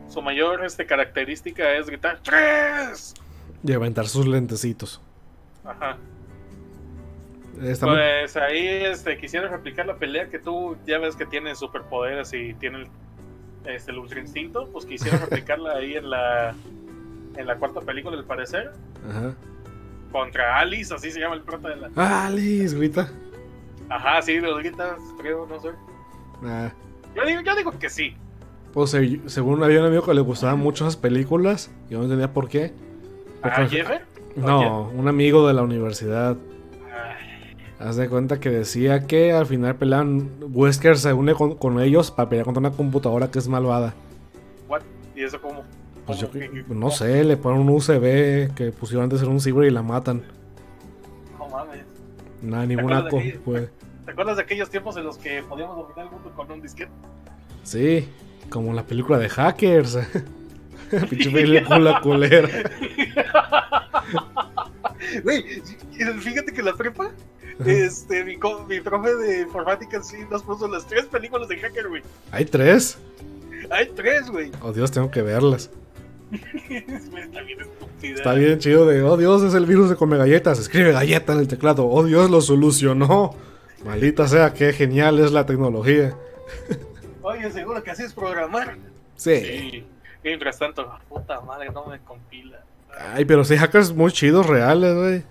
su 0.09 0.19
mayor 0.23 0.65
este, 0.65 0.87
característica 0.87 1.75
es 1.75 1.85
gritar 1.85 2.21
¡Tres! 2.23 3.13
Y 3.63 3.71
aventar 3.71 4.07
sus 4.07 4.25
lentecitos. 4.25 4.99
Ajá. 5.63 5.99
Está 7.61 7.85
muy- 7.85 7.95
Pues 7.95 8.35
ahí 8.37 8.65
este, 8.67 9.17
quisiera 9.17 9.47
replicar 9.47 9.85
la 9.85 9.95
pelea 9.97 10.29
que 10.29 10.39
tú 10.39 10.75
ya 10.87 10.97
ves 10.99 11.15
que 11.15 11.25
tiene 11.25 11.55
superpoderes 11.55 12.33
y 12.33 12.53
tiene 12.55 12.79
el, 12.83 12.87
este, 13.73 13.91
el 13.91 13.99
ultra 13.99 14.19
instinto. 14.19 14.67
Pues 14.71 14.85
quisiera 14.85 15.17
replicarla 15.29 15.73
ahí 15.73 15.95
en 15.95 16.09
la, 16.09 16.55
en 17.37 17.47
la 17.47 17.55
cuarta 17.57 17.81
película, 17.81 18.17
al 18.17 18.25
parecer. 18.25 18.71
Ajá. 19.09 19.33
contra 20.11 20.59
Alice, 20.59 20.93
así 20.93 21.11
se 21.11 21.19
llama 21.19 21.35
el 21.35 21.41
prota 21.41 21.69
de 21.69 21.75
la. 21.77 22.25
Alice, 22.25 22.75
grita. 22.77 23.09
Ajá, 23.89 24.21
sí, 24.21 24.39
lo 24.39 24.55
grita, 24.57 24.95
creo, 25.19 25.45
no 25.45 25.59
sé. 25.59 25.69
Ah, 26.45 26.71
Yo 27.15 27.25
digo, 27.25 27.41
yo 27.41 27.55
digo 27.55 27.77
que 27.79 27.89
sí. 27.89 28.15
pues 28.73 28.95
según 29.27 29.63
había 29.63 29.79
un 29.81 29.85
amigo 29.87 30.03
que 30.03 30.13
le 30.13 30.21
gustaban 30.21 30.57
mucho 30.59 30.85
esas 30.85 30.97
películas, 30.97 31.69
yo 31.89 31.97
no 31.99 32.05
entendía 32.05 32.31
por 32.33 32.47
qué. 32.49 32.73
¿A 33.41 33.53
Porque- 33.55 33.67
Jeffer? 33.77 34.01
No, 34.35 34.89
un 34.89 35.07
amigo 35.07 35.47
de 35.47 35.53
la 35.53 35.61
universidad. 35.61 36.37
Haz 37.83 37.97
de 37.97 38.07
cuenta 38.07 38.39
que 38.39 38.49
decía 38.49 39.05
que 39.07 39.33
al 39.33 39.45
final 39.45 39.75
pelean. 39.75 40.29
Wesker 40.51 40.97
se 40.97 41.11
une 41.13 41.33
con, 41.33 41.55
con 41.55 41.81
ellos 41.81 42.11
para 42.11 42.29
pelear 42.29 42.45
contra 42.45 42.59
una 42.61 42.71
computadora 42.71 43.29
que 43.29 43.39
es 43.39 43.47
malvada. 43.47 43.93
what? 44.69 44.81
¿Y 45.15 45.23
eso 45.23 45.41
cómo? 45.41 45.63
Pues 46.05 46.19
yo 46.19 46.31
¿Qué- 46.31 46.63
no 46.69 46.91
sé, 46.91 47.23
le 47.23 47.37
ponen 47.37 47.61
un 47.61 47.69
USB 47.69 48.53
que 48.55 48.71
pusieron 48.77 49.03
antes 49.05 49.21
en 49.21 49.29
un 49.29 49.39
ciber 49.39 49.65
y 49.65 49.71
la 49.71 49.81
matan. 49.83 50.23
No 51.37 51.47
mames. 51.49 51.83
Nada, 52.41 52.65
ninguna 52.65 52.97
acuerdas 52.99 53.11
co 53.11 53.17
de 53.17 53.21
aquello? 53.29 53.41
pues. 53.45 53.69
¿Te 54.05 54.11
acuerdas 54.11 54.35
de 54.37 54.43
aquellos 54.43 54.69
tiempos 54.69 54.97
en 54.97 55.03
los 55.05 55.17
que 55.17 55.41
podíamos 55.43 55.77
dominar 55.77 56.05
el 56.05 56.11
mundo 56.11 56.31
con 56.35 56.51
un 56.51 56.61
disquete? 56.61 56.91
Sí, 57.63 58.07
como 58.49 58.73
la 58.73 58.83
película 58.83 59.17
de 59.17 59.29
Hackers. 59.29 59.97
Pinche 61.09 61.31
película 61.31 61.99
culera. 62.03 62.49
Güey, 65.23 65.43
fíjate 66.19 66.51
que 66.53 66.61
la 66.61 66.73
prepa, 66.73 67.11
este, 67.65 68.23
mi, 68.23 68.37
profe 68.81 69.15
de 69.15 69.41
informática 69.41 70.01
sí 70.01 70.17
nos 70.29 70.43
puso 70.43 70.67
las 70.67 70.85
tres 70.87 71.05
películas 71.05 71.47
de 71.47 71.57
Hacker, 71.57 71.87
güey. 71.87 72.03
Hay 72.31 72.45
tres. 72.45 72.97
Hay 73.69 73.89
tres, 73.95 74.29
güey. 74.29 74.51
Oh 74.61 74.71
Dios, 74.71 74.91
tengo 74.91 75.09
que 75.09 75.21
verlas. 75.21 75.69
Está 76.31 77.41
bien 77.41 77.61
estúpida. 77.61 78.15
Está 78.15 78.33
bien 78.33 78.59
chido 78.59 78.85
de, 78.85 79.01
oh 79.03 79.17
Dios, 79.17 79.43
es 79.43 79.53
el 79.53 79.65
virus 79.65 79.89
de 79.89 79.95
come 79.95 80.17
galletas. 80.17 80.59
Escribe 80.59 80.91
galleta 80.91 81.33
en 81.33 81.39
el 81.39 81.47
teclado. 81.47 81.87
Oh 81.87 82.03
Dios, 82.03 82.29
lo 82.29 82.41
solucionó. 82.41 83.35
Maldita 83.85 84.27
sea, 84.27 84.53
qué 84.53 84.73
genial 84.73 85.19
es 85.19 85.31
la 85.31 85.45
tecnología. 85.45 86.15
Oye, 87.21 87.51
seguro 87.51 87.83
que 87.83 87.91
así 87.91 88.03
es 88.03 88.13
programar. 88.13 88.77
Sí. 89.15 89.39
Sí. 89.39 89.85
Mientras 90.23 90.57
tanto, 90.57 90.89
puta 91.09 91.41
madre, 91.41 91.69
no 91.69 91.85
me 91.85 91.99
compila. 91.99 92.61
Ay, 92.97 93.25
pero 93.25 93.43
sí, 93.43 93.57
hackers 93.57 93.93
muy 93.93 94.11
chidos, 94.11 94.45
reales, 94.45 94.95
güey. 94.95 95.23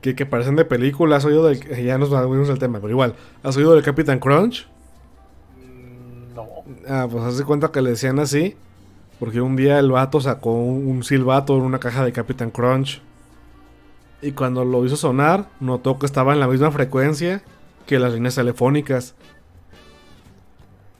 Que, 0.00 0.14
que 0.14 0.26
parecen 0.26 0.56
de 0.56 0.64
películas. 0.64 1.18
Has 1.18 1.24
oído 1.26 1.44
del. 1.46 1.60
Ya 1.84 1.98
nos 1.98 2.10
vamos 2.10 2.48
del 2.48 2.58
tema, 2.58 2.78
pero 2.78 2.90
igual. 2.90 3.14
¿Has 3.42 3.56
oído 3.56 3.74
del 3.74 3.82
Capitán 3.82 4.18
Crunch? 4.20 4.66
Mm, 5.56 6.34
No. 6.34 6.46
Ah, 6.88 7.06
pues 7.10 7.24
haz 7.24 7.38
de 7.38 7.44
cuenta 7.44 7.70
que 7.72 7.82
le 7.82 7.90
decían 7.90 8.18
así. 8.18 8.56
Porque 9.18 9.40
un 9.40 9.56
día 9.56 9.78
el 9.80 9.90
vato 9.90 10.20
sacó 10.20 10.52
un, 10.52 10.86
un 10.86 11.02
silbato 11.02 11.56
en 11.56 11.62
una 11.62 11.80
caja 11.80 12.04
de 12.04 12.12
Capitán 12.12 12.50
Crunch. 12.50 13.02
Y 14.22 14.32
cuando 14.32 14.64
lo 14.64 14.84
hizo 14.84 14.96
sonar, 14.96 15.48
notó 15.60 15.98
que 15.98 16.06
estaba 16.06 16.32
en 16.32 16.40
la 16.40 16.46
misma 16.48 16.70
frecuencia 16.70 17.42
que 17.86 17.98
las 17.98 18.12
líneas 18.12 18.34
telefónicas. 18.36 19.14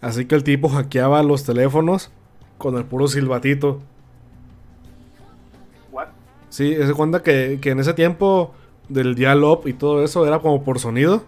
Así 0.00 0.25
que 0.26 0.35
el 0.35 0.45
tipo 0.45 0.69
hackeaba 0.69 1.23
los 1.23 1.45
teléfonos 1.45 2.11
con 2.59 2.76
el 2.76 2.85
puro 2.85 3.07
silbatito. 3.09 3.81
What? 5.93 6.09
Sí, 6.50 6.75
se 6.75 6.93
cuenta 6.95 7.23
que, 7.23 7.59
que 7.61 7.71
en 7.71 7.81
ese 7.81 7.95
tiempo 7.95 8.52
del 8.88 9.14
dial-up 9.14 9.66
y 9.66 9.73
todo 9.73 10.02
eso 10.02 10.26
era 10.26 10.38
como 10.40 10.64
por 10.64 10.78
sonido. 10.78 11.25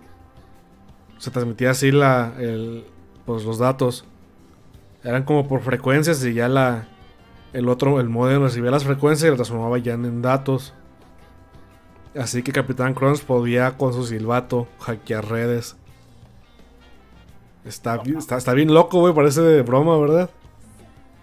Se 1.19 1.31
transmitía 1.31 1.71
así 1.71 1.91
la, 1.91 2.35
el, 2.39 2.85
pues 3.27 3.45
los 3.45 3.59
datos. 3.59 4.05
Eran 5.05 5.25
como 5.25 5.49
por 5.49 5.61
frecuencias 5.61 6.25
y 6.25 6.35
ya 6.35 6.49
la, 6.49 6.89
el 7.53 7.69
otro, 7.69 8.01
el 8.01 8.09
modem 8.09 8.43
recibía 8.43 8.71
las 8.71 8.85
frecuencias 8.85 9.27
y 9.27 9.31
las 9.31 9.37
transformaba 9.37 9.79
ya 9.79 9.95
en 9.95 10.23
datos. 10.23 10.75
Así 12.17 12.43
que 12.43 12.53
Capitán 12.53 12.95
Crunch 12.95 13.23
podía 13.23 13.77
con 13.77 13.93
su 13.93 14.05
silbato 14.05 14.67
hackear 14.81 15.27
redes. 15.29 15.77
Está, 17.65 18.03
está, 18.19 18.37
está 18.37 18.55
bien 18.55 18.73
loco, 18.73 19.01
güey, 19.01 19.15
parece 19.15 19.43
de 19.43 19.63
broma, 19.63 19.99
¿verdad? 19.99 20.31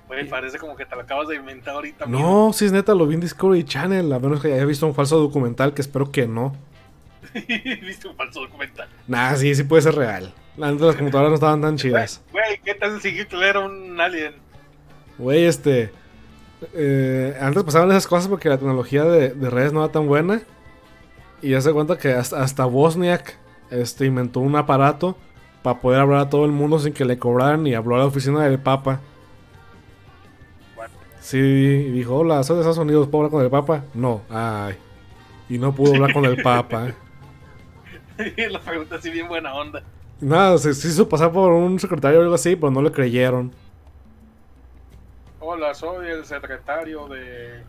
Güey, 0.08 0.28
parece 0.30 0.58
como 0.58 0.76
que 0.76 0.86
te 0.86 0.96
lo 0.96 1.02
acabas 1.02 1.28
de 1.28 1.36
inventar 1.36 1.76
ahorita. 1.76 2.06
mismo. 2.06 2.48
No, 2.48 2.54
si 2.54 2.66
es 2.66 2.72
neta, 2.72 2.94
lo 2.96 3.06
vi 3.08 3.16
en 3.16 3.22
Discovery 3.22 3.64
Channel. 3.66 4.12
A 4.14 4.20
menos 4.20 4.42
que 4.42 4.54
haya 4.54 4.64
visto 4.66 4.86
un 4.88 4.96
falso 4.96 5.20
documental, 5.20 5.74
que 5.74 5.82
espero 5.82 6.12
que 6.12 6.28
no. 6.28 6.56
Viste 7.34 8.08
un 8.08 8.16
falso 8.16 8.42
documental. 8.42 8.88
Nah, 9.08 9.36
sí, 9.36 9.54
sí 9.54 9.64
puede 9.64 9.82
ser 9.82 9.96
real. 9.96 10.34
Antes 10.62 10.82
las 10.88 10.96
computadoras 10.98 11.30
no 11.32 11.36
estaban 11.36 11.62
tan 11.62 11.76
chidas. 11.76 12.22
Güey, 12.32 12.60
¿qué 12.64 12.74
tal 12.76 13.02
si 13.02 13.10
Hitler 13.10 13.50
era 13.50 13.60
un 13.60 14.00
alien? 14.00 14.34
Güey, 15.18 15.46
este. 15.46 15.92
eh, 16.74 17.38
antes 17.42 17.64
pasaban 17.64 17.90
esas 17.90 18.08
cosas 18.08 18.28
porque 18.30 18.50
la 18.50 18.58
tecnología 18.58 19.04
de, 19.04 19.30
de 19.32 19.50
redes 19.50 19.74
no 19.74 19.84
era 19.84 19.92
tan 19.92 20.08
buena. 20.08 20.42
Y 21.42 21.50
ya 21.50 21.62
se 21.62 21.72
cuenta 21.74 21.98
que 21.98 22.14
hasta, 22.14 22.42
hasta 22.42 22.66
Bosniak 22.66 23.38
este, 23.72 24.06
inventó 24.06 24.40
un 24.40 24.56
aparato 24.56 25.18
para 25.64 25.80
poder 25.82 26.00
hablar 26.00 26.20
a 26.22 26.30
todo 26.30 26.46
el 26.46 26.52
mundo 26.52 26.80
sin 26.80 26.94
que 26.94 27.04
le 27.06 27.20
cobraran 27.20 27.68
y 27.68 27.74
habló 27.76 27.96
a 27.96 28.00
la 28.00 28.06
oficina 28.06 28.44
del 28.46 28.58
Papa. 28.60 29.02
Sí, 31.28 31.38
y 31.40 31.92
dijo, 31.92 32.16
hola, 32.16 32.42
soy 32.42 32.56
de 32.56 32.62
Estados 32.62 32.78
Unidos, 32.78 33.10
¿puedo 33.10 33.26
hablar 33.26 33.32
con 33.32 33.44
el 33.44 33.50
Papa? 33.50 33.84
No, 33.94 34.22
ay. 34.30 34.78
Y 35.50 35.58
no 35.58 35.76
pudo 35.76 35.94
hablar 35.96 36.14
con 36.14 36.24
el 36.24 36.42
Papa. 36.42 36.94
la 38.50 38.62
pregunta 38.62 38.96
así 38.96 39.10
bien 39.10 39.28
buena 39.28 39.54
onda. 39.54 39.84
Nada, 40.22 40.58
se, 40.58 40.74
se 40.74 40.88
hizo 40.88 41.10
pasar 41.10 41.34
por 41.34 41.52
un 41.52 41.78
secretario 41.82 42.20
o 42.20 42.22
algo 42.22 42.36
así, 42.36 42.56
pero 42.56 42.72
no 42.72 42.82
le 42.82 42.94
creyeron. 42.94 43.52
Hola, 45.42 45.74
soy 45.74 46.08
el 46.08 46.24
secretario 46.24 47.10
de, 47.10 47.62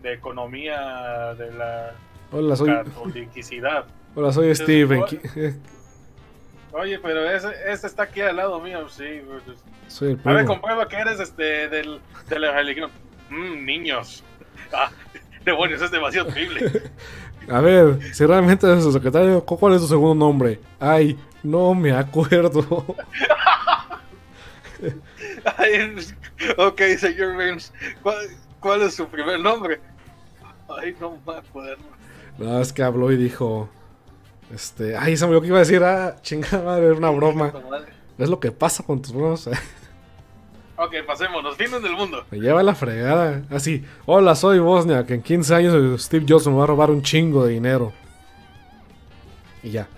de 0.00 0.12
Economía 0.12 1.34
de 1.34 1.50
la 1.50 1.94
Hola, 2.30 2.54
soy, 2.54 2.68
Catolicidad. 2.68 3.86
hola, 4.14 4.30
soy 4.30 4.54
Steven. 4.54 5.02
Oye, 6.74 6.98
pero 6.98 7.30
ese, 7.30 7.48
ese 7.66 7.86
está 7.86 8.02
aquí 8.02 8.20
al 8.20 8.36
lado 8.36 8.60
mío, 8.60 8.88
sí. 8.88 9.22
pues, 9.26 9.58
Soy 9.86 10.18
A 10.24 10.32
ver, 10.32 10.44
comprueba 10.44 10.88
que 10.88 10.96
eres 10.96 11.20
este 11.20 11.68
del, 11.68 12.00
de 12.28 12.38
la 12.38 12.52
religión. 12.52 12.90
Mmm, 13.30 13.64
niños. 13.64 14.24
Ah, 14.72 14.90
demonios, 15.44 15.80
es 15.82 15.90
demasiado 15.90 16.28
horrible. 16.28 16.82
A 17.48 17.60
ver, 17.60 17.98
si 18.14 18.24
realmente 18.26 18.66
eres 18.66 18.82
su 18.82 18.90
secretario, 18.92 19.44
¿cu- 19.44 19.58
¿cuál 19.58 19.74
es 19.74 19.82
tu 19.82 19.86
segundo 19.86 20.14
nombre? 20.14 20.58
Ay, 20.80 21.18
no 21.42 21.74
me 21.74 21.92
acuerdo. 21.92 22.96
Ay, 25.58 25.96
ok, 26.56 26.80
señor 26.98 27.34
Burns, 27.34 27.72
¿cuál, 28.02 28.16
cuál 28.60 28.82
es 28.82 28.94
su 28.94 29.06
primer 29.08 29.38
nombre? 29.40 29.80
Ay, 30.68 30.96
no 31.00 31.18
me 31.26 31.34
acuerdo. 31.36 31.84
No, 32.38 32.60
es 32.60 32.72
que 32.72 32.82
habló 32.82 33.12
y 33.12 33.16
dijo. 33.16 33.68
Este. 34.54 34.96
Ay, 34.96 35.16
se 35.16 35.24
me 35.24 35.30
olvidó 35.30 35.40
que 35.42 35.48
iba 35.48 35.56
a 35.56 35.60
decir. 35.60 35.82
Ah, 35.82 36.16
chingada 36.22 36.62
madre, 36.62 36.86
era 36.86 36.94
una 36.94 37.10
broma. 37.10 37.52
Es 38.16 38.28
lo 38.28 38.38
que 38.38 38.52
pasa 38.52 38.84
con 38.84 39.02
tus 39.02 39.12
bromas. 39.12 39.48
Ok, 40.76 40.92
pasémonos. 41.06 41.56
Fines 41.56 41.82
del 41.82 41.92
mundo. 41.92 42.24
Me 42.30 42.38
lleva 42.38 42.62
la 42.62 42.74
fregada. 42.74 43.42
Así. 43.50 43.84
Hola, 44.06 44.34
soy 44.34 44.58
Bosnia. 44.58 45.04
Que 45.06 45.14
en 45.14 45.22
15 45.22 45.54
años 45.54 46.02
Steve 46.02 46.24
Jobs 46.28 46.46
me 46.46 46.54
va 46.54 46.64
a 46.64 46.66
robar 46.66 46.90
un 46.90 47.02
chingo 47.02 47.44
de 47.44 47.52
dinero. 47.52 47.92
Y 49.62 49.70
ya. 49.70 49.88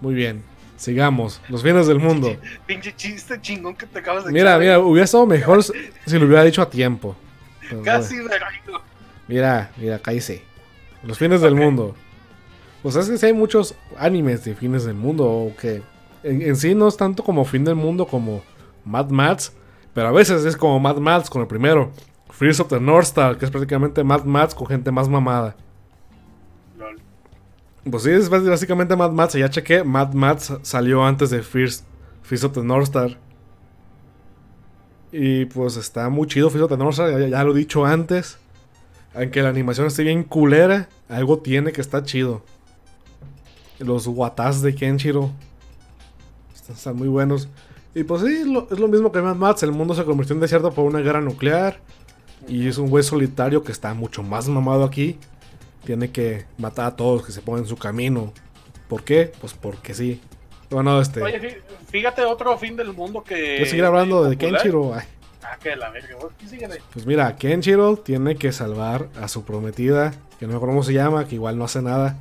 Muy 0.00 0.14
bien. 0.14 0.42
Sigamos. 0.76 1.40
Los 1.48 1.62
bienes 1.62 1.86
del 1.86 1.98
mundo. 1.98 2.34
Pinche 2.66 2.94
chiste 2.96 3.40
chingón 3.40 3.76
que 3.76 3.86
te 3.86 3.98
acabas 3.98 4.24
de 4.24 4.32
Mira, 4.32 4.50
echar, 4.50 4.60
mira, 4.60 4.74
eh. 4.74 4.78
hubiera 4.78 5.04
estado 5.04 5.26
mejor 5.26 5.62
si 5.62 6.18
lo 6.18 6.26
hubiera 6.26 6.42
dicho 6.44 6.62
a 6.62 6.70
tiempo. 6.70 7.16
Pero 7.68 7.82
Casi 7.82 8.18
bueno. 8.20 8.82
Mira, 9.28 9.70
mira, 9.76 9.98
cállese. 9.98 10.42
Los 11.02 11.18
fines 11.18 11.40
del 11.40 11.54
mundo. 11.54 11.94
Pues 12.82 12.96
es 12.96 13.08
que 13.08 13.18
sí 13.18 13.26
hay 13.26 13.32
muchos 13.34 13.74
animes 13.98 14.44
de 14.44 14.54
fines 14.54 14.84
del 14.84 14.94
mundo. 14.94 15.26
O 15.28 15.52
que 15.56 15.82
en, 16.22 16.42
en 16.42 16.56
sí 16.56 16.74
no 16.74 16.88
es 16.88 16.96
tanto 16.96 17.22
como 17.22 17.44
fin 17.44 17.64
del 17.64 17.74
mundo 17.76 18.06
como 18.06 18.42
Mad 18.84 19.10
Max. 19.10 19.52
Pero 19.92 20.08
a 20.08 20.12
veces 20.12 20.44
es 20.44 20.56
como 20.56 20.78
Mad 20.80 20.96
Max 20.96 21.28
con 21.28 21.42
el 21.42 21.48
primero. 21.48 21.90
Fears 22.30 22.60
of 22.60 22.68
the 22.68 22.80
North 22.80 23.06
Star, 23.06 23.36
que 23.36 23.44
es 23.44 23.50
prácticamente 23.50 24.02
Mad 24.04 24.24
Max 24.24 24.54
con 24.54 24.66
gente 24.66 24.90
más 24.90 25.08
mamada. 25.08 25.56
Lol. 26.78 26.96
Pues 27.90 28.04
sí, 28.04 28.10
es 28.10 28.30
bás- 28.30 28.48
básicamente 28.48 28.96
Mad 28.96 29.10
Max. 29.10 29.34
Ya 29.34 29.50
chequé, 29.50 29.84
Mad 29.84 30.14
Max 30.14 30.52
salió 30.62 31.04
antes 31.04 31.28
de 31.30 31.42
Fears, 31.42 31.84
Fears 32.22 32.44
of 32.44 32.52
the 32.52 32.62
North 32.62 32.84
Star. 32.84 33.18
Y 35.12 35.46
pues 35.46 35.76
está 35.76 36.08
muy 36.08 36.28
chido 36.28 36.50
Fears 36.50 36.64
of 36.64 36.70
the 36.70 36.76
North 36.76 36.92
Star, 36.92 37.10
ya, 37.10 37.26
ya 37.28 37.44
lo 37.44 37.52
he 37.54 37.58
dicho 37.58 37.84
antes. 37.84 38.38
Aunque 39.14 39.42
la 39.42 39.48
animación 39.48 39.88
esté 39.88 40.04
bien 40.04 40.22
culera, 40.22 40.88
algo 41.08 41.40
tiene 41.40 41.72
que 41.72 41.80
estar 41.80 42.04
chido. 42.04 42.42
Los 43.80 44.06
watas 44.06 44.62
de 44.62 44.74
Kenshiro 44.74 45.30
están, 46.54 46.76
están 46.76 46.96
muy 46.96 47.08
buenos. 47.08 47.48
Y 47.94 48.04
pues 48.04 48.22
sí, 48.22 48.44
lo- 48.44 48.68
es 48.70 48.78
lo 48.78 48.86
mismo 48.88 49.10
que 49.10 49.20
Mad 49.20 49.34
Max. 49.36 49.62
El 49.64 49.72
mundo 49.72 49.94
se 49.94 50.04
convirtió 50.04 50.34
en 50.34 50.40
desierto 50.40 50.70
por 50.72 50.84
una 50.84 51.00
guerra 51.00 51.20
nuclear. 51.20 51.78
Y 52.46 52.68
es 52.68 52.78
un 52.78 52.88
güey 52.88 53.02
solitario 53.04 53.62
que 53.64 53.72
está 53.72 53.92
mucho 53.94 54.22
más 54.22 54.48
mamado 54.48 54.84
aquí. 54.84 55.18
Tiene 55.84 56.10
que 56.10 56.44
matar 56.58 56.86
a 56.86 56.96
todos 56.96 57.24
que 57.26 57.32
se 57.32 57.40
pongan 57.42 57.62
en 57.64 57.68
su 57.68 57.76
camino. 57.76 58.32
¿Por 58.88 59.02
qué? 59.02 59.32
Pues 59.40 59.54
porque 59.54 59.94
sí. 59.94 60.20
Bueno, 60.70 61.00
este. 61.00 61.22
Oye, 61.22 61.40
fí- 61.40 61.56
fíjate 61.90 62.22
otro 62.22 62.56
fin 62.58 62.76
del 62.76 62.92
mundo 62.92 63.24
que. 63.24 63.34
Quiero 63.56 63.66
seguir 63.66 63.84
hablando 63.84 64.22
de. 64.24 64.36
Kenshiro. 64.36 64.94
Ay, 64.94 65.04
Ah, 65.42 65.56
que 65.60 65.74
la 65.74 65.90
verga. 65.90 66.16
síguele. 66.48 66.80
Pues 66.92 67.06
mira, 67.06 67.34
Kenshiro 67.34 67.96
tiene 67.96 68.36
que 68.36 68.52
salvar 68.52 69.08
a 69.20 69.26
su 69.26 69.42
prometida 69.44 70.12
que 70.38 70.46
no 70.46 70.52
me 70.52 70.56
acuerdo 70.56 70.74
cómo 70.74 70.82
se 70.84 70.92
llama, 70.92 71.26
que 71.26 71.34
igual 71.34 71.58
no 71.58 71.64
hace 71.64 71.82
nada. 71.82 72.16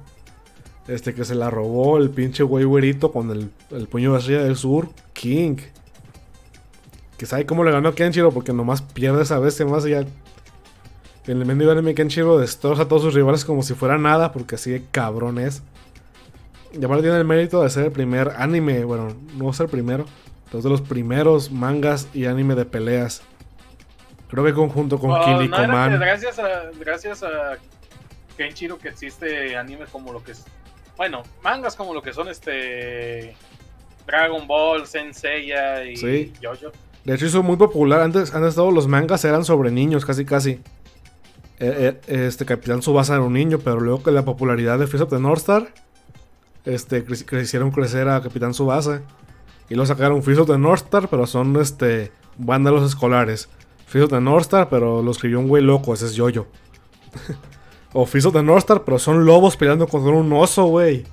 Este 0.89 1.13
que 1.13 1.23
se 1.23 1.35
la 1.35 1.49
robó 1.49 1.97
el 1.97 2.09
pinche 2.09 2.41
güey 2.43 2.65
güerito 2.65 3.11
con 3.11 3.29
el, 3.31 3.51
el 3.71 3.87
puño 3.87 4.11
de 4.13 4.17
arriba 4.17 4.41
del 4.43 4.55
sur, 4.55 4.89
King. 5.13 5.57
Que 7.17 7.25
sabe 7.25 7.45
cómo 7.45 7.63
le 7.63 7.71
ganó 7.71 7.89
a 7.89 7.95
Kenshiro 7.95 8.31
porque 8.31 8.53
nomás 8.53 8.81
pierde 8.81 9.21
esa 9.23 9.37
bestia 9.39 9.65
más 9.65 9.85
allá. 9.85 10.05
En 11.27 11.37
el 11.39 11.45
mendigo 11.45 11.69
anime 11.71 11.93
Kenshiro 11.93 12.39
destroza 12.39 12.83
a 12.83 12.87
todos 12.87 13.03
sus 13.03 13.13
rivales 13.13 13.45
como 13.45 13.61
si 13.61 13.73
fuera 13.75 13.97
nada 13.97 14.31
porque 14.31 14.55
así 14.55 14.71
de 14.71 14.83
cabrón 14.91 15.37
es. 15.37 15.61
Y 16.71 16.83
aparte 16.83 17.03
tiene 17.03 17.17
el 17.17 17.25
mérito 17.25 17.61
de 17.61 17.69
ser 17.69 17.85
el 17.85 17.91
primer 17.91 18.29
anime, 18.37 18.83
bueno, 18.85 19.15
no 19.35 19.51
ser 19.53 19.65
el 19.65 19.71
primero, 19.71 20.05
pero 20.49 20.63
de 20.63 20.69
los 20.69 20.81
primeros 20.81 21.51
mangas 21.51 22.07
y 22.13 22.25
anime 22.25 22.55
de 22.55 22.65
peleas. 22.65 23.21
Creo 24.29 24.43
que 24.45 24.53
conjunto 24.53 24.99
con 24.99 25.11
Oh, 25.11 25.21
Kinniko 25.25 25.57
no, 25.57 25.63
era 25.63 25.65
que 25.65 25.71
Man. 25.71 25.99
gracias 25.99 26.39
a, 26.39 26.71
gracias 26.79 27.21
a 27.23 27.57
Kenshiro 28.37 28.77
que 28.77 28.89
existe 28.89 29.57
anime 29.57 29.85
como 29.91 30.13
lo 30.13 30.23
que 30.23 30.31
es. 30.31 30.45
Bueno, 30.99 31.23
mangas 31.41 31.77
como 31.77 31.93
lo 31.93 32.01
que 32.01 32.11
son 32.11 32.27
este. 32.27 33.33
Dragon 34.05 34.45
Ball, 34.45 34.85
Senseiya 34.85 35.85
y 35.85 35.95
Sí. 35.95 36.33
Jojo. 36.43 36.73
De 37.05 37.15
hecho, 37.15 37.25
hizo 37.27 37.41
muy 37.41 37.55
popular. 37.55 38.01
Antes, 38.01 38.35
antes 38.35 38.55
todos 38.55 38.73
los 38.73 38.85
mangas 38.89 39.23
eran 39.23 39.45
sobre 39.45 39.71
niños, 39.71 40.03
casi 40.03 40.25
casi. 40.25 40.59
Eh, 41.61 41.97
eh, 42.05 42.25
este 42.27 42.45
Capitán 42.45 42.81
Subasa 42.81 43.13
era 43.13 43.23
un 43.23 43.31
niño, 43.31 43.59
pero 43.59 43.79
luego 43.79 44.03
que 44.03 44.11
la 44.11 44.25
popularidad 44.25 44.77
de 44.77 44.87
Fist 44.87 45.03
of 45.03 45.09
the 45.09 45.19
North 45.19 45.37
Star, 45.39 45.73
este, 46.65 47.05
cre- 47.05 47.25
cre- 47.25 47.43
hicieron 47.43 47.71
crecer 47.71 48.09
a 48.09 48.21
Capitán 48.21 48.53
Subasa. 48.53 49.01
Y 49.69 49.75
lo 49.75 49.85
sacaron 49.85 50.21
Fist 50.21 50.41
of 50.41 50.47
the 50.49 50.57
North 50.57 50.83
Star, 50.83 51.07
pero 51.07 51.25
son 51.25 51.55
este, 51.61 52.11
vándalos 52.37 52.83
escolares. 52.85 53.47
Fist 53.85 54.03
of 54.03 54.09
the 54.09 54.19
North 54.19 54.41
Star, 54.41 54.67
pero 54.67 55.01
lo 55.01 55.11
escribió 55.11 55.39
un 55.39 55.47
güey 55.47 55.63
loco, 55.63 55.93
ese 55.93 56.07
es 56.07 56.13
Yoyo. 56.15 56.47
o 57.93 58.05
Fist 58.05 58.27
of 58.27 58.33
the 58.33 58.43
North 58.43 58.59
Star, 58.59 58.83
pero 58.83 58.99
son 58.99 59.25
lobos 59.25 59.57
peleando 59.57 59.87
contra 59.87 60.11
un 60.11 60.31
oso, 60.33 60.65
güey. 60.65 61.05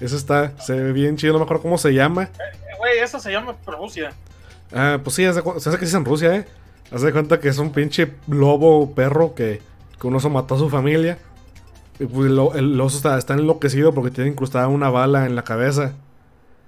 Eso 0.00 0.16
está, 0.16 0.58
se 0.58 0.72
ve 0.74 0.92
bien 0.92 1.16
chido, 1.16 1.34
no 1.34 1.38
me 1.40 1.44
acuerdo 1.44 1.62
cómo 1.62 1.78
se 1.78 1.92
llama. 1.94 2.24
Eh, 2.24 2.74
Güey, 2.78 2.98
eso 2.98 3.18
se 3.18 3.30
llama 3.32 3.54
Rusia. 3.66 4.12
Ah, 4.72 4.98
pues 5.02 5.16
sí, 5.16 5.24
cu- 5.42 5.58
se 5.58 5.68
hace 5.70 5.78
que 5.78 5.84
es 5.86 5.94
en 5.94 6.04
Rusia, 6.04 6.34
¿eh? 6.36 6.46
Haz 6.92 7.00
de 7.02 7.12
cuenta 7.12 7.40
que 7.40 7.48
es 7.48 7.56
un 7.58 7.70
pinche 7.72 8.12
lobo 8.28 8.94
perro 8.94 9.34
que, 9.34 9.62
que 9.98 10.06
un 10.06 10.14
oso 10.16 10.28
mató 10.28 10.56
a 10.56 10.58
su 10.58 10.68
familia. 10.68 11.16
Y 11.98 12.04
pues 12.06 12.26
el 12.30 12.80
oso 12.80 12.96
está, 12.96 13.16
está 13.16 13.34
enloquecido 13.34 13.94
porque 13.94 14.10
tiene 14.10 14.30
incrustada 14.30 14.68
una 14.68 14.90
bala 14.90 15.24
en 15.26 15.34
la 15.36 15.44
cabeza. 15.44 15.92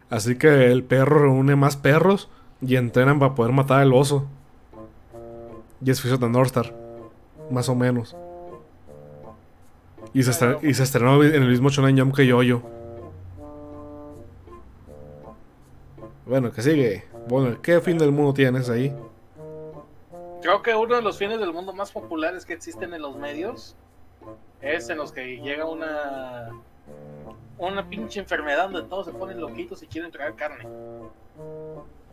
Así 0.08 0.36
que 0.38 0.70
el 0.70 0.84
perro 0.84 1.18
reúne 1.18 1.54
más 1.56 1.76
perros 1.76 2.28
y 2.62 2.76
entrenan 2.76 3.18
para 3.18 3.34
poder 3.34 3.52
matar 3.52 3.80
al 3.80 3.92
oso. 3.92 4.26
Y 5.84 5.90
es 5.90 6.00
Fist 6.00 6.14
of 6.14 6.20
the 6.20 6.28
North 6.30 6.46
Star. 6.46 6.72
Más 7.50 7.68
o 7.68 7.74
menos. 7.74 8.16
Y 10.16 10.22
se, 10.22 10.30
estre- 10.30 10.58
y 10.62 10.72
se 10.72 10.82
estrenó 10.82 11.22
en 11.22 11.34
el 11.42 11.48
mismo 11.50 11.68
Shonen 11.68 11.98
Jump 11.98 12.14
que 12.16 12.26
Yoyo. 12.26 12.62
Bueno, 16.24 16.50
que 16.52 16.62
sigue. 16.62 17.04
Bueno, 17.28 17.60
¿qué 17.60 17.80
fin 17.82 17.98
del 17.98 18.12
mundo 18.12 18.32
tienes 18.32 18.70
ahí? 18.70 18.94
Creo 20.40 20.62
que 20.62 20.74
uno 20.74 20.96
de 20.96 21.02
los 21.02 21.18
fines 21.18 21.38
del 21.38 21.52
mundo 21.52 21.72
más 21.74 21.92
populares 21.92 22.46
que 22.46 22.54
existen 22.54 22.94
en 22.94 23.02
los 23.02 23.16
medios 23.16 23.76
es 24.62 24.88
en 24.88 24.96
los 24.98 25.12
que 25.12 25.36
llega 25.36 25.66
una 25.66 26.50
una 27.58 27.88
pinche 27.88 28.20
enfermedad 28.20 28.70
donde 28.70 28.88
todos 28.88 29.06
se 29.06 29.12
ponen 29.12 29.40
loquitos 29.40 29.82
y 29.82 29.86
quieren 29.86 30.10
tragar 30.10 30.34
carne. 30.34 30.66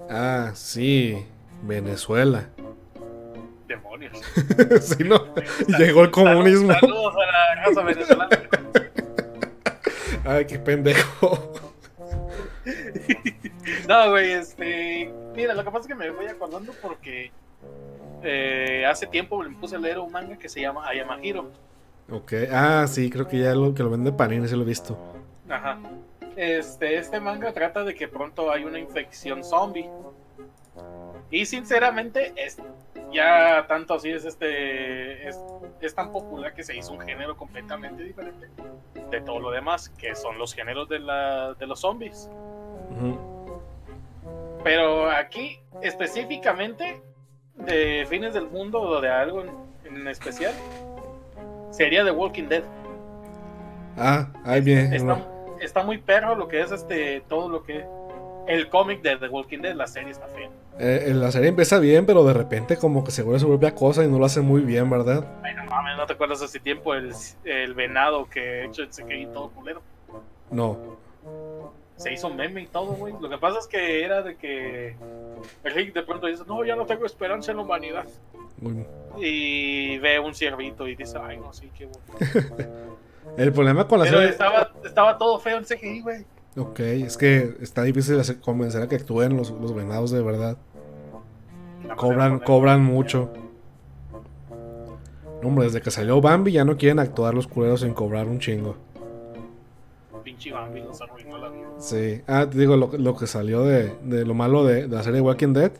Ah, 0.09 0.51
sí. 0.55 1.25
Venezuela. 1.63 2.49
Demonios. 3.73 4.21
sí, 4.81 5.03
no. 5.03 5.33
Llegó 5.79 6.03
el 6.03 6.11
comunismo. 6.11 6.71
Saludos 6.73 7.15
a 7.15 7.31
la 7.31 7.65
raza 7.65 7.81
venezolana. 7.81 8.39
Ay, 10.25 10.45
qué 10.45 10.59
pendejo. 10.59 11.53
No, 13.87 14.11
güey, 14.11 14.31
este. 14.31 15.11
Mira, 15.35 15.53
lo 15.53 15.63
que 15.63 15.71
pasa 15.71 15.81
es 15.81 15.87
que 15.87 15.95
me 15.95 16.09
voy 16.09 16.27
acordando 16.27 16.71
porque 16.81 17.31
eh, 18.21 18.85
hace 18.85 19.07
tiempo 19.07 19.41
me 19.41 19.49
puse 19.55 19.75
a 19.75 19.79
leer 19.79 19.99
un 19.99 20.11
manga 20.11 20.37
que 20.37 20.47
se 20.47 20.61
llama 20.61 20.87
Ayamahiro. 20.87 21.51
Ok. 22.09 22.33
Ah, 22.51 22.85
sí, 22.87 23.09
creo 23.09 23.27
que 23.27 23.39
ya 23.39 23.53
lo 23.53 23.73
que 23.73 23.83
lo 23.83 23.89
vende 23.89 24.11
Panini, 24.13 24.47
sí 24.47 24.55
lo 24.55 24.61
he 24.61 24.65
visto. 24.65 24.97
Ajá. 25.49 25.79
Este, 26.35 26.97
este 26.97 27.19
manga 27.19 27.51
trata 27.53 27.83
de 27.83 27.95
que 27.95 28.07
pronto 28.07 28.51
hay 28.51 28.63
una 28.63 28.79
infección 28.79 29.43
zombie. 29.43 29.89
Y 31.33 31.47
sinceramente, 31.47 32.31
es, 32.35 32.61
ya 33.11 33.65
tanto 33.67 33.95
así 33.95 34.11
es 34.11 34.23
este. 34.23 35.27
Es, 35.27 35.39
es 35.81 35.95
tan 35.95 36.11
popular 36.11 36.53
que 36.53 36.63
se 36.63 36.77
hizo 36.77 36.93
un 36.93 37.01
género 37.01 37.35
completamente 37.35 38.03
diferente 38.03 38.47
de 39.09 39.21
todo 39.21 39.39
lo 39.39 39.49
demás, 39.49 39.89
que 39.89 40.13
son 40.13 40.37
los 40.37 40.53
géneros 40.53 40.87
de, 40.89 40.99
la, 40.99 41.55
de 41.55 41.65
los 41.65 41.79
zombies. 41.79 42.29
Pero 44.63 45.09
aquí, 45.09 45.59
específicamente, 45.81 47.01
de 47.55 48.05
fines 48.07 48.35
del 48.35 48.45
mundo 48.45 48.79
o 48.79 49.01
de 49.01 49.09
algo 49.09 49.41
en, 49.41 49.49
en 49.85 50.07
especial, 50.07 50.53
sería 51.71 52.05
The 52.05 52.11
Walking 52.11 52.47
Dead. 52.47 52.63
Ah, 53.97 54.27
ahí 54.45 54.61
viene. 54.61 54.95
Está, 54.95 55.27
está 55.59 55.83
muy 55.83 55.97
perro 55.97 56.35
lo 56.35 56.47
que 56.47 56.61
es 56.61 56.71
este 56.71 57.21
todo 57.21 57.49
lo 57.49 57.63
que 57.63 57.83
el 58.45 58.69
cómic 58.69 59.01
de 59.01 59.17
The 59.17 59.29
Walking 59.29 59.61
Dead, 59.61 59.73
la 59.73 59.87
serie 59.87 60.11
está 60.11 60.27
fea. 60.27 60.51
Eh, 60.79 61.11
la 61.13 61.31
serie 61.31 61.49
empieza 61.49 61.77
bien, 61.79 62.05
pero 62.05 62.23
de 62.25 62.33
repente 62.33 62.77
como 62.77 63.03
que 63.03 63.11
se 63.11 63.21
vuelve 63.21 63.39
su 63.39 63.47
propia 63.47 63.75
cosa 63.75 64.03
y 64.03 64.07
no 64.07 64.17
lo 64.19 64.25
hace 64.25 64.41
muy 64.41 64.61
bien, 64.61 64.89
¿verdad? 64.89 65.25
Ay, 65.43 65.53
no 65.55 65.65
mames, 65.65 65.95
¿no 65.97 66.05
te 66.05 66.13
acuerdas 66.13 66.41
hace 66.41 66.59
tiempo 66.59 66.93
el, 66.95 67.13
el 67.43 67.73
venado 67.75 68.27
que 68.29 68.65
hecho 68.65 68.83
se 68.89 69.05
quedó 69.05 69.31
todo 69.31 69.49
culero? 69.51 69.81
No. 70.49 70.77
Se 71.95 72.11
hizo 72.11 72.29
meme 72.33 72.61
y 72.63 72.65
todo, 72.67 72.87
güey. 72.93 73.13
Lo 73.21 73.29
que 73.29 73.37
pasa 73.37 73.59
es 73.59 73.67
que 73.67 74.03
era 74.03 74.23
de 74.23 74.35
que 74.35 74.95
el 75.63 75.73
Rick 75.73 75.93
de 75.93 76.01
pronto 76.03 76.25
dice, 76.27 76.43
no, 76.47 76.65
ya 76.65 76.75
no 76.75 76.85
tengo 76.85 77.05
esperanza 77.05 77.51
en 77.51 77.57
la 77.57 77.63
humanidad. 77.63 78.05
Muy- 78.59 78.85
Y 79.19 79.99
ve 79.99 80.19
un 80.19 80.33
ciervito 80.33 80.87
y 80.87 80.95
dice, 80.95 81.17
ay, 81.21 81.37
no, 81.37 81.53
sí, 81.53 81.69
qué 81.77 81.85
bueno. 81.85 82.63
El 83.37 83.53
problema 83.53 83.87
con 83.87 83.99
la 83.99 84.05
Pero 84.05 84.17
serie... 84.17 84.31
estaba, 84.31 84.71
estaba 84.83 85.17
todo 85.17 85.39
feo 85.39 85.57
en 85.57 85.63
CGI, 85.65 86.01
güey. 86.01 86.25
Ok, 86.55 86.79
es 86.79 87.17
que 87.17 87.55
está 87.61 87.83
difícil 87.83 88.19
convencer 88.41 88.81
a 88.83 88.87
que 88.87 88.95
actúen 88.95 89.35
los, 89.35 89.51
los 89.51 89.73
venados 89.73 90.11
de 90.11 90.21
verdad. 90.21 90.57
Cobran, 91.95 92.39
cobran 92.39 92.83
mucho. 92.83 93.31
No, 95.41 95.47
Hombre, 95.49 95.65
desde 95.65 95.81
que 95.81 95.91
salió 95.91 96.21
Bambi 96.21 96.51
ya 96.51 96.63
no 96.63 96.77
quieren 96.77 96.99
actuar 96.99 97.33
los 97.33 97.47
culeros 97.47 97.81
sin 97.81 97.93
cobrar 97.93 98.27
un 98.27 98.39
chingo. 98.39 98.75
Pinche 100.23 100.53
Bambi 100.53 100.81
nos 100.81 101.01
arruinó 101.01 101.37
la 101.37 101.49
vida. 101.49 101.67
Sí. 101.79 102.21
Ah, 102.27 102.47
te 102.49 102.57
digo, 102.57 102.77
lo, 102.77 102.91
lo 102.97 103.15
que 103.17 103.27
salió 103.27 103.63
de, 103.63 103.93
de 104.03 104.25
lo 104.25 104.33
malo 104.33 104.63
de, 104.63 104.87
de 104.87 104.95
la 104.95 105.03
serie 105.03 105.19
Walking 105.19 105.53
Dead 105.53 105.71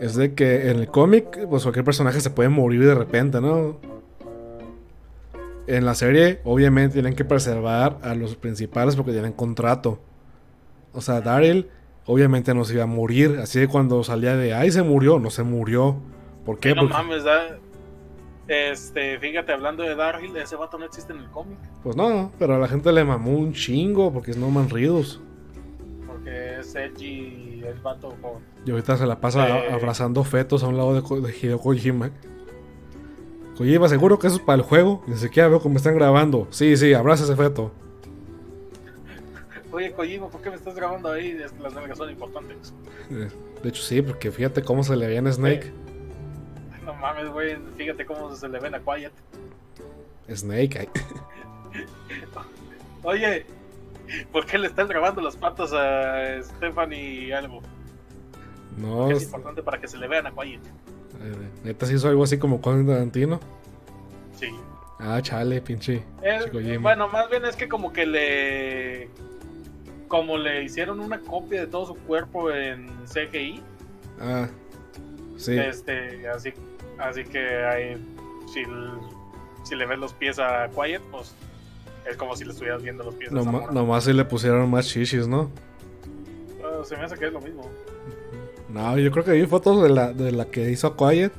es 0.00 0.14
de 0.16 0.34
que 0.34 0.70
en 0.70 0.80
el 0.80 0.88
cómic, 0.88 1.46
pues 1.48 1.62
cualquier 1.62 1.84
personaje 1.84 2.20
se 2.20 2.30
puede 2.30 2.48
morir 2.50 2.84
de 2.84 2.94
repente, 2.94 3.40
¿no? 3.40 3.78
En 5.68 5.84
la 5.84 5.94
serie, 5.94 6.40
obviamente, 6.44 6.94
tienen 6.94 7.14
que 7.14 7.24
preservar 7.24 7.98
a 8.02 8.14
los 8.14 8.34
principales 8.36 8.96
porque 8.96 9.12
tienen 9.12 9.32
contrato. 9.32 10.00
O 10.92 11.00
sea, 11.00 11.20
Daryl, 11.20 11.68
obviamente, 12.06 12.54
no 12.54 12.64
se 12.64 12.74
iba 12.74 12.84
a 12.84 12.86
morir. 12.86 13.38
Así 13.42 13.60
que 13.60 13.68
cuando 13.68 14.02
salía 14.02 14.34
de 14.36 14.54
ahí 14.54 14.70
se 14.70 14.82
murió, 14.82 15.18
no 15.18 15.30
se 15.30 15.42
murió. 15.42 15.96
¿Por 16.46 16.58
qué? 16.58 16.70
no 16.74 16.82
Porque, 16.82 16.94
mames, 16.94 17.24
da- 17.24 17.58
Este, 18.48 19.18
fíjate, 19.18 19.52
hablando 19.52 19.82
de 19.82 19.94
Darryl, 19.94 20.34
ese 20.38 20.56
vato 20.56 20.78
no 20.78 20.86
existe 20.86 21.12
en 21.12 21.18
el 21.18 21.30
cómic. 21.30 21.58
pues 21.82 21.94
no, 21.96 22.32
pero 22.38 22.54
a 22.54 22.58
la 22.58 22.66
gente 22.66 22.90
le 22.92 23.04
mamó 23.04 23.32
un 23.32 23.52
chingo 23.52 24.10
porque 24.10 24.30
es 24.30 24.38
Norman 24.38 24.70
Reedus. 24.70 25.20
Porque 26.06 26.60
es 26.60 26.74
Edgy, 26.74 27.62
el 27.66 27.78
vato 27.82 28.14
con. 28.22 28.40
Y 28.64 28.70
ahorita 28.70 28.96
se 28.96 29.04
la 29.06 29.20
pasa 29.20 29.46
Eh. 29.66 29.70
abrazando 29.72 30.24
fetos 30.24 30.62
a 30.62 30.68
un 30.68 30.78
lado 30.78 30.94
de, 30.98 31.20
de 31.20 31.36
Hideo 31.36 31.58
Kojima. 31.60 32.10
Kojima, 33.58 33.88
seguro 33.88 34.18
que 34.18 34.28
eso 34.28 34.36
es 34.36 34.42
para 34.42 34.56
el 34.56 34.62
juego. 34.62 35.02
Ni 35.06 35.16
siquiera 35.16 35.48
veo 35.48 35.60
cómo 35.60 35.76
están 35.76 35.94
grabando. 35.96 36.46
Sí, 36.50 36.76
sí, 36.76 36.94
abraza 36.94 37.24
ese 37.24 37.34
feto. 37.36 37.72
Oye, 39.72 39.92
Kojima, 39.92 40.28
¿por 40.28 40.40
qué 40.40 40.50
me 40.50 40.56
estás 40.56 40.74
grabando 40.74 41.10
ahí? 41.10 41.30
Es 41.44 41.52
que 41.52 41.62
las 41.62 41.74
nalgas 41.74 41.98
son 41.98 42.08
importantes. 42.10 42.72
Eh, 43.10 43.28
De 43.62 43.68
hecho, 43.68 43.82
sí, 43.82 44.00
porque 44.00 44.30
fíjate 44.30 44.62
cómo 44.62 44.82
se 44.84 44.96
le 44.96 45.06
veía 45.06 45.18
en 45.18 45.32
Snake. 45.32 45.72
No 46.84 46.94
mames, 46.94 47.28
güey, 47.30 47.58
fíjate 47.76 48.06
cómo 48.06 48.34
se 48.34 48.48
le 48.48 48.58
ven 48.60 48.74
a 48.74 48.80
Quiet. 48.80 49.12
Snake, 50.34 50.78
ay. 50.80 50.88
Oye, 53.02 53.46
¿por 54.32 54.46
qué 54.46 54.58
le 54.58 54.68
están 54.68 54.88
grabando 54.88 55.20
las 55.20 55.36
patas 55.36 55.72
a 55.72 56.42
Stephanie 56.42 57.32
algo? 57.34 57.60
No, 58.76 59.10
es- 59.10 59.24
importante 59.24 59.62
para 59.62 59.80
que 59.80 59.88
se 59.88 59.98
le 59.98 60.06
vean 60.08 60.26
a 60.26 60.32
Quiet. 60.32 60.60
Eh, 61.20 61.34
neta 61.64 61.86
se 61.86 61.94
hizo 61.94 62.08
algo 62.08 62.24
así 62.24 62.38
como 62.38 62.60
con 62.60 62.86
Tarantino. 62.86 63.40
Sí. 64.38 64.48
Ah, 65.00 65.20
chale, 65.22 65.60
pinche. 65.60 66.02
Es- 66.22 66.50
bueno, 66.80 67.08
más 67.08 67.28
bien 67.30 67.44
es 67.44 67.56
que 67.56 67.68
como 67.68 67.92
que 67.92 68.06
le. 68.06 69.08
Como 70.08 70.38
le 70.38 70.64
hicieron 70.64 71.00
una 71.00 71.20
copia 71.20 71.60
de 71.60 71.66
todo 71.66 71.86
su 71.86 71.94
cuerpo 71.94 72.50
en 72.50 72.88
CGI. 73.06 73.62
Ah, 74.20 74.48
sí. 75.36 75.56
Este, 75.58 76.26
así, 76.28 76.52
así 76.98 77.24
que 77.24 77.38
hay. 77.64 77.94
Si, 78.52 78.62
si 79.64 79.74
le 79.76 79.86
ves 79.86 79.98
los 79.98 80.12
pies 80.14 80.38
a 80.38 80.68
Quiet, 80.68 81.02
pues 81.10 81.34
es 82.08 82.16
como 82.16 82.34
si 82.34 82.44
le 82.44 82.52
estuvieras 82.52 82.82
viendo 82.82 83.04
los 83.04 83.14
pies 83.14 83.30
a 83.30 83.34
Noma- 83.34 83.52
Zamora. 83.52 83.72
nomás 83.72 84.04
si 84.04 84.12
le 84.14 84.24
pusieron 84.24 84.70
más 84.70 84.86
chichis, 84.88 85.28
¿no? 85.28 85.50
Ah, 86.64 86.82
se 86.84 86.96
me 86.96 87.04
hace 87.04 87.16
que 87.16 87.26
es 87.26 87.32
lo 87.32 87.40
mismo. 87.40 87.70
No, 88.68 88.98
yo 88.98 89.10
creo 89.10 89.24
que 89.24 89.32
vi 89.32 89.46
fotos 89.46 89.82
de 89.82 89.88
la, 89.90 90.12
de 90.12 90.32
la 90.32 90.44
que 90.46 90.70
hizo 90.70 90.96
Quiet 90.96 91.32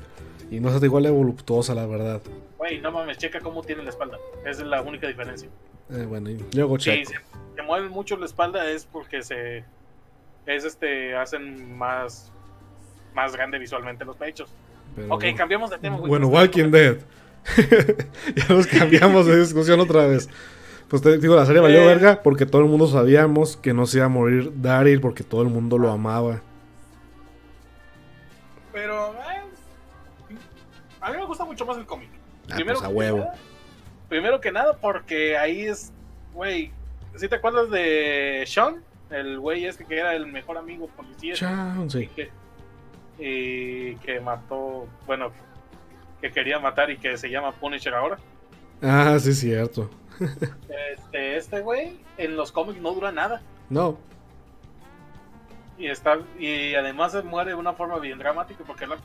y 0.51 0.59
no 0.59 0.69
está 0.73 0.83
igual 0.85 1.03
de 1.03 1.11
voluptuosa, 1.11 1.75
la 1.75 1.85
verdad. 1.85 2.21
Güey, 2.57 2.81
no 2.81 2.91
mames, 2.91 3.17
checa 3.17 3.39
cómo 3.39 3.61
tiene 3.61 3.83
la 3.83 3.89
espalda. 3.89 4.17
Esa 4.41 4.61
es 4.63 4.67
la 4.67 4.81
única 4.81 5.07
diferencia. 5.07 5.47
Eh, 5.91 6.05
bueno, 6.07 6.29
y 6.29 6.43
luego 6.53 6.77
Sí, 6.79 6.91
checo. 6.91 7.11
se, 7.11 7.55
se 7.55 7.61
mueven 7.63 7.89
mucho 7.91 8.17
la 8.17 8.25
espalda 8.25 8.69
es 8.69 8.85
porque 8.85 9.21
se 9.23 9.63
es 10.45 10.65
este 10.65 11.15
hacen 11.15 11.77
más 11.77 12.31
más 13.13 13.33
grande 13.33 13.57
visualmente 13.59 14.05
los 14.05 14.15
pechos. 14.15 14.49
pero- 14.95 15.13
Ok, 15.13 15.25
cambiamos 15.37 15.69
de 15.69 15.77
tema. 15.77 15.97
güey. 15.97 16.09
Bueno, 16.09 16.27
Walking 16.27 16.71
Dead. 16.71 16.97
ya 18.35 18.47
nos 18.53 18.67
cambiamos 18.67 19.25
de 19.25 19.39
discusión 19.39 19.79
otra 19.79 20.05
vez. 20.05 20.29
Pues 20.87 21.01
te 21.01 21.17
digo, 21.19 21.35
la 21.35 21.45
serie 21.45 21.61
valió 21.61 21.81
Eh. 21.81 21.85
verga 21.85 22.21
porque 22.23 22.45
todo 22.45 22.61
el 22.63 22.67
mundo 22.67 22.87
sabíamos 22.87 23.55
que 23.57 23.73
no 23.73 23.85
se 23.85 23.97
iba 23.97 24.05
a 24.07 24.09
morir 24.09 24.51
Daryl 24.55 24.99
porque 25.01 25.23
todo 25.23 25.41
el 25.43 25.49
mundo 25.49 25.77
lo 25.77 25.91
amaba. 25.91 26.41
Pero 28.81 29.13
eh, 29.13 30.37
a 31.01 31.11
mí 31.11 31.17
me 31.17 31.25
gusta 31.25 31.43
mucho 31.43 31.65
más 31.65 31.77
el 31.77 31.85
cómic. 31.85 32.09
Ah, 32.49 32.55
primero, 32.55 32.79
pues 32.79 32.85
a 32.85 32.87
que 32.89 32.93
huevo. 32.93 33.17
nada- 33.19 33.35
primero 34.07 34.39
que 34.41 34.51
nada, 34.53 34.77
porque 34.77 35.37
ahí 35.37 35.65
es, 35.65 35.91
güey, 36.33 36.71
¿sí 37.15 37.27
te 37.27 37.35
acuerdas 37.35 37.69
de 37.69 38.43
Sean? 38.47 38.81
El 39.09 39.39
güey 39.39 39.65
este 39.65 39.83
que 39.85 39.99
era 39.99 40.15
el 40.15 40.27
mejor 40.27 40.57
amigo 40.57 40.87
policía. 40.95 41.33
Y 41.33 41.89
sí. 41.89 42.07
que, 42.15 42.31
y 43.19 43.95
que 43.97 44.19
mató, 44.21 44.87
bueno, 45.05 45.31
que 46.21 46.31
quería 46.31 46.57
matar 46.59 46.89
y 46.89 46.97
que 46.97 47.17
se 47.17 47.29
llama 47.29 47.51
Punisher 47.53 47.93
ahora. 47.95 48.17
Ah, 48.81 49.17
sí, 49.19 49.33
cierto. 49.33 49.89
Este, 50.91 51.37
este 51.37 51.61
güey 51.61 51.97
en 52.17 52.35
los 52.37 52.51
cómics 52.51 52.79
no 52.81 52.93
dura 52.93 53.11
nada. 53.11 53.41
No, 53.69 53.97
Y 55.79 55.87
está 55.87 56.19
y 56.37 56.75
además 56.75 57.15
muere 57.23 57.51
de 57.51 57.55
una 57.55 57.73
forma 57.73 57.97
bien 57.99 58.19
dramática 58.19 58.63
porque 58.67 58.83
es, 58.83 58.89
la 58.89 58.97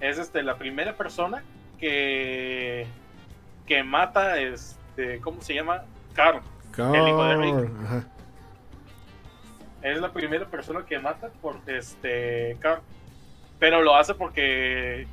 es 0.00 0.18
este, 0.18 0.42
la 0.42 0.56
primera 0.56 0.96
persona 0.96 1.44
que, 1.78 2.86
que 3.66 3.82
mata, 3.84 4.40
este, 4.40 5.20
¿cómo 5.20 5.42
se 5.42 5.54
llama? 5.54 5.84
Carl. 6.14 6.40
El 6.78 7.08
hijo 7.08 7.24
de 7.24 7.36
Rick. 7.36 7.54
Carl, 7.54 7.84
Ajá. 7.84 8.04
Es 9.82 10.00
la 10.00 10.12
primera 10.12 10.46
persona 10.46 10.84
que 10.86 10.98
mata 10.98 11.28
por 11.40 11.58
este 11.66 12.56
Carl. 12.60 12.80
Pero 13.58 13.82
lo 13.82 13.94
hace 13.94 14.14
porque 14.14 15.06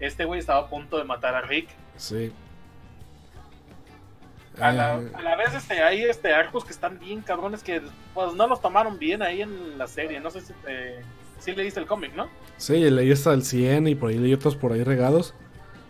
este 0.00 0.24
güey 0.24 0.40
estaba 0.40 0.60
a 0.60 0.68
punto 0.68 0.98
de 0.98 1.04
matar 1.04 1.34
a 1.34 1.42
Rick. 1.42 1.68
Sí. 1.96 2.32
A 4.60 4.72
la, 4.72 4.94
Ah, 4.94 5.00
a 5.14 5.22
la 5.22 5.36
vez 5.36 5.54
este, 5.54 5.82
hay 5.82 6.02
este, 6.04 6.32
arcos 6.32 6.64
que 6.64 6.72
están 6.72 6.98
bien 6.98 7.20
cabrones 7.22 7.62
que 7.62 7.82
pues 8.14 8.34
no 8.34 8.46
los 8.46 8.60
tomaron 8.60 8.98
bien 8.98 9.22
ahí 9.22 9.42
en 9.42 9.76
la 9.78 9.86
serie. 9.86 10.18
No 10.20 10.30
sé 10.30 10.40
si, 10.40 10.52
te- 10.64 11.00
si 11.38 11.52
leíste 11.54 11.80
el 11.80 11.86
cómic, 11.86 12.14
¿no? 12.14 12.28
sí, 12.56 12.88
leí 12.90 13.12
hasta 13.12 13.34
el 13.34 13.42
100 13.44 13.86
y 13.88 13.94
por 13.94 14.08
ahí 14.10 14.18
leí 14.18 14.32
otros 14.32 14.56
por 14.56 14.72
ahí 14.72 14.82
regados. 14.82 15.34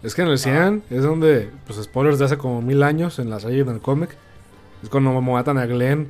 Es 0.03 0.15
que 0.15 0.23
en 0.23 0.29
el 0.29 0.39
100 0.39 0.83
es 0.91 1.03
donde, 1.03 1.51
pues 1.67 1.83
spoilers 1.83 2.19
de 2.19 2.25
hace 2.27 2.39
como 2.39 2.61
mil 2.61 2.83
años 2.83 3.19
en 3.19 3.31
la 3.31 3.39
serie 3.41 3.59
y 3.59 3.61
en 3.61 3.69
el 3.71 3.81
cómic. 3.81 4.17
Es 4.83 4.89
cuando 4.89 5.19
matan 5.21 5.59
a 5.59 5.67
Glenn. 5.67 6.09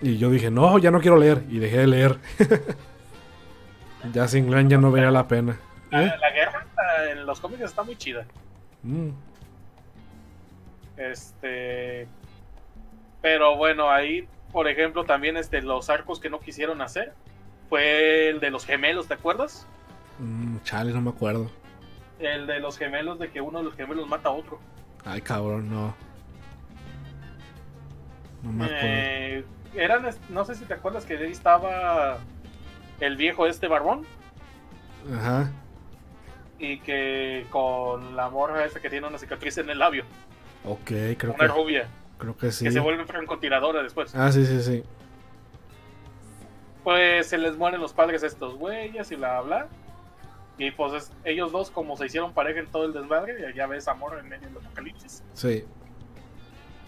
Y 0.00 0.16
yo 0.18 0.30
dije, 0.30 0.50
no, 0.50 0.78
ya 0.78 0.90
no 0.90 1.00
quiero 1.00 1.16
leer. 1.16 1.42
Y 1.50 1.58
dejé 1.58 1.78
de 1.78 1.86
leer. 1.86 2.18
ya 4.12 4.28
sin 4.28 4.46
Glenn 4.46 4.68
ya 4.68 4.78
no 4.78 4.90
veía 4.90 5.10
la 5.10 5.26
pena. 5.28 5.58
La, 5.90 6.02
¿Eh? 6.04 6.14
la 6.20 6.30
guerra 6.30 6.66
eh, 7.06 7.12
en 7.12 7.26
los 7.26 7.40
cómics 7.40 7.62
está 7.62 7.82
muy 7.82 7.96
chida. 7.96 8.26
Mm, 8.82 9.08
Este. 10.98 12.06
Pero 13.22 13.56
bueno, 13.56 13.90
ahí, 13.90 14.28
por 14.52 14.68
ejemplo, 14.68 15.04
también 15.04 15.36
este, 15.36 15.62
los 15.62 15.88
arcos 15.90 16.20
que 16.20 16.30
no 16.30 16.40
quisieron 16.40 16.82
hacer 16.82 17.12
fue 17.68 18.28
el 18.28 18.40
de 18.40 18.50
los 18.50 18.64
gemelos, 18.64 19.08
¿te 19.08 19.14
acuerdas? 19.14 19.66
mm, 20.18 20.58
chale, 20.64 20.92
no 20.92 21.00
me 21.00 21.10
acuerdo. 21.10 21.50
El 22.18 22.46
de 22.46 22.58
los 22.60 22.78
gemelos, 22.78 23.18
de 23.18 23.30
que 23.30 23.40
uno 23.40 23.58
de 23.58 23.64
los 23.64 23.74
gemelos 23.74 24.08
mata 24.08 24.28
a 24.30 24.32
otro. 24.32 24.58
Ay, 25.04 25.20
cabrón, 25.20 25.70
no. 25.70 25.94
No 28.42 28.52
me 28.52 28.64
acuerdo. 28.64 28.84
Eh, 28.84 29.44
eran, 29.74 30.08
no 30.28 30.44
sé 30.44 30.54
si 30.54 30.64
te 30.64 30.74
acuerdas 30.74 31.04
que 31.04 31.16
ahí 31.16 31.30
estaba 31.30 32.18
el 33.00 33.16
viejo 33.16 33.46
este 33.46 33.68
barbón 33.68 34.04
Ajá. 35.14 35.50
y 36.58 36.78
que 36.80 37.46
con 37.50 38.16
la 38.16 38.28
morra 38.30 38.64
esta 38.64 38.80
que 38.80 38.90
tiene 38.90 39.06
una 39.06 39.18
cicatriz 39.18 39.58
en 39.58 39.70
el 39.70 39.78
labio, 39.78 40.04
Ok, 40.68 40.86
creo 41.16 41.30
una 41.34 41.38
que, 41.38 41.48
rubia, 41.48 41.88
creo 42.18 42.36
que 42.36 42.52
sí. 42.52 42.64
que 42.64 42.72
se 42.72 42.80
vuelve 42.80 43.04
francotiradora 43.06 43.82
después. 43.82 44.14
Ah, 44.14 44.30
sí, 44.32 44.44
sí, 44.46 44.62
sí. 44.62 44.82
Pues 46.84 47.26
se 47.28 47.38
les 47.38 47.56
mueren 47.56 47.80
los 47.80 47.92
padres 47.92 48.22
a 48.22 48.26
estos 48.26 48.54
güeyes 48.54 49.10
y 49.10 49.16
bla 49.16 49.40
bla. 49.40 49.68
Y 50.58 50.70
pues 50.72 50.92
es- 50.94 51.12
ellos 51.24 51.52
dos, 51.52 51.70
como 51.70 51.96
se 51.96 52.06
hicieron 52.06 52.32
pareja 52.32 52.60
en 52.60 52.66
todo 52.66 52.84
el 52.84 52.92
desmadre, 52.92 53.52
ya 53.54 53.66
ves 53.66 53.86
amor 53.88 54.18
en 54.18 54.28
medio 54.28 54.48
del 54.48 54.56
apocalipsis. 54.58 55.22
Sí. 55.34 55.64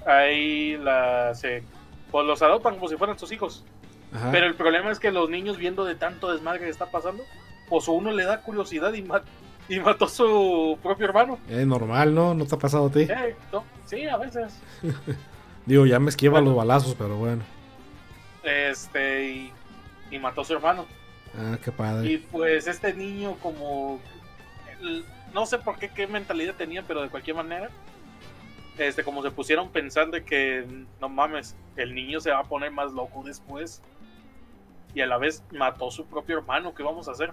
Ahí 0.06 0.76
la, 0.78 1.34
se, 1.34 1.62
pues 2.10 2.26
los 2.26 2.40
adoptan 2.42 2.74
como 2.76 2.88
si 2.88 2.96
fueran 2.96 3.18
sus 3.18 3.30
hijos. 3.32 3.64
Ajá. 4.12 4.30
Pero 4.32 4.46
el 4.46 4.54
problema 4.54 4.90
es 4.90 4.98
que 4.98 5.12
los 5.12 5.30
niños 5.30 5.56
viendo 5.56 5.84
de 5.84 5.94
tanto 5.94 6.32
desmadre 6.32 6.60
que 6.60 6.68
está 6.68 6.86
pasando, 6.90 7.22
pues 7.68 7.86
uno 7.86 8.10
le 8.10 8.24
da 8.24 8.40
curiosidad 8.42 8.92
y, 8.94 9.02
y 9.70 9.78
mató 9.78 10.06
a 10.06 10.08
su 10.08 10.76
propio 10.82 11.06
hermano. 11.06 11.38
Es 11.48 11.64
normal, 11.64 12.12
¿no? 12.12 12.34
¿No 12.34 12.44
te 12.44 12.56
ha 12.56 12.58
pasado 12.58 12.86
a 12.86 12.90
ti? 12.90 13.02
Eh, 13.02 13.36
no, 13.52 13.64
sí, 13.86 14.04
a 14.04 14.16
veces. 14.16 14.58
Digo, 15.66 15.86
ya 15.86 16.00
me 16.00 16.10
esquiva 16.10 16.40
los 16.40 16.56
balazos, 16.56 16.96
pero 16.98 17.16
bueno. 17.16 17.42
Este, 18.42 19.28
y, 19.28 19.52
y 20.10 20.18
mató 20.18 20.40
a 20.40 20.44
su 20.44 20.54
hermano. 20.54 20.86
Ah, 21.38 21.56
qué 21.62 21.70
padre. 21.70 22.10
Y 22.10 22.18
pues 22.18 22.66
este 22.66 22.92
niño 22.92 23.36
como... 23.40 24.00
no 25.32 25.46
sé 25.46 25.58
por 25.58 25.78
qué, 25.78 25.88
qué 25.88 26.08
mentalidad 26.08 26.56
tenía, 26.56 26.82
pero 26.82 27.02
de 27.02 27.08
cualquier 27.08 27.36
manera, 27.36 27.70
este, 28.76 29.04
como 29.04 29.22
se 29.22 29.30
pusieron 29.30 29.70
pensando 29.70 30.16
de 30.16 30.24
que, 30.24 30.66
no 31.00 31.08
mames, 31.08 31.54
el 31.76 31.94
niño 31.94 32.18
se 32.18 32.32
va 32.32 32.40
a 32.40 32.44
poner 32.44 32.72
más 32.72 32.90
loco 32.90 33.22
después. 33.24 33.82
Y 34.94 35.00
a 35.00 35.06
la 35.06 35.18
vez 35.18 35.44
mató 35.52 35.86
a 35.86 35.90
su 35.92 36.06
propio 36.06 36.38
hermano, 36.38 36.74
¿qué 36.74 36.82
vamos 36.82 37.06
a 37.06 37.12
hacer? 37.12 37.30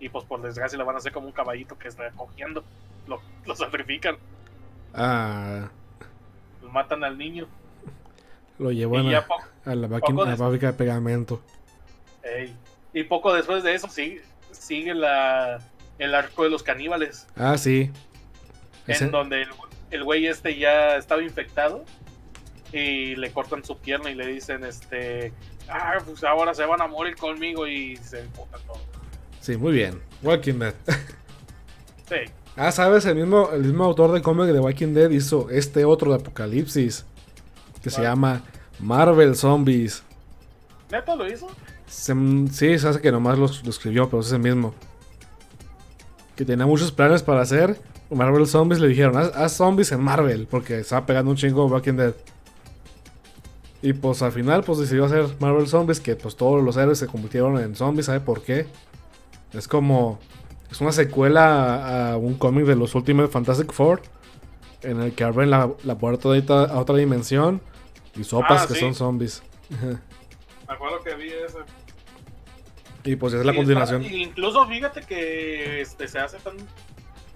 Y 0.00 0.08
pues 0.08 0.24
por 0.24 0.42
desgracia 0.42 0.76
le 0.76 0.84
van 0.84 0.96
a 0.96 0.98
hacer 0.98 1.12
como 1.12 1.26
un 1.26 1.32
caballito 1.32 1.78
que 1.78 1.88
está 1.88 2.10
cogiendo. 2.12 2.64
Lo, 3.06 3.20
lo 3.46 3.54
sacrifican, 3.56 4.16
Ah, 4.94 5.68
lo 6.62 6.68
matan 6.70 7.02
al 7.04 7.18
niño. 7.18 7.46
lo 8.58 8.70
llevan 8.70 9.06
a, 9.06 9.10
la, 9.74 9.88
máquina- 9.88 10.24
la 10.24 10.36
fábrica 10.36 10.68
de 10.68 10.72
pegamento. 10.74 11.42
ey, 12.22 12.54
y 12.92 13.02
poco 13.04 13.34
después 13.34 13.62
de 13.64 13.74
eso 13.74 13.88
sigue, 13.88 14.22
sigue 14.52 14.94
la, 14.94 15.58
el 15.98 16.14
arco 16.14 16.44
de 16.44 16.50
los 16.50 16.62
caníbales. 16.62 17.26
Ah, 17.36 17.58
sí. 17.58 17.90
Ese- 18.86 19.04
en 19.06 19.10
donde 19.10 19.42
el, 19.42 19.48
el 19.90 20.04
güey 20.04 20.26
este 20.26 20.56
ya 20.58 20.96
estaba 20.96 21.22
infectado 21.22 21.84
y 22.72 23.16
le 23.16 23.32
cortan 23.32 23.64
su 23.64 23.78
pierna 23.78 24.10
y 24.10 24.14
le 24.14 24.26
dicen 24.26 24.64
este 24.64 25.32
ah 25.68 25.94
pues 26.04 26.22
ahora 26.24 26.52
se 26.54 26.64
van 26.66 26.82
a 26.82 26.86
morir 26.88 27.16
conmigo 27.16 27.66
y 27.68 27.96
se 27.98 28.20
emputan 28.20 28.60
todo 28.66 28.80
Sí, 29.44 29.58
muy 29.58 29.72
bien. 29.72 30.00
Walking 30.22 30.54
Dead. 30.54 30.72
sí 32.08 32.32
Ah, 32.56 32.72
¿sabes? 32.72 33.04
El 33.04 33.16
mismo, 33.16 33.50
el 33.52 33.62
mismo 33.62 33.84
autor 33.84 34.10
del 34.12 34.22
cómic 34.22 34.46
de 34.46 34.58
Walking 34.58 34.94
Dead 34.94 35.10
hizo 35.10 35.50
este 35.50 35.84
otro 35.84 36.10
de 36.12 36.16
Apocalipsis. 36.16 37.04
Que 37.82 37.90
se 37.90 38.00
llama 38.00 38.42
Marvel 38.80 39.36
Zombies. 39.36 40.02
¿Neto 40.90 41.14
lo 41.14 41.28
hizo? 41.30 41.48
Se- 41.86 42.14
sí, 42.52 42.78
se 42.78 42.88
hace 42.88 43.00
que 43.02 43.12
nomás 43.12 43.36
lo, 43.38 43.46
lo 43.46 43.70
escribió, 43.70 44.08
pero 44.08 44.20
es 44.22 44.32
el 44.32 44.38
mismo. 44.38 44.72
Que 46.36 46.46
tenía 46.46 46.64
muchos 46.64 46.90
planes 46.90 47.22
para 47.22 47.42
hacer. 47.42 47.78
Marvel 48.10 48.46
Zombies 48.46 48.80
le 48.80 48.88
dijeron, 48.88 49.16
haz, 49.18 49.30
haz 49.34 49.52
zombies 49.52 49.92
en 49.92 50.00
Marvel, 50.00 50.46
porque 50.50 50.78
estaba 50.78 51.04
pegando 51.04 51.30
un 51.32 51.36
chingo 51.36 51.66
Walking 51.66 51.94
Dead. 51.94 52.14
Y 53.82 53.92
pues 53.92 54.22
al 54.22 54.32
final 54.32 54.64
pues 54.64 54.78
decidió 54.78 55.04
hacer 55.04 55.26
Marvel 55.40 55.66
Zombies, 55.68 56.00
que 56.00 56.16
pues 56.16 56.34
todos 56.36 56.64
los 56.64 56.76
héroes 56.78 56.98
se 56.98 57.06
convirtieron 57.06 57.58
en 57.58 57.76
zombies, 57.76 58.06
¿sabe 58.06 58.20
por 58.20 58.40
qué? 58.42 58.66
Es 59.54 59.68
como... 59.68 60.18
Es 60.70 60.80
una 60.80 60.92
secuela 60.92 62.12
a, 62.12 62.16
un 62.16 62.34
cómic 62.34 62.64
de 62.66 62.74
los 62.74 62.94
Ultimate 62.94 63.28
Fantastic 63.28 63.72
Four, 63.72 64.02
en 64.82 65.00
el 65.00 65.14
que 65.14 65.22
abren 65.24 65.48
la, 65.50 65.70
la 65.84 65.96
puerta 65.98 66.30
de 66.30 66.42
a 66.52 66.78
otra 66.80 66.96
dimensión 66.96 67.60
y 68.16 68.24
sopas 68.24 68.62
Ah, 68.62 68.66
que 68.66 68.74
sí. 68.74 68.80
son 68.80 68.94
zombies. 68.94 69.42
me 69.70 70.74
acuerdo 70.74 71.00
que 71.02 71.14
vi 71.14 71.28
ese 71.28 71.58
y 73.04 73.16
pues 73.16 73.34
es 73.34 73.44
la 73.44 73.54
continuación. 73.54 74.02
está- 74.02 74.16
incluso 74.16 74.66
fíjate 74.66 75.02
que 75.02 75.80
este, 75.82 76.08
se 76.08 76.18
hacen 76.18 76.40
tan 76.40 76.56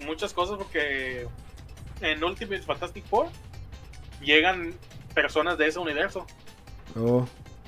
muchas 0.07 0.33
cosas 0.33 0.57
porque 0.59 1.27
en 2.01 2.25
Ultimate 2.25 2.63
Fantastic 2.63 3.05
Four 3.07 3.27
llegan 4.23 4.73
personas 5.15 5.59
de 5.59 5.67
ese 5.69 5.79
universo 5.79 6.27
Oh, 6.97 7.27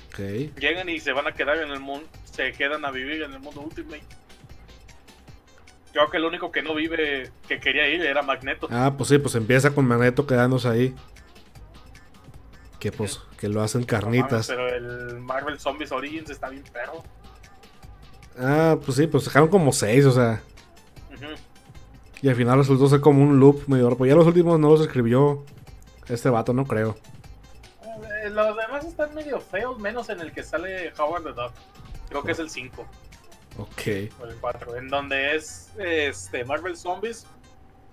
ok. 0.09 0.19
llegan 0.59 0.89
y 0.89 0.99
se 0.99 1.11
van 1.13 1.27
a 1.27 1.31
quedar 1.33 1.57
en 1.59 1.69
el 1.71 1.79
mundo 1.79 2.07
se 2.25 2.51
quedan 2.53 2.83
a 2.85 2.91
vivir 2.91 3.21
en 3.21 3.33
el 3.33 3.39
mundo 3.39 3.61
Ultimate 3.61 4.03
Creo 5.91 6.09
que 6.09 6.17
el 6.17 6.25
único 6.25 6.51
que 6.51 6.61
no 6.61 6.73
vive, 6.73 7.31
que 7.47 7.59
quería 7.59 7.87
ir, 7.87 8.01
era 8.01 8.21
Magneto. 8.21 8.67
Ah, 8.71 8.93
pues 8.97 9.09
sí, 9.09 9.17
pues 9.17 9.35
empieza 9.35 9.73
con 9.73 9.85
Magneto 9.87 10.25
quedándose 10.25 10.67
ahí. 10.67 10.95
Que 12.79 12.91
pues, 12.91 13.19
que 13.37 13.49
lo 13.49 13.61
hacen 13.61 13.83
carnitas. 13.83 14.47
pero 14.47 14.67
el 14.67 15.19
Marvel 15.19 15.59
Zombies 15.59 15.91
Origins 15.91 16.29
está 16.29 16.49
bien 16.49 16.63
perro. 16.71 17.03
Ah, 18.39 18.77
pues 18.83 18.97
sí, 18.97 19.07
pues 19.07 19.25
dejaron 19.25 19.49
como 19.49 19.71
seis, 19.71 20.05
o 20.05 20.11
sea. 20.11 20.41
Y 22.21 22.29
al 22.29 22.35
final 22.35 22.59
resultó 22.59 22.87
ser 22.87 23.01
como 23.01 23.23
un 23.23 23.39
loop 23.39 23.67
medio 23.67 23.97
Pues 23.97 24.09
ya 24.09 24.15
los 24.15 24.27
últimos 24.27 24.59
no 24.59 24.69
los 24.69 24.81
escribió 24.81 25.43
este 26.07 26.29
vato, 26.29 26.53
no 26.53 26.65
creo. 26.65 26.95
Eh, 28.23 28.29
los 28.29 28.55
demás 28.55 28.85
están 28.85 29.13
medio 29.15 29.39
feos, 29.39 29.79
menos 29.79 30.09
en 30.09 30.19
el 30.19 30.31
que 30.31 30.43
sale 30.43 30.93
Howard 30.97 31.23
the 31.23 31.29
Duck. 31.29 31.51
Creo 32.09 32.23
que 32.23 32.31
es 32.33 32.39
el 32.39 32.49
5. 32.49 32.85
Ok. 33.61 34.11
O 34.21 34.25
el 34.25 34.35
4. 34.39 34.75
En 34.77 34.89
donde 34.89 35.35
es 35.35 35.71
este 35.77 36.43
Marvel 36.45 36.75
Zombies 36.75 37.25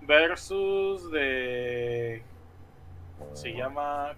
versus 0.02 1.11
de. 1.12 2.22
Se 3.35 3.52
llama. 3.52 4.14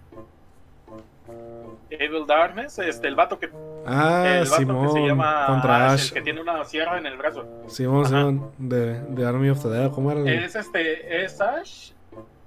Evil 1.89 2.25
Darkness, 2.25 2.79
este, 2.79 3.07
el 3.07 3.15
vato 3.15 3.39
que. 3.39 3.49
Ah, 3.85 4.39
el 4.41 4.49
vato 4.49 4.55
Simón, 4.57 4.87
que 4.87 4.93
se 4.93 5.07
llama 5.07 5.45
contra 5.47 5.91
Ash, 5.91 6.07
El 6.07 6.13
que 6.13 6.21
tiene 6.21 6.41
una 6.41 6.63
sierra 6.65 6.97
en 6.97 7.05
el 7.05 7.17
brazo. 7.17 7.45
Simón, 7.67 8.05
Simón, 8.05 8.51
de, 8.57 8.99
de, 9.01 9.25
Army 9.25 9.49
of 9.49 9.61
the 9.61 9.69
Dead, 9.69 9.91
¿cómo 9.91 10.11
era? 10.11 10.29
Es 10.29 10.55
este, 10.55 11.23
es 11.23 11.39
Ash, 11.39 11.91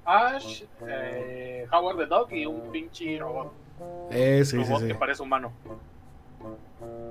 Ash, 0.04 0.62
eh, 0.86 1.66
Howard 1.72 1.98
the 1.98 2.06
Dog 2.06 2.32
y 2.32 2.46
un 2.46 2.70
pinche 2.72 3.18
robot. 3.18 3.52
Eh, 4.10 4.44
sí, 4.44 4.56
robot 4.56 4.82
sí, 4.82 4.88
que 4.88 4.94
parece 4.94 5.22
humano. 5.22 5.52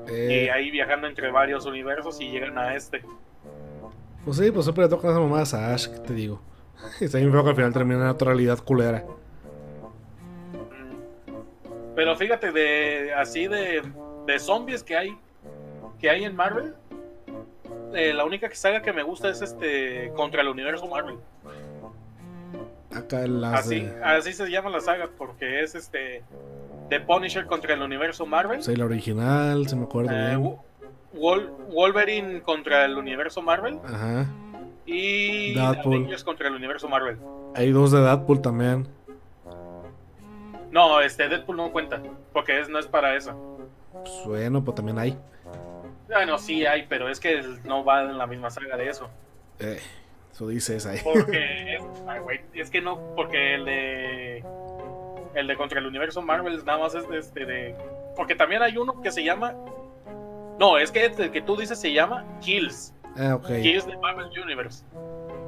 Eh. 0.07 0.45
Y 0.45 0.49
ahí 0.49 0.71
viajando 0.71 1.07
entre 1.07 1.31
varios 1.31 1.65
universos 1.65 2.19
y 2.21 2.29
llegan 2.29 2.57
a 2.57 2.75
este. 2.75 3.03
Pues 4.25 4.37
sí, 4.37 4.51
pues 4.51 4.65
siempre 4.65 4.85
le 4.85 4.89
tocan 4.89 5.11
esas 5.11 5.21
mamadas 5.21 5.53
a 5.53 5.73
Ash, 5.73 5.87
¿qué 5.87 5.99
te 5.99 6.13
digo? 6.13 6.41
Está 7.01 7.17
bien 7.17 7.31
feo 7.31 7.43
que 7.43 7.49
al 7.49 7.55
final 7.55 7.73
termina 7.73 8.01
en 8.01 8.07
otra 8.07 8.27
realidad 8.27 8.59
culera. 8.59 9.03
Pero 11.95 12.15
fíjate, 12.15 12.51
de 12.51 13.13
así 13.13 13.47
de, 13.47 13.83
de 14.25 14.39
zombies 14.39 14.81
que 14.83 14.97
hay 14.97 15.17
que 15.99 16.09
hay 16.09 16.25
en 16.25 16.35
Marvel, 16.35 16.75
eh, 17.93 18.13
la 18.13 18.25
única 18.25 18.53
saga 18.53 18.81
que 18.81 18.91
me 18.91 19.03
gusta 19.03 19.29
es 19.29 19.41
este 19.41 20.11
contra 20.15 20.41
el 20.41 20.49
universo 20.49 20.87
Marvel. 20.87 21.17
Acá 22.91 23.23
así, 23.53 23.89
así 24.03 24.33
se 24.33 24.49
llama 24.49 24.69
la 24.69 24.81
saga 24.81 25.09
porque 25.17 25.63
es 25.63 25.75
este 25.75 26.23
The 26.89 26.99
Punisher 27.01 27.45
contra 27.45 27.73
el 27.73 27.81
universo 27.81 28.25
Marvel. 28.25 28.61
Sí, 28.61 28.75
la 28.75 28.85
original, 28.85 29.67
se 29.67 29.75
me 29.75 29.83
acuerda 29.83 30.33
eh, 30.33 30.57
Wolverine 31.13 32.41
contra 32.41 32.85
el 32.85 32.97
universo 32.97 33.41
Marvel. 33.41 33.79
Ajá. 33.85 34.27
Y 34.85 35.57
Avengers 35.57 36.23
contra 36.23 36.47
el 36.47 36.55
universo 36.55 36.89
Marvel. 36.89 37.17
Hay 37.55 37.71
dos 37.71 37.91
de 37.91 38.01
Deadpool 38.01 38.41
también. 38.41 38.87
No, 40.71 40.99
este 41.01 41.29
Deadpool 41.29 41.57
no 41.57 41.71
cuenta, 41.71 42.01
porque 42.33 42.59
es, 42.59 42.67
no 42.67 42.79
es 42.79 42.87
para 42.87 43.15
eso. 43.15 43.53
Pues 43.91 44.23
bueno, 44.25 44.63
pues 44.63 44.75
también 44.75 44.97
hay. 44.97 45.17
Bueno, 46.07 46.37
sí 46.37 46.65
hay, 46.65 46.85
pero 46.87 47.09
es 47.09 47.19
que 47.19 47.41
no 47.63 47.85
va 47.85 48.03
en 48.03 48.17
la 48.17 48.27
misma 48.27 48.49
saga 48.49 48.75
de 48.75 48.89
eso. 48.89 49.09
Eh, 49.59 49.79
eso 50.31 50.47
dices 50.47 50.85
ahí. 50.85 50.99
Porque 51.03 51.77
es, 52.53 52.69
que 52.69 52.81
no, 52.81 52.99
porque 53.15 53.55
el 53.55 53.65
de 53.65 54.43
el 55.35 55.47
de 55.47 55.55
contra 55.55 55.79
el 55.79 55.87
universo 55.87 56.21
Marvel 56.21 56.63
nada 56.65 56.79
más 56.79 56.95
es 56.95 57.07
de, 57.09 57.17
este 57.17 57.45
de 57.45 57.75
porque 58.15 58.35
también 58.35 58.61
hay 58.61 58.77
uno 58.77 59.01
que 59.01 59.11
se 59.11 59.23
llama 59.23 59.55
no, 60.59 60.77
es 60.77 60.91
que 60.91 61.05
el 61.05 61.31
que 61.31 61.41
tú 61.41 61.57
dices 61.57 61.79
se 61.79 61.91
llama 61.91 62.25
Kills. 62.41 62.93
Ah, 63.17 63.35
ok. 63.35 63.47
Kills 63.61 63.85
de 63.85 63.97
Marvel 63.97 64.27
Universe. 64.41 64.83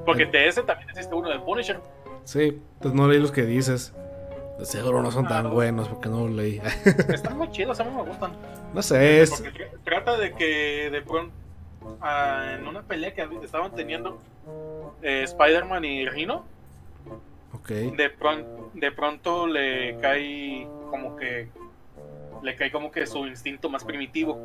Porque 0.06 0.24
eh. 0.24 0.30
de 0.32 0.48
ese 0.48 0.64
también 0.64 0.90
existe 0.90 1.14
uno 1.14 1.30
de 1.30 1.40
Punisher. 1.40 1.80
Sí, 2.24 2.62
pues 2.82 2.94
no 2.94 3.08
leí 3.08 3.20
los 3.20 3.32
que 3.32 3.44
dices. 3.44 3.94
De 4.58 4.66
seguro 4.66 5.02
no 5.02 5.12
son 5.12 5.28
tan 5.28 5.52
buenos 5.52 5.88
porque 5.90 6.10
no 6.10 6.28
los 6.28 6.32
leí. 6.32 6.62
Están 7.10 7.38
muy 7.38 7.50
chidos, 7.52 7.80
a 7.80 7.84
mí 7.84 7.92
me 7.96 8.04
gustan. 8.04 8.32
No 8.74 8.82
sé, 8.82 9.22
es... 9.22 9.42
Porque 9.42 9.70
trata 9.84 10.18
de 10.18 10.34
que 10.34 10.90
de 10.92 11.02
pronto 11.02 11.34
ah, 12.02 12.56
en 12.58 12.68
una 12.68 12.82
pelea 12.82 13.14
que 13.14 13.28
estaban 13.44 13.76
teniendo 13.76 14.22
eh, 15.02 15.24
Spider-Man 15.24 15.86
y 15.86 16.08
Rhino. 16.08 16.46
Ok. 17.56 17.70
De, 17.70 18.10
pronto, 18.10 18.72
de 18.74 18.92
pronto 18.92 19.48
le 19.48 19.98
cae 20.00 20.68
como 20.90 21.16
que 21.16 21.48
le 22.42 22.56
cae 22.56 22.72
como 22.72 22.92
que 22.92 23.06
su 23.06 23.26
instinto 23.26 23.70
más 23.70 23.84
primitivo. 23.84 24.40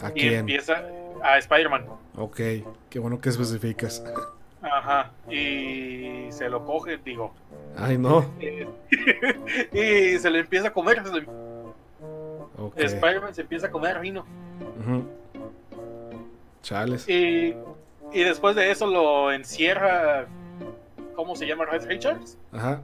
¿A 0.00 0.12
y 0.14 0.34
empieza 0.34 0.82
a 1.22 1.38
Spider-Man. 1.38 1.84
Ok, 2.16 2.40
qué 2.88 2.98
bueno 2.98 3.20
que 3.20 3.28
especificas. 3.28 4.02
Ajá, 4.62 5.12
y 5.30 6.26
se 6.30 6.48
lo 6.48 6.64
coge, 6.64 6.98
digo. 6.98 7.34
Ay, 7.76 7.98
no. 7.98 8.24
y 9.72 10.18
se 10.18 10.30
le 10.30 10.40
empieza 10.40 10.68
a 10.68 10.72
comer. 10.72 11.02
Spider-Man 12.76 13.34
se 13.34 13.42
empieza 13.42 13.66
a 13.68 13.70
comer 13.70 14.00
Rino. 14.00 14.24
Chales. 16.62 17.08
Y, 17.08 17.54
y 18.12 18.24
después 18.24 18.56
de 18.56 18.70
eso 18.70 18.86
lo 18.86 19.32
encierra. 19.32 20.26
¿Cómo 21.14 21.36
se 21.36 21.46
llama? 21.46 21.64
Red 21.64 21.86
Richards. 21.86 22.38
Ajá. 22.52 22.82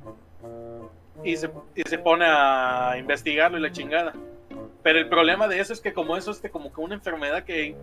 Y 1.25 1.37
se, 1.37 1.51
y 1.75 1.83
se 1.83 1.99
pone 1.99 2.25
a 2.27 2.97
investigarlo 2.99 3.59
y 3.59 3.63
la 3.63 3.73
chingada. 3.73 4.13
Pero 4.83 4.99
el 4.99 5.09
problema 5.09 5.49
de 5.49 5.61
eso 5.61 5.73
es 5.73 5.81
que 5.81 5.93
como 5.93 6.17
eso 6.17 6.31
es 6.31 6.41
que 6.41 6.51
como 6.51 6.73
que 6.73 6.81
una 6.81 6.95
enfermedad 6.95 7.45
que, 7.45 7.77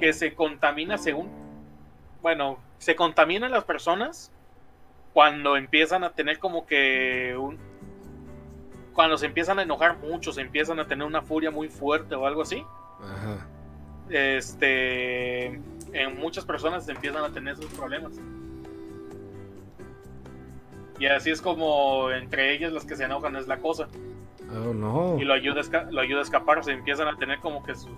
que 0.00 0.12
se 0.12 0.34
contamina 0.34 0.98
según 0.98 1.44
bueno, 2.24 2.58
se 2.78 2.96
contaminan 2.96 3.50
las 3.50 3.64
personas 3.64 4.32
cuando 5.12 5.58
empiezan 5.58 6.04
a 6.04 6.14
tener 6.14 6.38
como 6.38 6.66
que 6.66 7.36
un 7.38 7.58
cuando 8.94 9.18
se 9.18 9.26
empiezan 9.26 9.58
a 9.58 9.62
enojar 9.62 9.98
mucho, 9.98 10.32
se 10.32 10.40
empiezan 10.40 10.80
a 10.80 10.86
tener 10.86 11.06
una 11.06 11.20
furia 11.20 11.50
muy 11.50 11.68
fuerte 11.68 12.14
o 12.14 12.26
algo 12.26 12.40
así. 12.40 12.64
Ajá. 13.02 13.46
Este 14.08 15.60
en 15.92 16.18
muchas 16.18 16.46
personas 16.46 16.86
se 16.86 16.92
empiezan 16.92 17.24
a 17.24 17.28
tener 17.28 17.52
esos 17.52 17.70
problemas. 17.74 18.14
Y 20.98 21.06
así 21.06 21.30
es 21.30 21.40
como 21.40 22.10
entre 22.10 22.54
ellas 22.54 22.72
las 22.72 22.84
que 22.84 22.96
se 22.96 23.04
enojan 23.04 23.36
es 23.36 23.48
la 23.48 23.58
cosa. 23.58 23.88
Oh, 24.50 24.72
no. 24.72 25.16
Y 25.20 25.24
lo 25.24 25.34
ayuda, 25.34 25.60
a 25.60 25.90
lo 25.90 26.00
ayuda 26.00 26.20
a 26.20 26.22
escapar, 26.22 26.62
se 26.64 26.72
empiezan 26.72 27.08
a 27.08 27.16
tener 27.16 27.40
como 27.40 27.62
que 27.62 27.74
sus... 27.74 27.90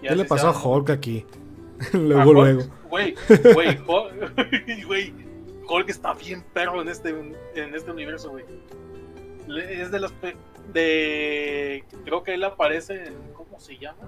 ¿Qué 0.00 0.14
le 0.14 0.24
pasó 0.24 0.48
a 0.48 0.58
Hulk 0.58 0.90
aquí? 0.90 1.26
luego, 1.92 2.32
luego. 2.32 2.62
Güey, 2.88 3.14
güey, 3.54 3.76
güey. 4.86 5.14
Hulk 5.68 5.90
está 5.90 6.14
bien 6.14 6.42
perro 6.54 6.80
en 6.80 6.88
este, 6.88 7.10
en 7.10 7.74
este 7.74 7.90
universo, 7.90 8.30
güey. 8.30 8.44
Es 9.70 9.90
de 9.90 10.00
las. 10.00 10.12
De. 10.72 11.84
Creo 12.04 12.22
que 12.22 12.34
él 12.34 12.44
aparece 12.44 13.06
en. 13.08 13.14
¿Cómo 13.34 13.60
se 13.60 13.76
llama? 13.76 13.98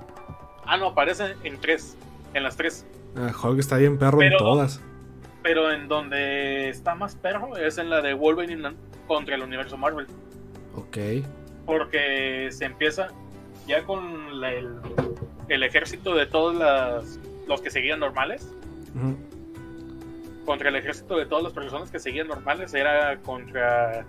Ah, 0.65 0.77
no, 0.77 0.89
aparece 0.89 1.35
en 1.45 1.61
tres. 1.61 1.97
En 2.35 2.45
las 2.45 2.57
tres. 2.57 2.87
Ah, 3.17 3.33
Hulk 3.43 3.59
está 3.59 3.77
bien 3.77 3.99
perro 3.99 4.23
en 4.23 4.37
todas. 4.37 4.81
Pero 5.43 5.73
en 5.73 5.89
donde 5.89 6.69
está 6.69 6.95
más 6.95 7.15
perro 7.15 7.57
es 7.57 7.79
en 7.79 7.91
la 7.91 8.03
de 8.03 8.15
Wolverine 8.15 8.75
contra 9.07 9.35
el 9.35 9.43
universo 9.43 9.77
Marvel. 9.77 10.07
Ok. 10.75 10.99
Porque 11.65 12.49
se 12.51 12.67
empieza 12.67 13.09
ya 13.67 13.85
con 13.85 14.45
el, 14.45 14.81
el 15.49 15.63
ejército 15.63 16.15
de 16.15 16.27
todas 16.27 16.57
las 16.57 17.19
los 17.51 17.61
que 17.61 17.71
seguían 17.71 18.01
normales. 18.01 18.49
Contra 20.47 20.71
el 20.71 20.77
ejército 20.77 21.19
de 21.19 21.27
todas 21.27 21.45
las 21.45 21.53
personas 21.53 21.91
que 21.91 21.99
seguían 21.99 22.29
normales 22.29 22.73
era 22.73 23.19
contra 23.19 24.07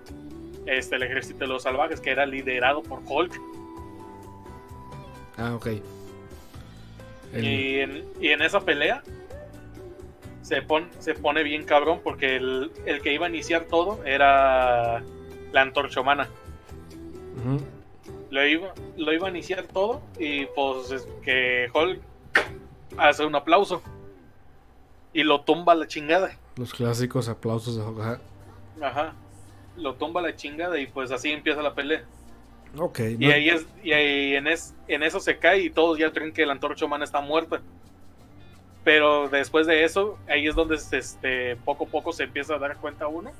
este, 0.65 0.95
el 0.95 1.03
ejército 1.03 1.39
de 1.39 1.47
los 1.47 1.63
salvajes, 1.63 1.99
que 1.99 2.11
era 2.11 2.25
liderado 2.25 2.81
por 2.83 3.01
Hulk. 3.05 3.33
Ah, 5.37 5.55
ok. 5.55 5.67
Y, 7.35 7.79
en, 7.79 8.41
esa 8.41 8.61
pelea 8.61 9.01
se, 10.51 10.65
se 10.99 11.13
pone 11.13 11.43
bien 11.43 11.63
cabrón 11.63 12.01
porque 12.03 12.35
el, 12.35 12.71
que 13.01 13.13
iba 13.13 13.27
a 13.27 13.29
iniciar 13.29 13.65
todo 13.65 14.03
era 14.03 15.01
la 15.53 15.61
antorcha 15.61 16.01
humana. 16.01 16.27
lo, 18.29 18.45
iba, 18.45 18.73
lo 18.97 19.13
iba 19.13 19.27
a 19.27 19.29
iniciar 19.29 19.63
todo 19.63 20.01
y 20.19 20.45
pues 20.47 21.07
que 21.23 21.69
Hulk 21.73 22.01
hace 22.97 23.25
un 23.25 23.35
aplauso 23.35 23.81
y 25.13 25.23
lo 25.23 25.41
tumba 25.41 25.73
la 25.73 25.87
chingada. 25.87 26.37
Los 26.57 26.73
clásicos 26.73 27.29
aplausos 27.29 27.77
de 27.77 28.01
Ajá. 28.03 28.19
Ajá. 28.81 29.13
Lo 29.77 29.95
tumba 29.95 30.21
la 30.21 30.35
chingada 30.35 30.77
y 30.79 30.87
pues 30.87 31.11
así 31.11 31.31
empieza 31.31 31.61
la 31.61 31.73
pelea. 31.73 32.03
Ok. 32.77 32.99
Y 33.19 33.31
ahí 33.31 33.49
es, 33.49 33.65
y 33.83 33.93
ahí 33.93 34.35
en, 34.35 34.47
es, 34.47 34.75
en 34.89 35.03
eso 35.03 35.21
se 35.21 35.37
cae 35.37 35.61
y 35.61 35.69
todos 35.69 35.97
ya 35.97 36.11
creen 36.11 36.33
que 36.33 36.45
la 36.45 36.51
antorcha 36.51 36.85
humana 36.85 37.05
está 37.05 37.21
muerta. 37.21 37.61
Pero 38.83 39.29
después 39.29 39.67
de 39.67 39.83
eso, 39.83 40.17
ahí 40.27 40.47
es 40.47 40.55
donde 40.55 40.75
este, 40.75 41.55
poco 41.57 41.85
a 41.85 41.87
poco 41.87 42.13
se 42.13 42.23
empieza 42.23 42.55
a 42.55 42.59
dar 42.59 42.77
cuenta 42.77 43.07
uno 43.07 43.31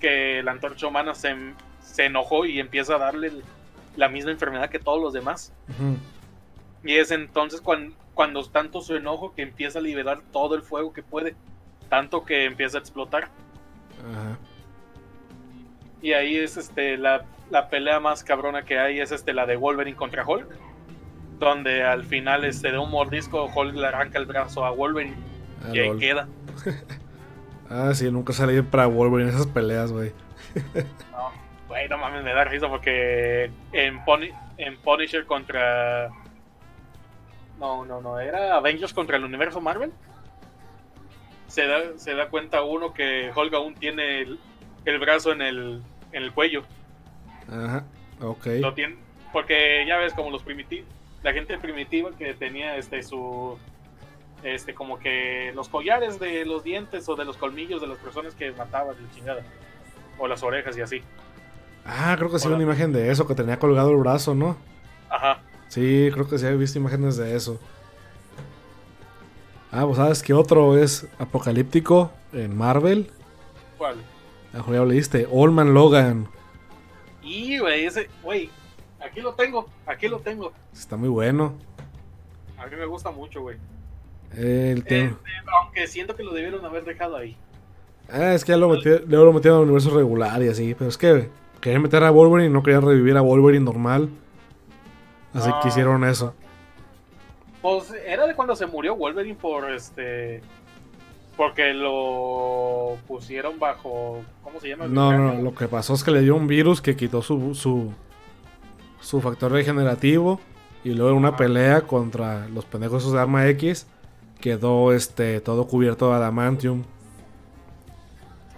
que 0.00 0.42
la 0.42 0.52
antorcha 0.52 0.88
humana 0.88 1.14
se, 1.14 1.34
se 1.80 2.06
enojó 2.06 2.44
y 2.44 2.58
empieza 2.58 2.96
a 2.96 2.98
darle 2.98 3.32
la 3.96 4.08
misma 4.08 4.30
enfermedad 4.30 4.68
que 4.68 4.78
todos 4.78 5.00
los 5.00 5.12
demás 5.14 5.52
Y 6.84 6.96
es 6.96 7.10
entonces 7.10 7.60
cuando, 7.60 7.94
cuando 8.14 8.44
tanto 8.44 8.80
su 8.80 8.94
enojo 8.94 9.34
que 9.34 9.42
empieza 9.42 9.78
a 9.78 9.82
liberar 9.82 10.20
todo 10.32 10.54
el 10.54 10.62
fuego 10.62 10.92
que 10.92 11.02
puede. 11.02 11.34
Tanto 11.88 12.24
que 12.24 12.44
empieza 12.44 12.78
a 12.78 12.80
explotar. 12.80 13.28
Y 16.02 16.12
ahí 16.12 16.36
es 16.36 16.56
este 16.56 16.96
la, 16.96 17.24
la 17.50 17.68
pelea 17.68 18.00
más 18.00 18.22
cabrona 18.22 18.64
que 18.64 18.78
hay, 18.78 19.00
es 19.00 19.12
este 19.12 19.32
la 19.32 19.46
de 19.46 19.56
Wolverine 19.56 19.96
contra 19.96 20.26
Hulk. 20.26 20.48
Donde 21.38 21.82
al 21.84 22.04
final 22.04 22.44
este 22.44 22.72
de 22.72 22.78
un 22.78 22.90
mordisco 22.90 23.46
Hulk 23.54 23.74
le 23.74 23.86
arranca 23.86 24.18
el 24.18 24.26
brazo 24.26 24.64
a 24.64 24.70
Wolverine. 24.70 25.14
Ah, 25.64 25.70
y 25.74 25.78
ahí 25.80 25.88
lol. 25.88 25.98
queda. 25.98 26.28
Ah, 27.68 27.92
sí, 27.94 28.08
nunca 28.12 28.32
salí 28.32 28.62
para 28.62 28.86
Wolverine 28.86 29.28
en 29.30 29.34
esas 29.34 29.48
peleas, 29.48 29.90
güey. 29.90 30.12
No, 31.10 31.32
güey, 31.66 31.88
no 31.88 31.98
mames, 31.98 32.22
me 32.22 32.32
da 32.32 32.44
risa 32.44 32.68
porque 32.68 33.50
en, 33.72 34.04
Puni- 34.04 34.32
en 34.56 34.76
Punisher 34.78 35.26
contra. 35.26 36.10
No, 37.58 37.84
no, 37.84 38.00
no, 38.00 38.20
era 38.20 38.54
Avengers 38.56 38.94
contra 38.94 39.16
el 39.16 39.24
universo 39.24 39.60
Marvel. 39.60 39.90
Se 41.48 41.66
da, 41.66 41.80
se 41.96 42.14
da 42.14 42.28
cuenta 42.28 42.62
uno 42.62 42.92
que 42.94 43.32
Hulk 43.34 43.52
aún 43.54 43.74
tiene 43.74 44.20
el, 44.20 44.38
el 44.84 44.98
brazo 45.00 45.32
en 45.32 45.42
el, 45.42 45.82
en 46.12 46.22
el 46.22 46.32
cuello. 46.32 46.62
Ajá, 47.50 47.84
ok. 48.20 48.46
Lo 48.60 48.74
tiene, 48.74 48.96
porque 49.32 49.84
ya 49.88 49.96
ves, 49.96 50.12
como 50.12 50.30
los 50.30 50.42
primitivos, 50.44 50.88
la 51.26 51.32
gente 51.32 51.58
primitiva 51.58 52.12
que 52.16 52.34
tenía 52.34 52.76
este 52.76 53.02
su. 53.02 53.58
Este, 54.44 54.74
como 54.74 55.00
que 55.00 55.50
los 55.56 55.68
collares 55.68 56.20
de 56.20 56.44
los 56.44 56.62
dientes 56.62 57.08
o 57.08 57.16
de 57.16 57.24
los 57.24 57.36
colmillos 57.36 57.80
de 57.80 57.88
las 57.88 57.98
personas 57.98 58.36
que 58.36 58.52
mataban, 58.52 58.94
la 59.02 59.10
chingada. 59.12 59.42
O 60.18 60.28
las 60.28 60.44
orejas 60.44 60.78
y 60.78 60.82
así. 60.82 61.02
Ah, 61.84 62.14
creo 62.16 62.30
que 62.30 62.38
sí, 62.38 62.46
Hola. 62.46 62.56
una 62.56 62.64
imagen 62.64 62.92
de 62.92 63.10
eso, 63.10 63.26
que 63.26 63.34
tenía 63.34 63.58
colgado 63.58 63.90
el 63.90 63.96
brazo, 63.96 64.36
¿no? 64.36 64.56
Ajá. 65.10 65.40
Sí, 65.66 66.10
creo 66.12 66.28
que 66.28 66.38
sí 66.38 66.46
he 66.46 66.56
visto 66.56 66.78
imágenes 66.78 67.16
de 67.16 67.34
eso. 67.34 67.58
Ah, 69.72 69.82
pues 69.84 69.96
sabes 69.96 70.22
que 70.22 70.32
otro 70.32 70.78
es 70.78 71.08
apocalíptico 71.18 72.12
en 72.32 72.56
Marvel. 72.56 73.10
¿Cuál? 73.78 73.96
Ah, 74.54 74.62
ya 74.64 74.72
lo 74.74 74.86
leíste. 74.86 75.26
Allman 75.26 75.74
Logan. 75.74 76.28
Y, 77.20 77.58
güey, 77.58 77.84
ese, 77.84 78.08
güey, 78.22 78.48
aquí 79.16 79.22
lo 79.22 79.32
tengo, 79.34 79.66
aquí 79.86 80.08
lo 80.08 80.18
tengo. 80.18 80.52
Está 80.74 80.96
muy 80.96 81.08
bueno. 81.08 81.54
A 82.58 82.66
mí 82.66 82.76
me 82.76 82.84
gusta 82.84 83.10
mucho, 83.10 83.40
güey. 83.40 83.56
El 84.36 84.84
tema- 84.84 85.10
Este, 85.16 85.50
aunque 85.62 85.86
siento 85.86 86.14
que 86.14 86.22
lo 86.22 86.34
debieron 86.34 86.62
haber 86.66 86.84
dejado 86.84 87.16
ahí. 87.16 87.34
Ah, 88.12 88.34
es 88.34 88.44
que 88.44 88.52
ya 88.52 88.58
lo, 88.58 88.68
meti- 88.70 89.02
luego 89.06 89.24
lo 89.24 89.32
metieron 89.32 89.58
al 89.60 89.64
universo 89.64 89.90
regular 89.96 90.42
y 90.42 90.48
así. 90.48 90.74
Pero 90.74 90.90
es 90.90 90.98
que 90.98 91.28
querían 91.62 91.80
meter 91.82 92.02
a 92.04 92.10
Wolverine 92.10 92.50
y 92.50 92.52
no 92.52 92.62
querían 92.62 92.82
revivir 92.82 93.16
a 93.16 93.22
Wolverine 93.22 93.64
normal. 93.64 94.10
Así 95.32 95.48
Ah. 95.52 95.60
que 95.62 95.68
hicieron 95.68 96.04
eso. 96.04 96.34
Pues 97.62 97.92
era 98.06 98.26
de 98.26 98.34
cuando 98.34 98.54
se 98.54 98.66
murió 98.66 98.94
Wolverine 98.96 99.34
por 99.40 99.70
este. 99.70 100.42
Porque 101.38 101.72
lo 101.74 102.96
pusieron 103.08 103.58
bajo. 103.58 104.20
¿Cómo 104.42 104.60
se 104.60 104.68
llama? 104.68 104.84
el 104.84 104.92
No, 104.94 105.12
no, 105.12 105.28
cráneo? 105.28 105.42
lo 105.44 105.54
que 105.54 105.68
pasó 105.68 105.94
es 105.94 106.04
que 106.04 106.10
le 106.10 106.20
dio 106.20 106.36
un 106.36 106.46
virus 106.46 106.80
que 106.82 106.96
quitó 106.96 107.22
su, 107.22 107.54
su, 107.54 107.92
su 109.06 109.20
factor 109.20 109.52
regenerativo. 109.52 110.40
Y 110.82 110.90
luego 110.90 111.10
en 111.10 111.16
una 111.16 111.36
pelea 111.36 111.82
contra 111.82 112.48
los 112.48 112.64
pendejos 112.64 113.10
de 113.10 113.18
Arma 113.18 113.46
X, 113.48 113.86
quedó 114.40 114.92
este 114.92 115.40
todo 115.40 115.66
cubierto 115.66 116.10
de 116.10 116.16
adamantium. 116.16 116.82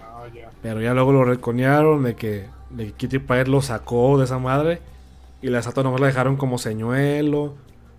Ah. 0.01 0.25
Pero 0.61 0.81
ya 0.81 0.93
luego 0.93 1.11
lo 1.11 1.23
reconearon 1.23 2.03
de 2.03 2.15
que, 2.15 2.49
de 2.71 2.87
que 2.87 2.93
Kitty 2.93 3.19
Pryde 3.19 3.47
lo 3.47 3.61
sacó 3.61 4.17
de 4.17 4.25
esa 4.25 4.39
madre. 4.39 4.81
Y 5.41 5.49
la 5.49 5.59
estatua 5.59 5.83
nomás 5.83 6.01
la 6.01 6.07
dejaron 6.07 6.35
como 6.35 6.57
señuelo. 6.57 7.55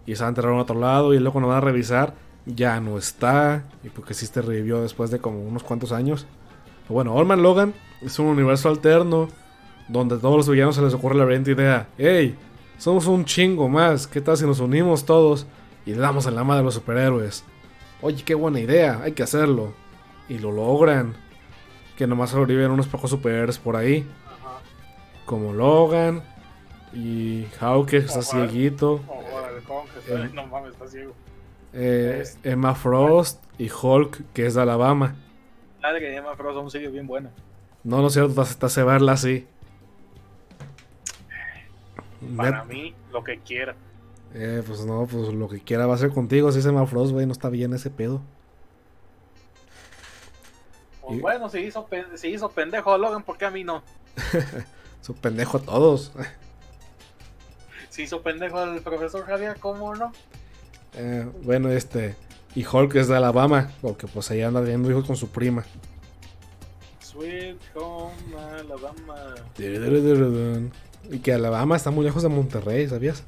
Y 0.06 0.16
se 0.16 0.22
va 0.22 0.26
a 0.26 0.30
enterrar 0.30 0.52
en 0.52 0.60
otro 0.60 0.78
lado. 0.78 1.14
Y 1.14 1.18
luego 1.18 1.32
cuando 1.32 1.48
van 1.48 1.58
a 1.58 1.62
revisar, 1.62 2.14
ya 2.46 2.80
no 2.80 2.98
está. 2.98 3.64
Y 3.84 3.88
porque 3.90 4.14
sí 4.14 4.26
se 4.26 4.42
revivió 4.42 4.82
después 4.82 5.10
de 5.10 5.20
como 5.20 5.40
unos 5.40 5.62
cuantos 5.62 5.92
años. 5.92 6.26
Pero 6.82 6.94
bueno, 6.94 7.18
Allman 7.18 7.42
Logan 7.42 7.74
es 8.02 8.18
un 8.18 8.26
universo 8.26 8.68
alterno. 8.68 9.28
Donde 9.90 10.14
a 10.16 10.18
todos 10.18 10.36
los 10.36 10.48
villanos 10.48 10.76
se 10.76 10.82
les 10.82 10.94
ocurre 10.94 11.16
la 11.16 11.24
brillante 11.24 11.52
idea. 11.52 11.88
¡Ey! 11.98 12.36
Somos 12.78 13.06
un 13.06 13.24
chingo 13.24 13.68
más. 13.68 14.06
¿Qué 14.06 14.20
tal 14.20 14.36
si 14.36 14.46
nos 14.46 14.60
unimos 14.60 15.04
todos? 15.04 15.46
Y 15.84 15.92
le 15.92 15.98
damos 15.98 16.26
en 16.26 16.34
la 16.34 16.44
madre 16.44 16.60
a 16.60 16.64
los 16.64 16.74
superhéroes. 16.74 17.44
Oye, 18.00 18.22
qué 18.24 18.34
buena 18.34 18.60
idea. 18.60 19.00
Hay 19.02 19.12
que 19.12 19.22
hacerlo. 19.22 19.72
Y 20.28 20.38
lo 20.38 20.52
logran. 20.52 21.14
Que 21.96 22.06
nomás 22.06 22.30
sobreviven 22.30 22.70
unos 22.70 22.86
pocos 22.86 23.10
superhéroes 23.10 23.58
por 23.58 23.76
ahí. 23.76 24.06
Ajá. 24.26 24.58
Como 25.26 25.52
Logan. 25.52 26.22
Y 26.94 27.46
Hawke, 27.58 27.90
que 27.90 27.96
está 27.98 28.22
cieguito. 28.22 29.00
Oh, 29.08 29.36
órale, 29.36 29.60
¿cómo 29.66 29.84
que 29.92 29.98
está- 30.00 30.24
Eh. 30.26 30.30
No 30.34 30.46
mames, 30.46 30.72
está 30.72 30.86
ciego. 30.88 31.12
eh, 31.72 32.24
Emma 32.42 32.74
Frost 32.74 33.42
y 33.58 33.70
Hulk, 33.70 34.22
que 34.32 34.46
es 34.46 34.54
de 34.54 34.62
Alabama. 34.62 35.14
La 35.82 35.92
de 35.92 36.00
que 36.00 36.12
llama 36.12 36.34
Frost 36.34 36.56
aún 36.56 36.70
sigue 36.70 36.88
bien 36.88 37.06
buena. 37.06 37.30
No, 37.84 38.00
no 38.00 38.08
es 38.08 38.12
cierto, 38.14 38.42
te 38.44 38.66
hace 38.66 38.82
verla 38.82 39.12
así. 39.12 39.46
Para 42.36 42.64
mí, 42.64 42.94
lo 43.12 43.24
que 43.24 43.38
quiera. 43.38 43.74
Eh, 44.34 44.62
pues 44.66 44.84
no, 44.84 45.06
pues 45.10 45.32
lo 45.32 45.48
que 45.48 45.60
quiera 45.60 45.86
va 45.86 45.94
a 45.94 45.98
ser 45.98 46.10
contigo. 46.10 46.52
Si 46.52 46.66
Emma 46.66 46.86
Frost, 46.86 47.12
güey, 47.12 47.26
no 47.26 47.32
está 47.32 47.48
bien 47.48 47.72
ese 47.72 47.90
pedo. 47.90 48.20
Pues 51.00 51.18
Y- 51.18 51.20
bueno, 51.20 51.48
se 51.48 51.60
hizo, 51.60 51.88
se 52.14 52.28
hizo 52.28 52.50
pendejo 52.50 52.92
a 52.92 52.98
Logan, 52.98 53.22
¿por 53.22 53.36
qué 53.38 53.46
a 53.46 53.50
mí 53.50 53.64
no? 53.64 53.82
Su 55.00 55.14
pendejo 55.14 55.56
a 55.58 55.62
todos. 55.62 56.12
Se 57.88 58.02
hizo 58.02 58.22
pendejo 58.22 58.56
al 58.58 58.80
profesor 58.82 59.24
Javier, 59.26 59.56
¿cómo 59.58 59.96
no? 59.96 60.12
Eh, 60.94 61.28
bueno, 61.42 61.70
este. 61.70 62.14
Y 62.54 62.64
Hulk 62.64 62.94
es 62.94 63.08
de 63.08 63.16
Alabama, 63.16 63.72
porque 63.82 64.06
pues 64.06 64.30
ahí 64.30 64.42
anda 64.42 64.60
teniendo 64.60 64.88
hijos 64.90 65.06
con 65.06 65.16
su 65.16 65.28
prima. 65.28 65.64
Sweet 67.00 67.58
Home 67.74 68.12
Alabama. 68.38 69.34
Y 71.10 71.18
que 71.20 71.32
Alabama 71.34 71.76
está 71.76 71.90
muy 71.90 72.04
lejos 72.04 72.22
de 72.22 72.28
Monterrey, 72.28 72.88
¿sabías? 72.88 73.24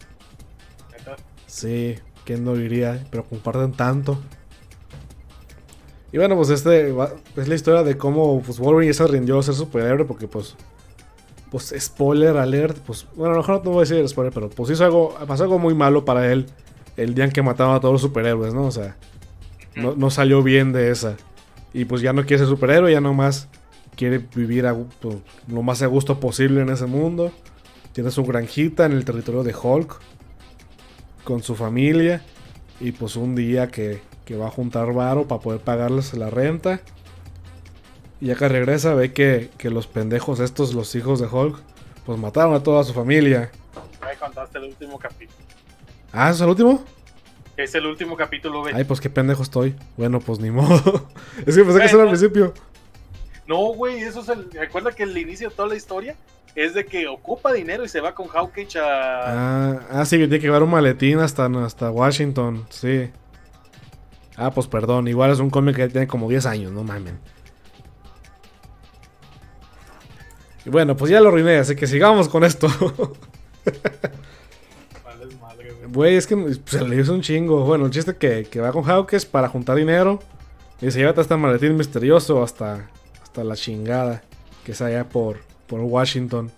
Sí, 1.46 1.96
¿quién 2.24 2.44
no 2.44 2.54
diría? 2.54 3.04
Pero 3.10 3.24
comparten 3.24 3.72
tanto. 3.72 4.18
Y 6.12 6.18
bueno, 6.18 6.36
pues 6.36 6.50
este 6.50 6.92
va- 6.92 7.14
es 7.36 7.48
la 7.48 7.54
historia 7.54 7.82
de 7.82 7.96
cómo 7.96 8.42
pues, 8.42 8.58
Wolverine 8.58 8.92
ya 8.92 8.98
se 8.98 9.06
rindió 9.06 9.38
a 9.38 9.42
ser 9.42 9.54
superhéroe 9.54 10.04
porque 10.04 10.28
pues 10.28 10.56
pues 11.50 11.74
spoiler 11.78 12.38
alert, 12.38 12.78
pues 12.78 13.06
bueno, 13.14 13.34
a 13.34 13.36
lo 13.36 13.42
mejor 13.42 13.62
no 13.64 13.72
voy 13.72 13.84
a 13.84 13.88
decir 13.88 14.08
spoiler, 14.08 14.32
pero 14.32 14.48
pues 14.48 14.70
hizo 14.70 14.84
algo, 14.84 15.14
pasó 15.26 15.42
algo 15.44 15.58
muy 15.58 15.74
malo 15.74 16.02
para 16.04 16.32
él 16.32 16.46
el 16.96 17.14
día 17.14 17.24
en 17.24 17.30
que 17.30 17.42
mataron 17.42 17.74
a 17.74 17.80
todos 17.80 17.92
los 17.92 18.00
superhéroes, 18.02 18.54
¿no? 18.54 18.64
O 18.66 18.70
sea, 18.70 18.96
no, 19.76 19.94
no 19.94 20.10
salió 20.10 20.42
bien 20.42 20.72
de 20.72 20.90
esa. 20.90 21.16
Y 21.74 21.84
pues 21.84 22.00
ya 22.02 22.12
no 22.14 22.22
quiere 22.22 22.38
ser 22.38 22.48
superhéroe, 22.48 22.90
ya 22.92 23.02
nomás 23.02 23.48
quiere 23.96 24.18
vivir 24.34 24.66
a 24.66 24.74
pues, 24.74 25.16
lo 25.48 25.62
más 25.62 25.82
a 25.82 25.86
gusto 25.88 26.20
posible 26.20 26.62
en 26.62 26.70
ese 26.70 26.86
mundo. 26.86 27.32
Tiene 27.92 28.10
su 28.10 28.24
granjita 28.24 28.86
en 28.86 28.92
el 28.92 29.04
territorio 29.04 29.42
de 29.42 29.54
Hulk 29.54 30.00
con 31.24 31.42
su 31.42 31.54
familia. 31.54 32.22
Y 32.80 32.92
pues 32.92 33.16
un 33.16 33.34
día 33.34 33.68
que, 33.68 34.00
que 34.24 34.36
va 34.36 34.48
a 34.48 34.50
juntar 34.50 34.92
varo 34.92 35.28
para 35.28 35.40
poder 35.40 35.60
pagarles 35.60 36.14
la 36.14 36.30
renta. 36.30 36.80
Y 38.20 38.26
ya 38.26 38.34
que 38.34 38.48
regresa 38.48 38.94
ve 38.94 39.12
que, 39.12 39.50
que 39.58 39.70
los 39.70 39.86
pendejos 39.86 40.40
estos, 40.40 40.74
los 40.74 40.94
hijos 40.94 41.20
de 41.20 41.26
Hulk, 41.26 41.58
pues 42.06 42.18
mataron 42.18 42.54
a 42.54 42.62
toda 42.62 42.84
su 42.84 42.92
familia. 42.92 43.50
Me 44.00 44.16
contaste 44.16 44.58
el 44.58 44.64
último 44.64 44.98
capítulo. 44.98 45.38
Ah, 46.12 46.30
¿eso 46.30 46.36
es 46.36 46.40
el 46.42 46.48
último? 46.48 46.84
Es 47.56 47.74
el 47.74 47.86
último 47.86 48.16
capítulo, 48.16 48.60
güey. 48.60 48.74
Ay, 48.74 48.84
pues 48.84 49.00
qué 49.00 49.10
pendejo 49.10 49.42
estoy. 49.42 49.74
Bueno, 49.96 50.20
pues 50.20 50.40
ni 50.40 50.50
modo. 50.50 51.08
es 51.46 51.54
que 51.54 51.64
pensé 51.64 51.78
que 51.78 51.84
eso 51.84 51.96
era 51.96 52.04
al 52.04 52.08
principio. 52.10 52.54
No, 53.52 53.74
güey, 53.74 54.00
eso 54.00 54.20
es 54.20 54.30
el. 54.30 54.50
Recuerda 54.50 54.92
que 54.92 55.02
el 55.02 55.18
inicio 55.18 55.50
de 55.50 55.54
toda 55.54 55.68
la 55.68 55.74
historia 55.74 56.16
es 56.54 56.72
de 56.72 56.86
que 56.86 57.06
ocupa 57.06 57.52
dinero 57.52 57.84
y 57.84 57.88
se 57.88 58.00
va 58.00 58.14
con 58.14 58.26
Hawkeye 58.26 58.80
a. 58.80 59.24
Ah, 59.26 59.80
ah, 59.90 60.04
sí, 60.06 60.16
que 60.16 60.26
tiene 60.26 60.38
que 60.40 60.46
llevar 60.46 60.62
un 60.62 60.70
maletín 60.70 61.18
hasta, 61.18 61.44
hasta 61.62 61.90
Washington, 61.90 62.64
sí. 62.70 63.10
Ah, 64.36 64.50
pues 64.52 64.66
perdón, 64.68 65.06
igual 65.06 65.32
es 65.32 65.38
un 65.38 65.50
cómic 65.50 65.76
que 65.76 65.88
tiene 65.90 66.06
como 66.06 66.30
10 66.30 66.46
años, 66.46 66.72
no 66.72 66.82
mamen. 66.82 67.18
Y 70.64 70.70
bueno, 70.70 70.96
pues 70.96 71.10
ya 71.10 71.20
lo 71.20 71.28
arruiné, 71.28 71.58
así 71.58 71.76
que 71.76 71.86
sigamos 71.86 72.30
con 72.30 72.44
esto. 72.44 72.68
Güey. 75.84 75.92
Güey, 75.92 76.16
es 76.16 76.26
que 76.26 76.36
pues, 76.36 76.60
se 76.64 76.88
le 76.88 76.96
hizo 76.98 77.12
un 77.12 77.20
chingo. 77.20 77.66
Bueno, 77.66 77.84
el 77.84 77.90
chiste 77.90 78.16
que, 78.16 78.44
que 78.44 78.60
va 78.60 78.72
con 78.72 78.82
Hawkes 78.82 79.26
para 79.26 79.48
juntar 79.48 79.76
dinero. 79.76 80.20
Y 80.80 80.90
se 80.90 81.00
lleva 81.00 81.12
hasta 81.20 81.34
el 81.34 81.40
maletín 81.40 81.76
misterioso 81.76 82.42
hasta, 82.42 82.88
hasta 83.32 83.44
la 83.44 83.56
chingada. 83.56 84.22
Que 84.62 84.72
es 84.72 84.82
allá 84.82 85.08
por, 85.08 85.38
por 85.66 85.80
Washington. 85.80 86.50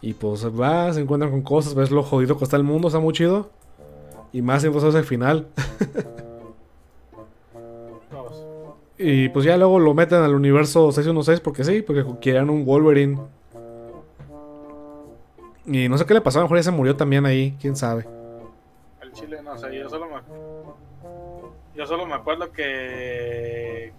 Y 0.00 0.14
pues 0.14 0.46
va, 0.46 0.92
se 0.92 1.00
encuentran 1.00 1.32
con 1.32 1.42
cosas, 1.42 1.74
ves 1.74 1.90
lo 1.90 2.04
jodido 2.04 2.38
que 2.38 2.44
está 2.44 2.56
el 2.56 2.62
mundo, 2.62 2.86
está 2.86 3.00
muy 3.00 3.12
chido. 3.12 3.50
Y 4.32 4.42
más 4.42 4.62
entonces 4.62 4.94
el 4.94 5.04
final. 5.04 5.48
Vamos. 8.12 8.44
Y 8.96 9.28
pues 9.30 9.44
ya 9.44 9.56
luego 9.56 9.80
lo 9.80 9.92
meten 9.92 10.22
al 10.22 10.36
universo 10.36 10.92
616 10.92 11.40
porque 11.40 11.64
sí, 11.64 11.82
porque 11.82 12.06
querían 12.20 12.48
un 12.48 12.64
Wolverine. 12.64 13.18
Y 15.66 15.88
no 15.88 15.98
sé 15.98 16.06
qué 16.06 16.14
le 16.14 16.20
pasó, 16.20 16.38
a 16.38 16.42
lo 16.42 16.46
mejor 16.46 16.58
ya 16.58 16.62
se 16.62 16.70
murió 16.70 16.94
también 16.96 17.26
ahí, 17.26 17.56
quién 17.60 17.74
sabe. 17.74 18.06
chile 19.12 19.42
no 19.42 19.58
sé, 19.58 19.76
yo 19.76 19.90
solo 19.90 20.06
me 20.06 20.14
yo 21.74 21.86
solo 21.86 22.06
me 22.06 22.14
acuerdo 22.14 22.50
que 22.52 23.92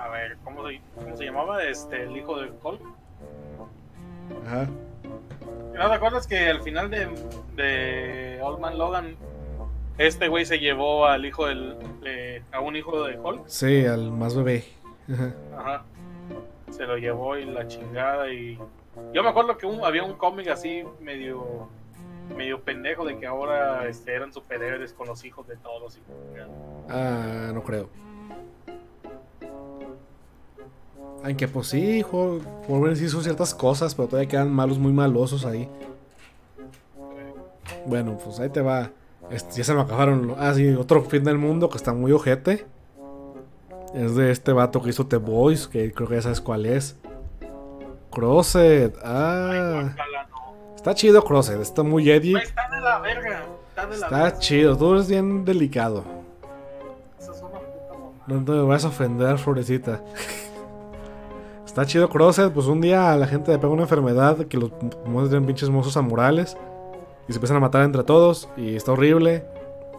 a 0.00 0.08
ver, 0.08 0.36
¿cómo 0.44 0.66
se, 0.68 0.80
cómo 0.96 1.16
se 1.16 1.24
llamaba? 1.24 1.62
Este, 1.64 2.02
el 2.04 2.16
hijo 2.16 2.40
de 2.40 2.50
Hulk. 2.62 2.80
Ajá. 4.46 4.68
¿No 5.74 5.88
te 5.88 5.94
acuerdas 5.94 6.26
que 6.26 6.48
al 6.48 6.62
final 6.62 6.90
de, 6.90 7.08
de 7.56 8.40
Old 8.42 8.60
Man 8.60 8.76
Logan 8.78 9.16
este 9.98 10.28
güey 10.28 10.44
se 10.46 10.58
llevó 10.58 11.06
al 11.06 11.24
hijo 11.24 11.46
del 11.46 11.76
de- 12.00 12.42
a 12.52 12.60
un 12.60 12.76
hijo 12.76 13.04
de 13.04 13.18
Hulk? 13.18 13.42
Sí, 13.46 13.84
al 13.86 14.10
más 14.10 14.34
bebé. 14.36 14.64
Ajá. 15.12 15.34
Ajá. 15.56 15.82
Se 16.70 16.86
lo 16.86 16.96
llevó 16.96 17.36
y 17.36 17.44
la 17.44 17.66
chingada 17.66 18.32
y 18.32 18.58
yo 19.12 19.22
me 19.22 19.28
acuerdo 19.30 19.56
que 19.58 19.66
un- 19.66 19.84
había 19.84 20.02
un 20.04 20.14
cómic 20.14 20.48
así 20.48 20.84
medio 21.00 21.68
medio 22.36 22.60
pendejo 22.60 23.04
de 23.04 23.18
que 23.18 23.26
ahora 23.26 23.88
este, 23.88 24.14
eran 24.14 24.32
superhéroes 24.32 24.92
con 24.92 25.08
los 25.08 25.24
hijos 25.24 25.48
de 25.48 25.56
todos 25.56 25.96
y 25.96 26.00
Ah, 26.88 27.50
no 27.52 27.62
creo. 27.64 27.88
Aunque 31.24 31.48
pues 31.48 31.68
sí, 31.68 32.02
jo- 32.02 32.38
Wolverine 32.68 32.96
sí 32.96 33.04
hizo 33.06 33.20
ciertas 33.22 33.54
cosas, 33.54 33.94
pero 33.94 34.08
todavía 34.08 34.28
quedan 34.28 34.50
malos 34.52 34.78
muy 34.78 34.92
malosos 34.92 35.44
ahí. 35.44 35.68
Bueno, 37.86 38.18
pues 38.22 38.40
ahí 38.40 38.48
te 38.48 38.60
va. 38.62 38.90
Este, 39.30 39.56
ya 39.58 39.64
se 39.64 39.74
me 39.74 39.80
acabaron. 39.82 40.34
Ah, 40.38 40.52
sí, 40.54 40.68
otro 40.74 41.02
fin 41.04 41.24
del 41.24 41.38
mundo 41.38 41.68
que 41.68 41.76
está 41.76 41.92
muy 41.92 42.12
ojete. 42.12 42.66
Es 43.94 44.14
de 44.16 44.30
este 44.30 44.52
vato 44.52 44.80
que 44.82 44.90
hizo 44.90 45.06
The 45.06 45.16
Boys, 45.16 45.66
que 45.68 45.92
creo 45.92 46.08
que 46.08 46.14
ya 46.16 46.22
sabes 46.22 46.40
cuál 46.40 46.66
es. 46.66 46.96
Crosset. 48.10 48.96
Ah. 49.04 49.94
Está 50.74 50.94
chido 50.94 51.22
Crosset, 51.24 51.60
está 51.60 51.82
muy 51.82 52.10
edgy. 52.10 52.34
Está 52.36 52.68
de 52.70 52.80
la 52.80 52.98
verga. 53.00 53.42
Está 53.68 53.86
de 53.86 53.98
la 53.98 54.06
Está 54.06 54.22
verga. 54.24 54.38
chido, 54.38 54.76
tú 54.76 54.92
eres 54.94 55.08
bien 55.08 55.44
delicado. 55.44 56.04
Esa 57.20 57.32
es 57.32 57.38
una 57.40 57.50
puta 57.58 57.92
mamada. 57.92 58.24
No 58.26 58.44
te 58.44 58.52
me 58.52 58.62
vas 58.62 58.84
a 58.84 58.88
ofender, 58.88 59.38
Florecita. 59.38 60.00
Está 61.70 61.86
chido 61.86 62.08
Crosset, 62.08 62.52
pues 62.52 62.66
un 62.66 62.80
día 62.80 63.12
a 63.12 63.16
la 63.16 63.28
gente 63.28 63.52
le 63.52 63.58
pega 63.60 63.72
una 63.72 63.82
enfermedad 63.82 64.36
que 64.48 64.56
los 64.56 64.72
muestran 65.06 65.46
pinches 65.46 65.70
mozos 65.70 65.96
amorales 65.96 66.56
y 67.28 67.32
se 67.32 67.36
empiezan 67.36 67.58
a 67.58 67.60
matar 67.60 67.84
entre 67.84 68.02
todos 68.02 68.48
y 68.56 68.74
está 68.74 68.90
horrible 68.90 69.44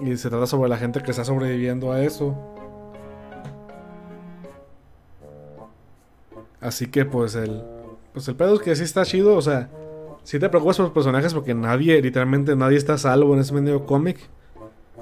y 0.01 0.17
se 0.17 0.29
trata 0.29 0.47
sobre 0.47 0.67
la 0.67 0.77
gente 0.77 1.01
que 1.01 1.11
está 1.11 1.23
sobreviviendo 1.23 1.93
a 1.93 2.03
eso. 2.03 2.35
Así 6.59 6.87
que 6.87 7.05
pues 7.05 7.35
el 7.35 7.63
pues 8.11 8.27
el 8.27 8.35
pedo 8.35 8.55
es 8.55 8.59
que 8.59 8.75
sí 8.75 8.83
está 8.83 9.05
chido, 9.05 9.37
o 9.37 9.41
sea, 9.41 9.69
sí 10.23 10.39
te 10.39 10.49
preocupas 10.49 10.75
por 10.75 10.87
los 10.87 10.93
personajes 10.93 11.33
porque 11.33 11.53
nadie, 11.53 12.01
literalmente 12.01 12.53
nadie 12.57 12.75
está 12.75 12.95
a 12.95 12.97
salvo 12.97 13.33
en 13.33 13.39
ese 13.39 13.53
medio 13.53 13.85
cómic. 13.85 14.19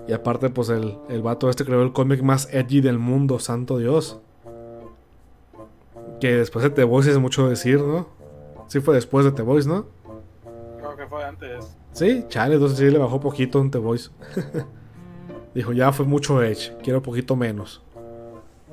Y 0.07 0.13
aparte, 0.13 0.51
pues 0.51 0.70
el, 0.70 0.99
el 1.09 1.24
vato 1.24 1.49
este 1.49 1.65
creó 1.65 1.82
el 1.82 1.93
cómic 1.93 2.22
más 2.22 2.47
edgy 2.53 2.82
del 2.82 2.99
mundo, 2.99 3.39
santo 3.39 3.80
Dios. 3.80 4.22
Que 6.20 6.36
después 6.36 6.63
de 6.63 6.70
The 6.70 6.84
Voice 6.84 7.11
es 7.11 7.17
mucho 7.17 7.47
decir, 7.47 7.80
¿no? 7.80 8.07
Sí 8.67 8.80
fue 8.80 8.95
después 8.95 9.26
de 9.26 9.32
The 9.32 9.41
Voice, 9.41 9.67
¿no? 9.67 9.88
Creo 10.78 10.95
que 10.95 11.07
fue 11.07 11.24
antes. 11.24 11.76
Sí, 11.93 12.26
chale, 12.28 12.55
entonces 12.55 12.78
sí 12.78 12.89
le 12.89 12.97
bajó 12.97 13.20
poquito 13.20 13.59
en 13.59 13.72
The 13.72 13.78
Voice. 13.80 14.09
Dijo, 15.53 15.74
ya 15.74 15.91
fue 15.91 16.05
mucho 16.05 16.43
edge, 16.43 16.74
quiero 16.84 17.01
poquito 17.01 17.36
menos. 17.36 17.82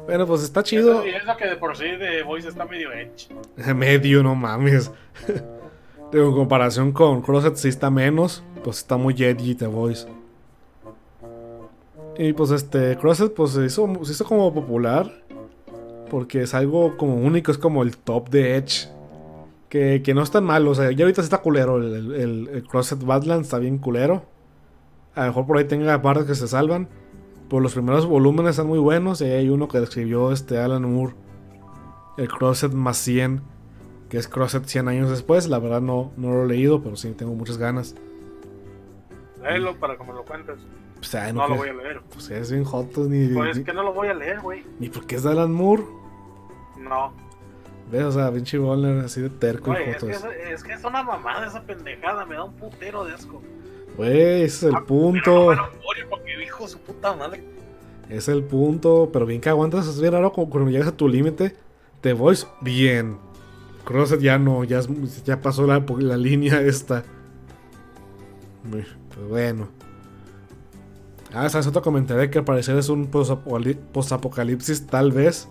Bueno, 0.06 0.26
pues 0.26 0.42
está 0.42 0.62
chido. 0.62 1.04
Y 1.04 1.10
eso 1.10 1.36
que 1.36 1.46
de 1.46 1.56
por 1.56 1.76
sí 1.76 1.84
de 1.84 2.22
Voice 2.22 2.48
está 2.48 2.64
medio 2.64 2.92
edge. 2.92 3.28
Medio, 3.74 4.22
no 4.22 4.34
mames. 4.34 4.92
Digo, 6.12 6.28
en 6.28 6.34
comparación 6.34 6.92
con 6.92 7.22
Crosset 7.22 7.56
sí 7.56 7.68
está 7.68 7.90
menos, 7.90 8.44
pues 8.62 8.78
está 8.78 8.96
muy 8.96 9.14
edgy 9.14 9.56
The 9.56 9.66
Voice. 9.66 10.06
Y 12.16 12.32
pues 12.32 12.52
este, 12.52 12.96
Crosset 12.96 13.34
pues 13.34 13.52
se 13.52 13.64
hizo, 13.64 13.88
se 14.04 14.12
hizo 14.12 14.24
como 14.24 14.54
popular. 14.54 15.25
Porque 16.10 16.42
es 16.42 16.54
algo 16.54 16.96
como 16.96 17.16
único, 17.16 17.50
es 17.50 17.58
como 17.58 17.82
el 17.82 17.96
top 17.96 18.28
de 18.30 18.56
Edge. 18.56 18.88
Que, 19.68 20.00
que 20.02 20.14
no 20.14 20.22
es 20.22 20.30
tan 20.30 20.44
malo, 20.44 20.70
o 20.70 20.74
sea, 20.74 20.92
ya 20.92 21.04
ahorita 21.04 21.20
está 21.20 21.38
culero. 21.38 21.78
El, 21.78 22.14
el, 22.14 22.48
el- 22.48 22.62
Crosset 22.64 23.02
Badlands 23.04 23.48
está 23.48 23.58
bien 23.58 23.78
culero. 23.78 24.24
A 25.14 25.22
lo 25.22 25.26
mejor 25.28 25.46
por 25.46 25.58
ahí 25.58 25.64
tenga 25.64 26.00
partes 26.02 26.26
que 26.26 26.34
se 26.34 26.46
salvan. 26.48 26.88
Pero 27.48 27.60
los 27.60 27.74
primeros 27.74 28.06
volúmenes 28.06 28.50
están 28.50 28.66
muy 28.68 28.78
buenos. 28.78 29.20
Y 29.20 29.24
hay 29.24 29.48
uno 29.48 29.66
que 29.68 29.78
escribió 29.78 30.30
este 30.32 30.58
Alan 30.58 30.82
Moore. 30.92 31.14
El 32.16 32.28
Crosset 32.28 32.72
más 32.72 32.96
100. 32.98 33.40
Que 34.08 34.18
es 34.18 34.28
Crosset 34.28 34.64
100 34.66 34.86
años 34.88 35.10
después. 35.10 35.48
La 35.48 35.58
verdad 35.58 35.80
no, 35.80 36.12
no 36.16 36.30
lo 36.30 36.44
he 36.44 36.48
leído, 36.48 36.80
pero 36.82 36.94
sí 36.96 37.10
tengo 37.12 37.34
muchas 37.34 37.58
ganas. 37.58 37.96
Léelo 39.42 39.76
para 39.78 39.96
que 39.96 40.04
lo 40.06 40.24
cuentes. 40.24 40.56
Pues, 41.10 41.22
ay, 41.22 41.32
No 41.32 41.48
lo 41.48 41.56
voy 41.56 41.68
a 41.68 41.72
leer. 41.74 42.00
Pues 42.12 42.30
es 42.30 42.50
bien 42.50 42.64
jotos 42.64 43.08
ni, 43.08 43.28
Pues 43.34 43.58
es 43.58 43.64
que 43.64 43.72
no 43.72 43.82
lo 43.82 43.92
voy 43.92 44.08
a 44.08 44.14
leer, 44.14 44.40
güey. 44.40 44.64
ni 44.78 44.88
porque 44.88 45.16
es 45.16 45.26
Alan 45.26 45.52
Moore. 45.52 45.84
No. 46.78 47.12
Ve, 47.90 48.02
o 48.04 48.10
sea, 48.10 48.32
pinche 48.32 48.58
Bonner 48.58 49.04
así 49.04 49.20
de 49.20 49.30
terco 49.30 49.72
y 49.72 49.76
es 49.76 49.94
joto. 49.94 50.06
que, 50.08 50.52
es. 50.52 50.64
que 50.64 50.72
es 50.72 50.84
una 50.84 51.02
mamada 51.04 51.46
esa 51.46 51.62
pendejada. 51.62 52.24
Me 52.26 52.34
da 52.34 52.44
un 52.44 52.54
putero 52.54 53.04
de 53.04 53.14
asco. 53.14 53.40
Güey, 53.96 54.42
ese 54.42 54.44
es 54.44 54.62
el 54.64 54.70
Pero 54.70 54.80
no 54.80 54.86
punto. 54.86 55.46
me 55.50 55.56
lo 55.56 55.62
morir 55.84 56.06
porque 56.10 56.36
dijo 56.36 56.66
su 56.66 56.78
puta 56.80 57.14
madre. 57.14 57.44
Es 58.08 58.28
el 58.28 58.42
punto. 58.42 59.10
Pero 59.12 59.24
bien 59.26 59.40
que 59.40 59.48
aguantas, 59.48 59.86
es 59.86 60.00
bien 60.00 60.12
raro 60.12 60.32
como 60.32 60.50
cuando 60.50 60.70
llegas 60.70 60.88
a 60.88 60.96
tu 60.96 61.08
límite. 61.08 61.54
Te 62.00 62.12
voice 62.12 62.46
bien. 62.60 63.18
Crosset 63.84 64.20
ya 64.20 64.36
no, 64.38 64.64
ya, 64.64 64.80
ya 65.24 65.40
pasó 65.40 65.64
la, 65.66 65.78
la 66.00 66.16
línea 66.16 66.60
esta. 66.60 67.04
Pues 68.68 68.86
bueno. 69.28 69.68
Ah, 71.38 71.48
¿sabes 71.50 71.66
otro 71.66 71.82
comentario 71.82 72.30
que 72.30 72.38
al 72.38 72.44
parecer 72.44 72.76
es 72.78 72.88
un 72.88 73.06
posapocalipsis 73.08 74.86
tal 74.86 75.12
vez? 75.12 75.48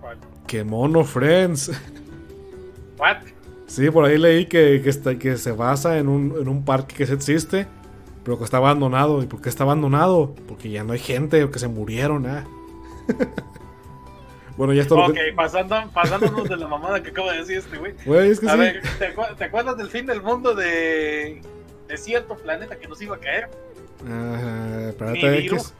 ¿Cuál? 0.00 0.18
Que 0.46 0.64
mono, 0.64 1.04
Friends. 1.04 1.70
What? 2.98 3.18
Sí, 3.66 3.90
por 3.90 4.04
ahí 4.06 4.16
leí 4.16 4.46
que, 4.46 4.80
que, 4.82 4.88
está- 4.88 5.18
que 5.18 5.36
se 5.36 5.52
basa 5.52 5.98
en 5.98 6.08
un, 6.08 6.34
en 6.40 6.48
un 6.48 6.64
parque 6.64 6.94
que 6.94 7.02
existe, 7.12 7.66
pero 8.24 8.38
que 8.38 8.44
está 8.44 8.56
abandonado. 8.56 9.22
¿Y 9.22 9.26
por 9.26 9.42
qué 9.42 9.48
está 9.50 9.64
abandonado? 9.64 10.34
Porque 10.48 10.70
ya 10.70 10.82
no 10.82 10.94
hay 10.94 10.98
gente 11.00 11.44
o 11.44 11.50
que 11.50 11.58
se 11.58 11.68
murieron, 11.68 12.24
ah. 12.26 12.44
bueno, 14.56 14.72
ya 14.72 14.82
está. 14.82 14.94
Ok, 14.94 15.16
pasando, 15.34 15.76
pasándonos 15.94 16.48
de 16.48 16.56
la 16.56 16.68
mamada 16.68 17.02
que 17.02 17.10
acaba 17.10 17.32
de 17.32 17.38
decir 17.40 17.58
este 17.58 17.76
güey. 17.76 17.92
Güey, 18.06 18.30
es 18.30 18.40
que 18.40 18.48
A 18.48 18.52
sí. 18.52 18.58
ver, 18.58 18.82
¿te, 18.98 19.14
acu- 19.14 19.36
te 19.36 19.44
acuerdas 19.44 19.76
del 19.76 19.88
fin 19.90 20.06
del 20.06 20.22
mundo 20.22 20.54
de, 20.54 21.42
de 21.88 21.96
cierto 21.98 22.34
planeta 22.36 22.76
que 22.76 22.88
nos 22.88 23.02
iba 23.02 23.16
a 23.16 23.20
caer? 23.20 23.50
Ah, 24.08 24.90
Planeta 24.98 25.30
Nibiru. 25.30 25.56
X. 25.56 25.74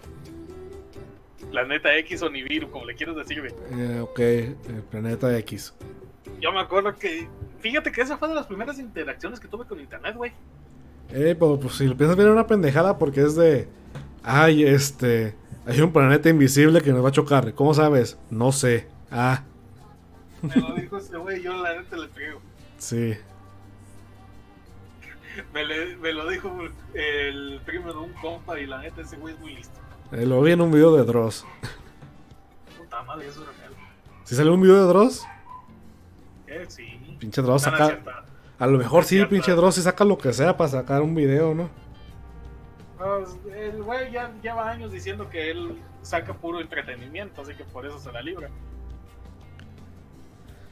Planeta 1.51 1.97
X 1.99 2.23
o 2.23 2.31
Nibiru, 2.31 2.71
como 2.71 2.85
le 2.87 2.95
quieras 2.95 3.17
decir, 3.17 3.41
güey. 3.41 3.53
Eh, 3.81 4.01
ok, 4.01 4.19
eh, 4.19 4.55
Planeta 4.91 5.37
X. 5.39 5.75
Yo 6.41 6.53
me 6.53 6.61
acuerdo 6.61 6.95
que. 6.97 7.29
Fíjate 7.61 7.91
que 7.93 8.01
esa 8.03 8.19
fue 8.19 8.29
de 8.29 8.35
las 8.35 8.47
primeras 8.47 8.79
interacciones 8.79 9.41
que 9.41 9.49
tuve 9.49 9.64
con 9.64 9.81
internet, 9.81 10.14
güey. 10.17 10.33
Eh, 11.11 11.37
pero 11.39 11.59
pues 11.59 11.75
si 11.75 11.87
lo 11.87 11.97
piensas 11.97 12.17
bien, 12.17 12.29
es 12.29 12.33
una 12.33 12.47
pendejada 12.47 12.99
porque 12.99 13.23
es 13.23 13.37
de. 13.37 13.69
Ay, 14.23 14.64
este. 14.64 15.35
Hay 15.67 15.81
un 15.81 15.93
planeta 15.93 16.29
invisible 16.29 16.81
que 16.81 16.93
nos 16.93 17.05
va 17.05 17.09
a 17.09 17.12
chocar. 17.12 17.55
¿Cómo 17.55 17.75
sabes? 17.75 18.19
No 18.31 18.53
sé. 18.53 18.87
Ah, 19.11 19.45
Me 20.43 20.55
lo 20.57 20.75
dijo 20.77 20.99
ese 20.99 21.17
güey, 21.17 21.43
yo 21.43 21.55
la 21.62 21.81
neta 21.81 21.97
le 21.97 22.09
creo. 22.11 22.41
sí. 22.79 23.14
Me, 25.53 25.64
le- 25.64 25.97
me 25.97 26.12
lo 26.12 26.28
dijo 26.28 26.51
el 26.95 27.61
primo 27.64 27.93
de 27.93 27.99
un 27.99 28.12
compa 28.14 28.59
y 28.59 28.66
la 28.66 28.78
neta 28.78 29.03
ese 29.03 29.16
güey 29.16 29.34
es 29.34 29.41
muy 29.41 29.55
listo. 29.57 29.78
Eh, 30.12 30.24
lo 30.26 30.41
vi 30.43 30.53
en 30.53 30.61
un 30.61 30.70
video 30.70 30.95
de 30.97 31.05
Dross. 31.05 31.45
Puta 32.78 33.03
madre, 33.03 33.28
eso 33.28 33.43
es 33.43 33.59
real. 33.59 33.72
¿Si 34.24 34.34
salió 34.34 34.55
un 34.55 34.62
video 34.62 34.76
de 34.82 34.89
Dross? 34.89 35.24
Eh, 36.47 36.64
sí. 36.68 37.16
Pinche 37.18 37.43
Dross 37.43 37.66
No, 37.66 37.76
saca. 37.76 38.24
A 38.59 38.66
lo 38.66 38.78
mejor 38.78 39.05
sí, 39.05 39.24
pinche 39.26 39.53
Dross, 39.53 39.78
y 39.78 39.82
saca 39.82 40.05
lo 40.05 40.16
que 40.16 40.32
sea 40.32 40.57
para 40.57 40.68
sacar 40.70 41.03
un 41.03 41.14
video, 41.14 41.55
¿no? 41.55 41.68
No, 42.99 43.18
el 43.55 43.82
güey 43.82 44.11
ya 44.12 44.32
lleva 44.43 44.70
años 44.70 44.91
diciendo 44.91 45.28
que 45.28 45.51
él 45.51 45.76
saca 46.03 46.32
puro 46.32 46.61
entretenimiento, 46.61 47.43
así 47.43 47.55
que 47.55 47.64
por 47.64 47.84
eso 47.84 47.99
se 47.99 48.11
la 48.12 48.22
libra. 48.22 48.49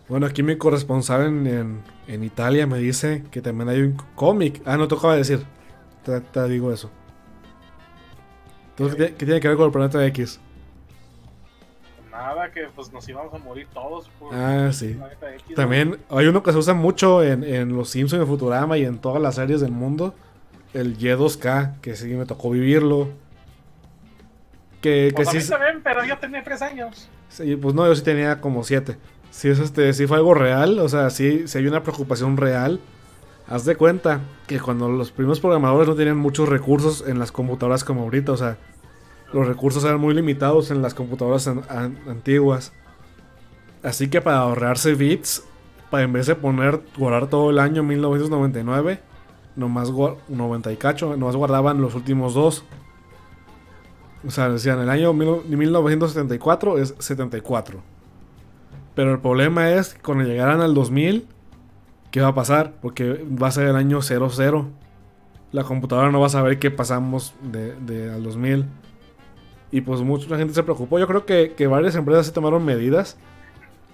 Bueno, 0.08 0.26
aquí 0.26 0.42
mi 0.42 0.56
corresponsal 0.56 1.22
en, 1.26 1.46
en, 1.46 1.82
en 2.08 2.24
Italia 2.24 2.66
me 2.66 2.78
dice 2.78 3.24
que 3.30 3.40
también 3.40 3.68
hay 3.70 3.80
un 3.80 3.96
cómic. 4.14 4.60
Ah, 4.66 4.76
no 4.76 4.86
de 4.86 5.16
decir. 5.18 5.44
Te, 6.04 6.20
te 6.20 6.48
digo 6.48 6.72
eso. 6.72 6.90
Entonces, 8.70 8.96
¿qué, 8.96 9.14
qué 9.14 9.24
tiene 9.24 9.40
que 9.40 9.48
ver 9.48 9.56
con 9.56 9.66
el 9.66 9.72
planeta 9.72 10.04
X? 10.06 10.40
Nada, 12.10 12.50
que 12.52 12.68
pues 12.74 12.92
nos 12.92 13.08
íbamos 13.08 13.32
a 13.34 13.38
morir 13.38 13.66
todos 13.72 14.08
por 14.20 14.34
Ah, 14.34 14.70
sí. 14.72 14.94
Planeta 14.94 15.34
X, 15.36 15.54
También 15.56 15.98
hay 16.10 16.26
uno 16.26 16.42
que 16.42 16.52
se 16.52 16.58
usa 16.58 16.74
mucho 16.74 17.22
en, 17.24 17.42
en 17.42 17.74
Los 17.74 17.90
Simpsons, 17.90 18.20
en 18.22 18.28
Futurama 18.28 18.76
y 18.78 18.84
en 18.84 18.98
todas 18.98 19.22
las 19.22 19.36
series 19.36 19.60
del 19.60 19.72
mundo. 19.72 20.14
El 20.74 20.98
Y2K, 20.98 21.80
que 21.80 21.96
sí 21.96 22.08
me 22.08 22.26
tocó 22.26 22.50
vivirlo. 22.50 23.08
Que, 24.80 25.12
que 25.16 25.24
Pues 25.24 25.28
a 25.28 25.30
sí. 25.32 25.38
mí 25.38 25.44
también, 25.48 25.80
pero 25.82 26.04
yo 26.04 26.18
tenía 26.18 26.42
tres 26.44 26.60
años. 26.62 27.08
Sí, 27.30 27.56
pues 27.56 27.74
no, 27.74 27.86
yo 27.86 27.94
sí 27.96 28.02
tenía 28.02 28.40
como 28.40 28.62
siete. 28.64 28.96
Sí, 29.34 29.48
es 29.48 29.58
este, 29.58 29.92
sí 29.94 30.06
fue 30.06 30.18
algo 30.18 30.32
real, 30.34 30.78
o 30.78 30.88
sea, 30.88 31.10
sí, 31.10 31.48
sí 31.48 31.58
hay 31.58 31.66
una 31.66 31.82
preocupación 31.82 32.36
real 32.36 32.80
Haz 33.46 33.64
de 33.66 33.76
cuenta 33.76 34.20
que 34.46 34.58
cuando 34.58 34.88
los 34.88 35.10
primeros 35.10 35.38
programadores 35.40 35.86
no 35.88 35.94
tenían 35.94 36.16
muchos 36.16 36.48
recursos 36.48 37.04
en 37.06 37.18
las 37.18 37.30
computadoras 37.30 37.84
como 37.84 38.02
ahorita, 38.02 38.32
o 38.32 38.36
sea, 38.38 38.56
los 39.34 39.46
recursos 39.46 39.84
eran 39.84 40.00
muy 40.00 40.14
limitados 40.14 40.70
en 40.70 40.80
las 40.80 40.94
computadoras 40.94 41.46
an- 41.48 41.62
an- 41.68 41.98
antiguas. 42.08 42.72
Así 43.82 44.08
que 44.08 44.22
para 44.22 44.38
ahorrarse 44.38 44.94
bits, 44.94 45.42
para 45.90 46.04
en 46.04 46.14
vez 46.14 46.26
de 46.26 46.36
poner, 46.36 46.80
guardar 46.96 47.28
todo 47.28 47.50
el 47.50 47.58
año 47.58 47.82
1999, 47.82 49.00
nomás 49.56 49.90
gua- 49.90 50.16
90 50.28 50.72
y 50.72 50.78
nomás 51.18 51.36
guardaban 51.36 51.82
los 51.82 51.94
últimos 51.94 52.32
dos. 52.32 52.64
O 54.26 54.30
sea, 54.30 54.48
decían, 54.48 54.78
el 54.80 54.88
año 54.88 55.12
mil- 55.12 55.42
1974 55.46 56.78
es 56.78 56.94
74. 56.98 57.82
Pero 58.94 59.12
el 59.12 59.20
problema 59.20 59.70
es 59.72 59.94
que 59.94 60.02
cuando 60.02 60.24
llegaran 60.24 60.60
al 60.60 60.74
2000, 60.74 61.26
¿qué 62.10 62.20
va 62.20 62.28
a 62.28 62.34
pasar? 62.34 62.74
Porque 62.80 63.24
va 63.24 63.48
a 63.48 63.50
ser 63.50 63.66
el 63.66 63.76
año 63.76 64.00
00. 64.02 64.70
La 65.52 65.64
computadora 65.64 66.10
no 66.10 66.20
va 66.20 66.26
a 66.26 66.30
saber 66.30 66.58
qué 66.58 66.70
pasamos 66.70 67.34
de, 67.42 67.74
de 67.76 68.12
al 68.12 68.22
2000. 68.22 68.66
Y 69.72 69.80
pues 69.80 70.00
mucha 70.02 70.36
gente 70.36 70.54
se 70.54 70.62
preocupó. 70.62 70.98
Yo 70.98 71.06
creo 71.08 71.26
que, 71.26 71.54
que 71.56 71.66
varias 71.66 71.96
empresas 71.96 72.26
se 72.26 72.32
tomaron 72.32 72.64
medidas. 72.64 73.16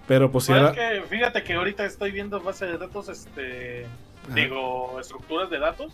Pero 0.07 0.31
pues 0.31 0.45
si 0.45 0.53
Pues 0.53 0.61
era... 0.63 0.71
es 0.71 1.03
que 1.03 1.09
fíjate 1.09 1.43
que 1.43 1.55
ahorita 1.55 1.85
estoy 1.85 2.11
viendo 2.11 2.41
base 2.41 2.67
de 2.67 2.77
datos, 2.79 3.09
este, 3.09 3.87
Ajá. 4.27 4.35
digo, 4.35 4.99
estructuras 5.01 5.49
de 5.51 5.59
datos. 5.59 5.93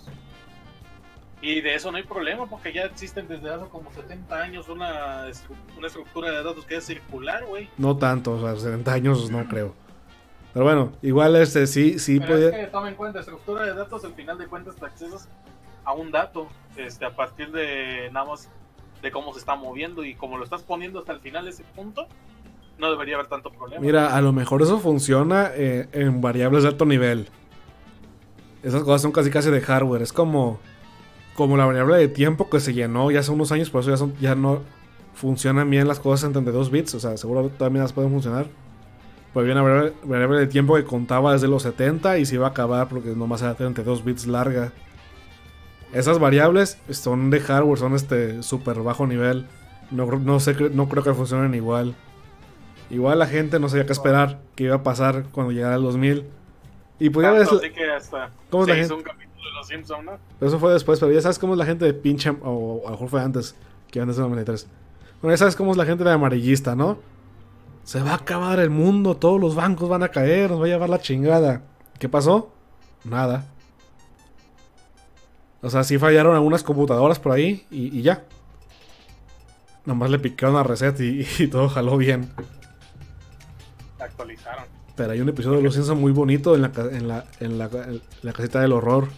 Y 1.43 1.61
de 1.61 1.75
eso 1.75 1.91
no 1.91 1.99
hay 1.99 2.03
problema 2.03 2.47
porque 2.47 2.73
ya 2.73 2.83
existen 2.83 3.29
desde 3.29 3.51
hace 3.51 3.67
como 3.67 3.93
70 3.93 4.35
años 4.35 4.69
una, 4.69 5.27
una 5.77 5.87
estructura 5.87 6.31
de 6.31 6.43
datos 6.43 6.65
que 6.65 6.77
es 6.77 6.85
circular, 6.85 7.45
güey. 7.45 7.69
No 7.77 7.97
tanto, 7.97 8.33
o 8.33 8.41
sea, 8.41 8.57
70 8.57 8.93
años 8.93 9.31
no 9.31 9.47
creo. 9.47 9.75
Pero 10.53 10.65
bueno, 10.65 10.93
igual 11.03 11.37
este 11.37 11.67
sí, 11.67 11.99
sí 11.99 12.19
Pero 12.19 12.33
podía... 12.33 12.49
es 12.49 12.55
que 12.55 12.67
toma 12.73 12.89
en 12.89 12.95
cuenta, 12.95 13.21
estructura 13.21 13.65
de 13.65 13.75
datos, 13.75 14.05
al 14.05 14.15
final 14.15 14.39
de 14.39 14.47
cuentas 14.47 14.77
te 14.77 14.87
accesas 14.87 15.29
a 15.85 15.93
un 15.93 16.11
dato 16.11 16.49
este, 16.77 17.05
a 17.05 17.15
partir 17.15 17.53
de 17.53 18.11
nada 18.11 18.27
más 18.27 18.49
de 19.03 19.11
cómo 19.11 19.35
se 19.35 19.41
está 19.41 19.55
moviendo 19.55 20.05
y 20.05 20.15
como 20.15 20.39
lo 20.39 20.45
estás 20.45 20.63
poniendo 20.63 21.01
hasta 21.01 21.13
el 21.13 21.21
final 21.21 21.47
ese 21.47 21.63
punto, 21.75 22.07
no 22.79 22.91
debería 22.91 23.17
haber 23.17 23.27
tanto 23.27 23.51
problema. 23.51 23.83
Mira, 23.83 24.17
a 24.17 24.21
lo 24.21 24.33
mejor 24.33 24.63
eso 24.63 24.79
funciona 24.79 25.51
eh, 25.55 25.89
en 25.93 26.21
variables 26.21 26.63
de 26.63 26.71
alto 26.71 26.87
nivel. 26.87 27.29
Esas 28.63 28.83
cosas 28.83 29.03
son 29.03 29.13
casi 29.13 29.31
casi 29.31 29.51
de 29.51 29.61
hardware. 29.61 30.03
Es 30.03 30.13
como, 30.13 30.59
como 31.37 31.57
la 31.57 31.67
variable 31.67 31.97
de 31.99 32.09
tiempo 32.09 32.49
que 32.51 32.61
se 32.61 32.73
llenó 32.75 33.11
ya 33.11 33.21
hace 33.21 33.31
unos 33.31 33.53
años, 33.53 33.71
por 33.71 33.83
eso 33.83 33.91
ya, 33.91 33.97
son- 33.97 34.17
ya 34.21 34.35
no 34.35 34.63
funcionan 35.15 35.71
bien 35.71 35.87
las 35.89 36.01
cosas 36.01 36.27
en 36.27 36.33
32 36.33 36.71
bits. 36.71 36.95
O 36.95 37.01
sea, 37.01 37.17
seguro 37.17 37.49
también 37.51 37.83
las 37.83 37.93
pueden 37.93 38.11
funcionar. 38.11 38.47
Pues 39.33 39.43
había 39.45 39.53
una 39.55 39.63
variable, 39.63 39.93
variable 40.05 40.39
de 40.41 40.47
tiempo 40.47 40.75
que 40.77 40.85
contaba 40.85 41.33
desde 41.35 41.47
los 41.49 41.63
70 41.63 42.19
y 42.19 42.25
se 42.27 42.37
iba 42.37 42.47
a 42.47 42.51
acabar 42.51 42.89
porque 42.89 43.11
nomás 43.15 43.43
era 43.43 43.55
32 43.55 44.05
bits 44.05 44.27
larga. 44.27 44.73
Esas 45.93 46.19
variables 46.19 46.79
son 46.91 47.31
de 47.31 47.41
hardware, 47.41 47.79
son 47.79 47.95
este 47.95 48.43
súper 48.43 48.81
bajo 48.81 49.07
nivel. 49.07 49.47
No, 49.91 50.07
creo- 50.07 50.19
no, 50.21 50.41
sé, 50.41 50.55
no 50.73 50.89
creo 50.89 51.03
que 51.05 51.15
funcionen 51.15 51.55
igual. 51.55 51.95
Igual 52.91 53.19
la 53.19 53.27
gente 53.27 53.59
no 53.59 53.69
sabía 53.69 53.87
qué 53.87 53.93
esperar, 53.93 54.41
qué 54.55 54.65
iba 54.65 54.77
a 54.77 54.83
pasar 54.83 55.25
cuando 55.33 55.53
llegara 55.53 55.77
el 55.77 55.83
2000. 55.83 56.25
Y 56.99 57.11
pues 57.11 57.25
ya 57.25 57.31
ves, 57.39 57.49
¿Cómo 58.51 58.65
es 58.65 58.69
la 58.69 58.75
gente? 58.89 58.95
Los 59.67 59.69
Simpsons, 59.69 60.05
¿no? 60.05 60.47
eso 60.47 60.59
fue 60.59 60.73
después, 60.73 61.01
pero 61.01 61.13
ya 61.13 61.21
sabes 61.21 61.39
cómo 61.39 61.55
es 61.55 61.59
la 61.59 61.67
gente 61.67 61.85
de 61.85 61.95
pinche, 61.95 62.31
o 62.43 62.83
a 62.85 62.87
lo 62.87 62.91
mejor 62.93 63.09
fue 63.09 63.21
antes, 63.21 63.55
que 63.91 64.01
antes 64.01 64.17
de 64.17 64.23
93. 64.23 64.67
Bueno, 65.21 65.35
ya 65.35 65.39
sabes 65.39 65.57
cómo 65.57 65.73
es 65.73 65.77
la 65.77 65.85
gente 65.85 66.05
de 66.05 66.11
amarillista, 66.11 66.75
¿no? 66.75 66.99
Se 67.85 68.03
va 68.03 68.13
a 68.13 68.17
acabar 68.17 68.59
el 68.59 68.71
mundo, 68.71 69.17
todos 69.17 69.41
los 69.41 69.55
bancos 69.55 69.89
van 69.89 70.03
a 70.03 70.09
caer, 70.09 70.51
nos 70.51 70.61
va 70.61 70.65
a 70.65 70.69
llevar 70.69 70.89
la 70.89 71.01
chingada. 71.01 71.63
¿Qué 71.99 72.09
pasó? 72.09 72.53
Nada. 73.05 73.47
O 75.63 75.71
sea, 75.71 75.85
sí 75.85 75.99
fallaron 75.99 76.35
algunas 76.35 76.63
computadoras 76.63 77.19
por 77.19 77.33
ahí 77.33 77.67
y, 77.71 77.97
y 77.99 78.03
ya. 78.03 78.25
Nomás 79.85 80.11
le 80.11 80.19
picaron 80.19 80.57
a 80.57 80.63
reset 80.63 80.99
y, 81.01 81.27
y 81.39 81.47
todo 81.47 81.69
jaló 81.69 81.97
bien. 81.97 82.31
Actualizaron. 83.99 84.65
Pero 84.97 85.13
hay 85.13 85.21
un 85.21 85.29
episodio 85.29 85.59
de 85.59 85.63
Los 85.63 85.75
Simpsons 85.75 86.01
muy 86.01 86.13
bonito 86.13 86.55
en 86.55 86.63
la, 86.63 86.73
en 86.91 87.09
la, 87.09 87.25
en 87.41 87.59
la, 87.59 87.67
en 87.67 88.01
la 88.23 88.33
casita 88.33 88.61
del 88.61 88.73
horror. 88.73 89.09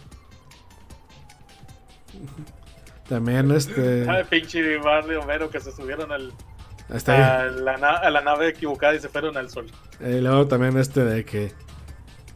También 3.07 3.51
este. 3.51 4.07
Ah, 4.07 4.23
pinche 4.29 4.77
bar 4.77 5.05
de 5.07 5.17
Homero 5.17 5.49
que 5.49 5.59
se 5.59 5.71
subieron 5.71 6.11
al, 6.11 6.31
está 6.93 7.41
a, 7.41 7.45
la, 7.45 7.73
a 7.73 8.09
la 8.09 8.21
nave 8.21 8.49
equivocada 8.49 8.95
y 8.95 8.99
se 8.99 9.09
fueron 9.09 9.35
al 9.37 9.49
sol. 9.49 9.65
Eh, 9.99 10.19
luego 10.21 10.47
también 10.47 10.77
este 10.77 11.03
de 11.03 11.25
que. 11.25 11.51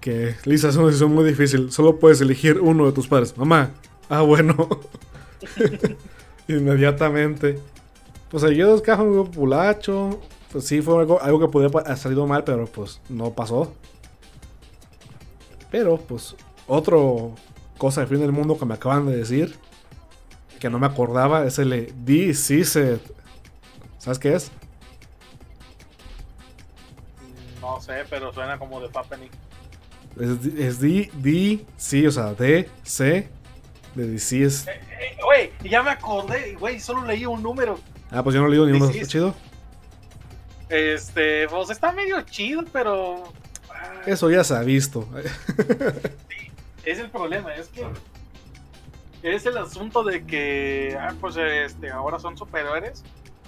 Que 0.02 0.36
Lisa 0.44 0.68
es 0.68 0.76
una 0.76 0.88
decisión 0.88 1.14
muy 1.14 1.24
difícil. 1.24 1.72
Solo 1.72 1.98
puedes 1.98 2.20
elegir 2.20 2.60
uno 2.60 2.86
de 2.86 2.92
tus 2.92 3.08
padres. 3.08 3.38
Mamá. 3.38 3.72
Ah, 4.10 4.22
bueno. 4.22 4.68
Inmediatamente. 6.50 7.60
Pues 8.30 8.44
el 8.44 8.58
dos 8.58 8.82
caja 8.82 9.04
muy 9.04 9.24
populacho. 9.24 10.20
Pues 10.52 10.66
sí, 10.66 10.82
fue 10.82 11.00
algo, 11.00 11.22
algo 11.22 11.40
que 11.40 11.48
podía 11.48 11.70
haber 11.70 11.98
salido 11.98 12.28
mal, 12.28 12.44
pero 12.44 12.66
pues 12.66 13.00
no 13.08 13.32
pasó. 13.32 13.74
Pero 15.72 15.98
pues, 15.98 16.36
otro 16.68 17.34
cosa 17.78 18.02
de 18.02 18.08
fin 18.08 18.20
del 18.20 18.32
mundo 18.32 18.58
que 18.58 18.66
me 18.66 18.74
acaban 18.74 19.06
de 19.06 19.16
decir. 19.16 19.56
Que 20.64 20.70
no 20.70 20.80
me 20.80 20.88
acordaba. 20.88 21.46
Es 21.46 21.60
el 21.60 21.94
DC 22.06 22.64
set. 22.64 23.02
¿Sabes 23.98 24.18
qué 24.18 24.34
es? 24.34 24.50
No 27.60 27.82
sé, 27.82 28.06
pero 28.10 28.32
suena 28.32 28.58
como 28.58 28.80
de 28.80 28.88
Papenic. 28.88 29.30
Es, 30.18 30.42
D- 30.42 30.66
es 30.66 30.80
D, 30.80 31.12
D, 31.16 31.66
sí, 31.76 32.08
o 32.08 32.12
sea, 32.14 32.34
D, 32.34 32.70
C. 32.84 33.28
De 33.94 34.08
DC 34.08 34.44
es. 34.46 34.68
Eh, 34.68 35.18
Güey, 35.22 35.52
ya 35.70 35.84
me 35.84 35.90
acordé, 35.92 36.56
güey, 36.58 36.80
solo 36.80 37.04
leí 37.06 37.26
un 37.26 37.44
número. 37.44 37.78
Ah, 38.10 38.24
pues 38.24 38.34
yo 38.34 38.42
no 38.42 38.48
le 38.48 38.54
digo 38.54 38.66
ni 38.66 38.72
uno. 38.72 38.86
¿Está 38.86 39.00
es- 39.02 39.08
chido? 39.10 39.36
Este, 40.70 41.46
pues 41.50 41.70
está 41.72 41.92
medio 41.92 42.22
chido, 42.22 42.64
pero. 42.72 43.26
ah, 43.70 44.02
Eso 44.06 44.30
ya 44.32 44.46
se 44.46 44.56
ha 44.56 44.62
visto. 44.62 45.10
Es 46.86 47.00
el 47.00 47.10
problema, 47.10 47.54
es 47.54 47.68
que. 47.68 47.86
Es 49.24 49.46
el 49.46 49.58
asunto 49.58 50.04
de 50.04 50.26
que. 50.26 50.98
Ah, 51.00 51.14
pues 51.20 51.38
este, 51.38 51.90
ahora 51.90 52.20
son 52.20 52.38
superhéroes, 52.38 53.04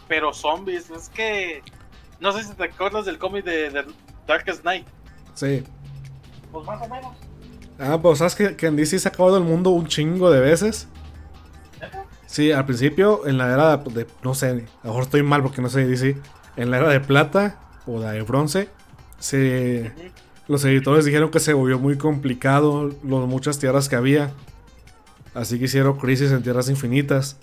pero 0.07 0.33
zombies. 0.33 0.89
Es 0.89 1.09
que. 1.09 1.61
No 2.19 2.31
sé 2.31 2.43
si 2.43 2.53
te 2.53 2.63
acuerdas 2.63 3.05
del 3.05 3.19
cómic 3.19 3.43
de, 3.43 3.69
de 3.69 3.85
Darkest 4.25 4.63
Night. 4.63 4.87
Sí. 5.33 5.63
Pues 6.51 6.65
más 6.65 6.81
o 6.81 6.87
menos. 6.87 7.15
Ah, 7.77 7.99
pues 8.01 8.19
sabes 8.19 8.35
que, 8.35 8.55
que 8.55 8.67
en 8.67 8.77
DC 8.77 8.97
se 8.97 9.07
ha 9.07 9.11
acabado 9.11 9.37
el 9.37 9.43
mundo 9.43 9.71
un 9.71 9.85
chingo 9.85 10.31
de 10.31 10.39
veces. 10.39 10.87
Sí, 12.25 12.51
al 12.51 12.65
principio, 12.65 13.27
en 13.27 13.37
la 13.37 13.53
era 13.53 13.77
de. 13.77 14.07
No 14.23 14.33
sé, 14.33 14.49
a 14.49 14.53
lo 14.53 14.61
mejor 14.83 15.03
estoy 15.03 15.23
mal 15.23 15.41
porque 15.41 15.61
no 15.61 15.69
sé 15.69 15.85
DC. 15.85 16.17
En 16.55 16.71
la 16.71 16.77
era 16.77 16.89
de 16.89 17.01
plata 17.01 17.59
o 17.85 17.99
la 17.99 18.11
de 18.11 18.21
bronce, 18.21 18.69
se, 19.19 19.91
los 20.47 20.63
editores 20.63 21.05
dijeron 21.05 21.31
que 21.31 21.39
se 21.39 21.53
volvió 21.53 21.79
muy 21.79 21.97
complicado 21.97 22.89
las 23.03 23.27
muchas 23.27 23.59
tierras 23.59 23.89
que 23.89 23.95
había. 23.95 24.31
Así 25.35 25.59
que 25.59 25.65
hicieron 25.65 25.97
Crisis 25.97 26.31
en 26.31 26.41
Tierras 26.41 26.69
Infinitas. 26.69 27.37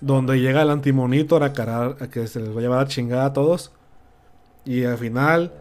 Donde 0.00 0.38
llega 0.40 0.60
el 0.60 0.68
antimonitor 0.70 1.42
a, 1.42 1.54
carar, 1.54 1.96
a 2.00 2.08
que 2.08 2.26
se 2.26 2.40
les 2.40 2.54
va 2.54 2.58
a 2.58 2.62
llevar 2.62 2.80
a 2.80 2.86
chingada 2.86 3.24
a 3.24 3.32
todos. 3.32 3.72
Y 4.66 4.84
al 4.84 4.98
final 4.98 5.52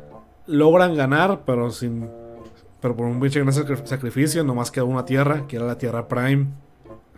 logran 0.48 0.96
ganar, 0.96 1.44
pero 1.46 1.72
sin. 1.72 2.10
Pero 2.82 2.96
por 2.98 3.06
un 3.06 3.20
pinche 3.22 3.40
gran 3.40 3.54
sacri- 3.54 3.86
sacrificio, 3.86 4.44
nomás 4.44 4.72
queda 4.72 4.84
una 4.84 5.06
tierra, 5.06 5.48
que 5.48 5.56
era 5.56 5.66
la 5.66 5.78
tierra 5.78 6.08
Prime. 6.10 6.48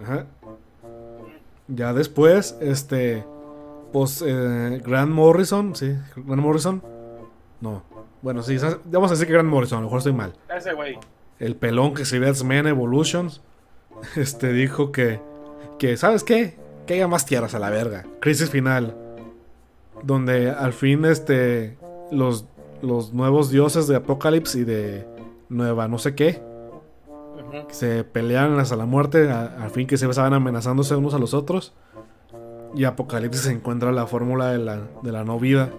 Ajá. 0.03 0.25
Ya 1.67 1.93
después, 1.93 2.55
este. 2.61 3.25
Pues 3.91 4.23
eh, 4.25 4.82
Grant 4.86 5.11
Morrison, 5.11 5.75
sí, 5.75 5.95
Grant 6.15 6.41
Morrison. 6.41 6.84
No. 7.61 7.82
Bueno, 8.21 8.43
sí, 8.43 8.57
vamos 8.86 9.09
a 9.11 9.13
decir 9.13 9.28
que 9.28 9.34
Grant 9.34 9.49
Morrison, 9.49 9.78
a 9.78 9.82
lo 9.82 9.88
mejor 9.88 9.99
estoy 9.99 10.13
mal. 10.13 10.34
Ese 10.55 10.73
güey. 10.73 10.99
El 11.39 11.55
pelón 11.55 11.93
que 11.93 12.01
escribía 12.03 12.30
X-Men 12.30 12.67
Evolutions. 12.67 13.41
Este 14.16 14.54
dijo 14.54 14.91
que. 14.91 15.20
Que, 15.80 15.98
¿sabes 15.98 16.24
qué? 16.24 16.58
Que 16.86 16.95
haya 16.95 17.08
más 17.08 17.26
tierras 17.26 17.54
a 17.54 17.60
la 17.60 17.70
verga. 17.70 18.06
Crisis 18.20 18.50
final. 18.50 18.95
Donde 20.04 20.50
al 20.52 20.74
fin, 20.74 21.06
este. 21.06 21.78
Los, 22.12 22.45
los 22.82 23.14
nuevos 23.14 23.50
dioses 23.50 23.88
de 23.88 23.98
Apocalipsis 23.98 24.62
y 24.62 24.64
de 24.64 25.06
Nueva 25.50 25.88
no 25.88 25.98
sé 25.98 26.16
qué. 26.16 26.41
Que 27.68 27.74
se 27.74 28.04
pelean 28.04 28.60
hasta 28.60 28.76
la 28.76 28.86
muerte. 28.86 29.30
Al 29.30 29.70
fin 29.72 29.88
que 29.88 29.98
se 29.98 30.08
estaban 30.08 30.34
amenazándose 30.34 30.95
unos 30.95 31.14
a 31.14 31.20
los 31.20 31.34
otros. 31.34 31.74
Y 32.76 32.84
Apocalipsis 32.84 33.48
encuentra 33.48 33.91
la 33.91 34.08
fórmula 34.08 34.52
de 34.52 34.60
la, 34.60 34.82
de 35.02 35.12
la 35.12 35.24
no 35.24 35.39
vida. 35.39 35.72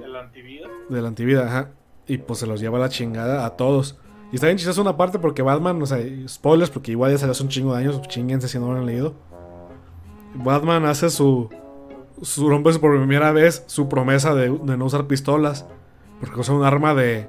De 0.00 0.08
la 0.08 0.20
antivida. 0.20 0.68
De 0.88 1.02
la 1.02 1.08
antivida, 1.08 1.46
ajá. 1.46 1.70
Y 2.06 2.18
pues 2.18 2.40
se 2.40 2.46
los 2.46 2.60
lleva 2.60 2.78
a 2.78 2.80
la 2.82 2.88
chingada 2.88 3.46
a 3.46 3.56
todos. 3.56 3.98
Y 4.32 4.36
está 4.36 4.46
bien 4.46 4.58
chistoso 4.58 4.80
una 4.80 4.96
parte 4.96 5.18
porque 5.18 5.42
Batman, 5.42 5.80
o 5.82 5.86
sea, 5.86 5.98
spoilers, 6.28 6.70
porque 6.70 6.92
igual 6.92 7.10
ya 7.10 7.18
salió 7.18 7.32
hace 7.32 7.42
un 7.42 7.48
chingo 7.48 7.74
de 7.74 7.80
años, 7.80 8.00
chinguense 8.02 8.48
si 8.48 8.58
no 8.58 8.72
lo 8.72 8.78
han 8.78 8.86
leído. 8.86 9.14
Batman 10.34 10.84
hace 10.84 11.10
su. 11.10 11.48
su 12.22 12.48
rompe 12.48 12.72
por 12.78 12.96
primera 12.96 13.32
vez 13.32 13.64
su 13.66 13.88
promesa 13.88 14.34
de, 14.34 14.50
de 14.50 14.76
no 14.76 14.84
usar 14.84 15.06
pistolas. 15.06 15.66
Porque 16.20 16.38
usa 16.38 16.54
un 16.54 16.64
arma 16.64 16.94
de. 16.94 17.28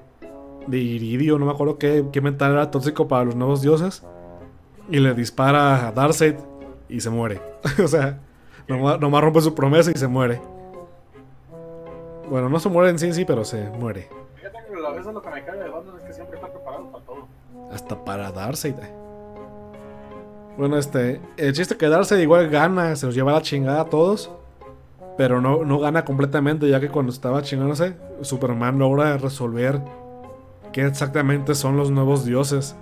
de 0.68 0.78
iridio, 0.78 1.40
no 1.40 1.46
me 1.46 1.52
acuerdo 1.52 1.80
qué, 1.80 2.06
qué 2.12 2.22
metal 2.22 2.52
era 2.52 2.70
tóxico 2.70 3.08
para 3.08 3.26
los 3.26 3.36
nuevos 3.36 3.62
dioses. 3.62 4.04
Y 4.90 5.00
le 5.00 5.14
dispara 5.14 5.88
a 5.88 5.92
Darkseid 5.92 6.36
y 6.88 7.02
se 7.02 7.10
muere. 7.10 7.42
o 7.84 7.88
sea, 7.88 8.20
nomás, 8.68 9.00
nomás 9.00 9.22
rompe 9.22 9.42
su 9.42 9.56
promesa 9.56 9.92
y 9.92 9.98
se 9.98 10.08
muere. 10.08 10.40
Bueno, 12.30 12.48
no 12.48 12.60
se 12.60 12.70
muere 12.70 12.92
en 12.92 13.00
sí, 13.00 13.12
sí, 13.14 13.26
pero 13.26 13.44
se 13.44 13.70
muere. 13.72 14.08
Fíjate 14.36 14.58
que 14.68 14.74
a 14.76 15.12
lo 15.12 15.22
que 15.22 15.30
me 15.30 15.44
cae 15.44 15.58
de 15.58 15.70
Batman 15.70 15.96
Hasta 17.74 18.04
para 18.04 18.32
Darkseid. 18.32 18.76
Bueno, 20.58 20.78
este. 20.78 21.22
El 21.38 21.54
chiste 21.54 21.78
que 21.78 21.88
Darkseid 21.90 22.20
igual 22.20 22.50
gana, 22.50 22.96
se 22.96 23.06
los 23.06 23.16
lleva 23.16 23.32
a 23.32 23.36
la 23.36 23.42
chingada 23.42 23.82
a 23.82 23.86
todos. 23.86 24.32
Pero 25.18 25.42
no, 25.42 25.64
no 25.66 25.80
gana 25.80 26.04
completamente, 26.06 26.68
ya 26.70 26.80
que 26.80 26.90
cuando 26.90 27.12
estaba 27.12 27.42
chingándose, 27.42 27.96
Superman 28.22 28.80
logra 28.80 29.18
resolver 29.18 29.82
qué 30.72 30.86
exactamente 30.86 31.54
son 31.54 31.78
los 31.78 31.92
nuevos 31.92 32.26
dioses. 32.26 32.76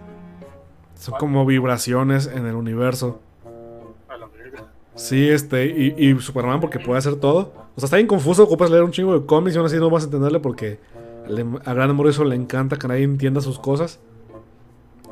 Son 0.96 1.16
como 1.20 1.46
vibraciones 1.46 2.28
en 2.28 2.46
el 2.46 2.56
universo. 2.56 3.20
A 4.08 4.16
la 4.18 4.28
verga. 4.28 4.66
Sí, 4.96 5.28
este, 5.30 5.66
y, 5.66 5.96
y 5.98 6.20
Superman 6.20 6.60
porque 6.62 6.80
puede 6.80 7.00
hacer 7.00 7.16
todo. 7.16 7.52
O 7.76 7.80
sea, 7.80 7.86
está 7.88 7.96
bien 7.98 8.08
confuso, 8.08 8.44
ocupas 8.44 8.70
leer 8.70 8.84
un 8.84 8.92
chingo 8.92 9.18
de 9.20 9.26
cómics 9.26 9.56
y 9.56 9.58
aún 9.58 9.66
así 9.66 9.78
no 9.78 9.90
vas 9.90 10.04
a 10.04 10.06
entenderle 10.06 10.40
porque 10.40 10.80
le- 11.28 11.46
a 11.66 11.74
Grant 11.74 11.94
Morrison 11.94 12.30
le 12.30 12.36
encanta 12.36 12.78
que 12.78 12.88
nadie 12.88 13.04
entienda 13.04 13.42
sus 13.42 13.58
cosas. 13.60 14.00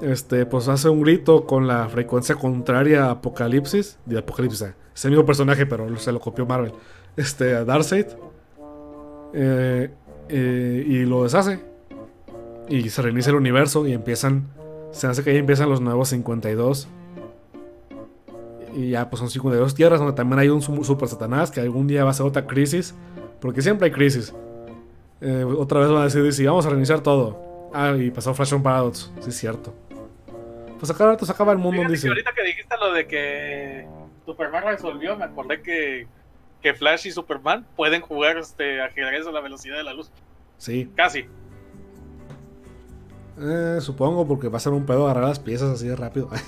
Este, 0.02 0.46
pues 0.46 0.68
hace 0.68 0.90
un 0.90 1.02
grito 1.02 1.46
con 1.46 1.66
la 1.68 1.88
frecuencia 1.90 2.36
contraria 2.36 3.06
a 3.06 3.12
Apocalipsis. 3.12 3.98
De 4.06 4.20
Apocalipsis, 4.20 4.62
eh, 4.62 4.74
es 4.96 5.06
el 5.06 5.12
mismo 5.12 5.26
personaje, 5.26 5.66
pero 5.66 5.96
se 5.98 6.12
lo 6.12 6.20
copió 6.20 6.46
Marvel. 6.46 6.72
Este, 7.16 7.56
a 7.56 7.66
Darkseid. 7.66 8.06
Eh, 9.34 9.90
eh, 10.30 10.84
y 10.88 11.06
lo 11.06 11.24
deshace. 11.24 11.60
Y 12.70 12.90
se 12.90 13.02
reinicia 13.02 13.32
el 13.32 13.38
universo 13.38 13.88
y 13.88 13.94
empiezan. 13.94 14.48
Se 14.92 15.08
hace 15.08 15.24
que 15.24 15.32
ahí 15.32 15.38
empiezan 15.38 15.70
los 15.70 15.82
nuevos 15.82 16.10
52. 16.10 16.88
Y 18.76 18.92
ya, 18.92 19.10
pues 19.10 19.20
son 19.20 19.30
52 19.32 19.74
tierras 19.74 20.00
donde 20.00 20.14
también 20.14 20.40
hay 20.40 20.50
un 20.50 20.62
su- 20.62 20.84
super 20.84 21.08
satanás 21.08 21.50
que 21.50 21.60
algún 21.62 21.88
día 21.88 22.04
va 22.04 22.12
a 22.12 22.14
ser 22.14 22.26
otra 22.26 22.46
crisis. 22.46 22.94
Porque 23.42 23.62
siempre 23.64 23.86
hay 23.88 23.92
crisis. 23.92 24.34
Otra 25.58 25.80
vez 25.80 25.90
van 25.90 26.02
a 26.02 26.04
decir, 26.06 26.32
sí, 26.34 26.46
vamos 26.46 26.66
a 26.68 26.70
reiniciar 26.70 27.02
todo. 27.02 27.70
Ah, 27.74 27.96
y 27.98 28.12
pasó 28.12 28.34
Flashpoint 28.36 28.64
Paradox. 28.64 29.12
Sí, 29.22 29.30
es 29.30 29.36
cierto. 29.38 29.74
Pues 30.80 30.92
acá 30.92 31.06
rato 31.06 31.26
se 31.26 31.32
acaba 31.32 31.52
el 31.52 31.58
mundo, 31.58 31.78
Fíjate 31.78 31.94
dice. 31.94 32.04
que 32.04 32.10
ahorita 32.10 32.32
que 32.34 32.44
dijiste 32.44 32.76
lo 32.80 32.94
de 32.94 33.08
que 33.08 33.88
Superman 34.26 34.64
resolvió, 34.66 35.16
me 35.18 35.26
acordé 35.26 35.62
que, 35.62 36.08
que 36.62 36.74
Flash 36.74 37.08
y 37.08 37.12
Superman 37.12 37.66
pueden 37.76 38.02
jugar 38.02 38.38
este, 38.38 38.82
ajedrez 38.82 39.26
a 39.28 39.32
la 39.32 39.42
velocidad 39.42 39.78
de 39.78 39.84
la 39.84 39.94
luz. 39.94 40.12
Sí. 40.58 40.92
Casi. 40.96 41.26
Eh, 43.40 43.78
supongo, 43.82 44.28
porque 44.28 44.50
va 44.50 44.58
a 44.58 44.60
ser 44.60 44.74
un 44.74 44.86
pedo 44.86 45.06
agarrar 45.06 45.30
las 45.30 45.40
piezas 45.40 45.70
así 45.70 45.88
de 45.88 45.96
rápido. 45.96 46.30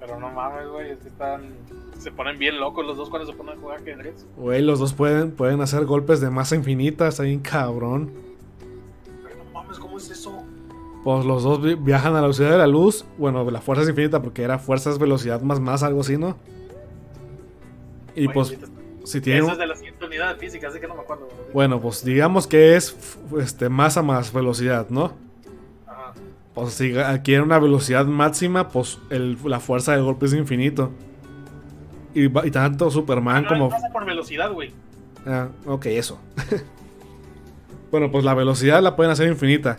Pero 0.00 0.18
no 0.18 0.30
mames, 0.30 0.68
güey, 0.68 0.90
es 0.90 0.98
que 0.98 1.08
están. 1.08 1.54
Se 1.98 2.10
ponen 2.10 2.38
bien 2.38 2.58
locos 2.58 2.84
los 2.84 2.96
dos 2.96 3.08
cuando 3.08 3.30
se 3.30 3.36
ponen 3.36 3.56
a 3.56 3.60
jugar 3.60 3.80
ajedrez. 3.80 4.26
Güey, 4.36 4.60
los 4.62 4.78
dos 4.80 4.92
pueden, 4.92 5.30
pueden 5.30 5.60
hacer 5.60 5.84
golpes 5.84 6.20
de 6.20 6.28
masa 6.30 6.56
infinita. 6.56 7.06
Está 7.08 7.22
bien 7.22 7.40
cabrón. 7.40 8.12
Pues 11.04 11.24
los 11.24 11.42
dos 11.42 11.60
vi- 11.62 11.74
viajan 11.74 12.12
a 12.12 12.16
la 12.16 12.20
velocidad 12.22 12.50
de 12.52 12.58
la 12.58 12.66
luz. 12.66 13.04
Bueno, 13.18 13.48
la 13.50 13.60
fuerza 13.60 13.82
es 13.82 13.88
infinita 13.88 14.22
porque 14.22 14.42
era 14.42 14.58
fuerza 14.58 14.90
es 14.90 14.98
velocidad 14.98 15.40
más 15.42 15.58
más, 15.60 15.82
algo 15.82 16.00
así, 16.02 16.16
¿no? 16.16 16.36
Y 18.14 18.28
pues, 18.28 18.56
si 19.04 19.20
tienen. 19.20 19.42
Eso 19.44 19.52
es 19.52 19.58
de 19.58 19.66
la 19.66 19.74
siguiente 19.74 20.04
unidad 20.04 20.34
de 20.34 20.38
física, 20.40 20.68
así 20.68 20.78
que 20.78 20.86
no 20.86 20.94
me 20.94 21.00
acuerdo. 21.00 21.28
Bueno, 21.52 21.80
pues 21.80 22.04
digamos 22.04 22.46
que 22.46 22.76
es 22.76 22.96
este, 23.40 23.68
masa 23.68 24.02
más 24.02 24.32
velocidad, 24.32 24.88
¿no? 24.90 25.12
Ajá. 25.86 26.12
Pues 26.54 26.74
si 26.74 26.96
adquiere 26.96 27.42
una 27.42 27.58
velocidad 27.58 28.04
máxima, 28.06 28.68
pues 28.68 28.98
el- 29.10 29.38
la 29.44 29.58
fuerza 29.60 29.92
del 29.92 30.04
golpe 30.04 30.26
es 30.26 30.34
infinito. 30.34 30.90
Y, 32.14 32.28
tanto 32.50 32.90
Superman 32.90 33.44
No, 33.44 33.48
como... 33.48 33.68
pasa 33.70 33.88
por 33.90 34.04
velocidad, 34.04 34.52
güey. 34.52 34.70
Ah, 35.26 35.48
ok, 35.66 35.86
eso. 35.86 36.20
bueno, 37.90 38.10
pues 38.10 38.22
la 38.24 38.34
velocidad 38.34 38.82
la 38.82 38.94
pueden 38.94 39.10
hacer 39.12 39.28
infinita. 39.28 39.78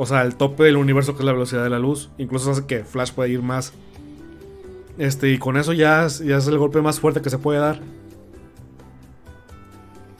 O 0.00 0.06
sea, 0.06 0.22
el 0.22 0.36
tope 0.36 0.62
del 0.64 0.76
universo 0.76 1.12
que 1.14 1.18
es 1.18 1.24
la 1.26 1.32
velocidad 1.32 1.62
de 1.64 1.70
la 1.70 1.78
luz. 1.80 2.08
Incluso 2.18 2.50
hace 2.52 2.64
que 2.66 2.84
Flash 2.84 3.12
pueda 3.12 3.28
ir 3.28 3.42
más. 3.42 3.72
Este, 4.96 5.30
y 5.30 5.38
con 5.38 5.56
eso 5.56 5.72
ya 5.72 6.06
es, 6.06 6.20
ya 6.20 6.36
es 6.38 6.46
el 6.46 6.56
golpe 6.56 6.80
más 6.80 6.98
fuerte 7.00 7.20
que 7.20 7.28
se 7.30 7.38
puede 7.38 7.58
dar. 7.58 7.80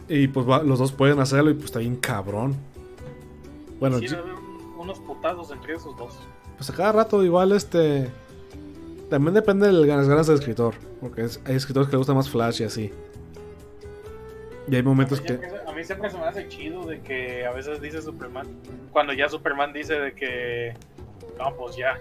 Y 0.08 0.28
pues 0.28 0.48
va- 0.48 0.62
los 0.62 0.78
dos 0.78 0.92
pueden 0.92 1.20
hacerlo 1.20 1.50
y 1.50 1.54
pues 1.54 1.66
está 1.66 1.78
bien 1.80 1.96
cabrón. 1.96 2.56
Bueno, 3.78 3.98
Sí, 3.98 4.06
unos 4.78 4.98
putazos 5.00 5.50
entre 5.52 5.74
esos 5.74 5.96
dos. 5.96 6.14
pues 6.56 6.70
a 6.70 6.72
cada 6.74 6.92
rato 6.92 7.22
igual 7.24 7.52
este... 7.52 8.08
También 9.10 9.32
depende 9.34 9.66
de 9.66 9.72
las 9.72 10.06
ganas 10.08 10.26
del 10.26 10.36
escritor. 10.36 10.74
Porque 11.00 11.22
es- 11.24 11.40
hay 11.44 11.54
escritores 11.56 11.88
que 11.88 11.92
les 11.92 11.98
gusta 11.98 12.14
más 12.14 12.28
Flash 12.28 12.60
y 12.62 12.64
así. 12.64 12.92
Y 14.70 14.74
hay 14.76 14.82
momentos 14.82 15.20
que... 15.20 15.38
mí 15.78 15.84
siempre 15.84 16.10
se 16.10 16.18
me 16.18 16.24
hace 16.24 16.48
chido 16.48 16.84
de 16.84 17.00
que 17.00 17.46
a 17.46 17.52
veces 17.52 17.80
dice 17.80 18.02
Superman, 18.02 18.48
cuando 18.90 19.12
ya 19.12 19.28
Superman 19.28 19.72
dice 19.72 19.94
de 19.94 20.12
que, 20.12 20.74
no, 21.38 21.54
pues 21.54 21.76
ya, 21.76 21.96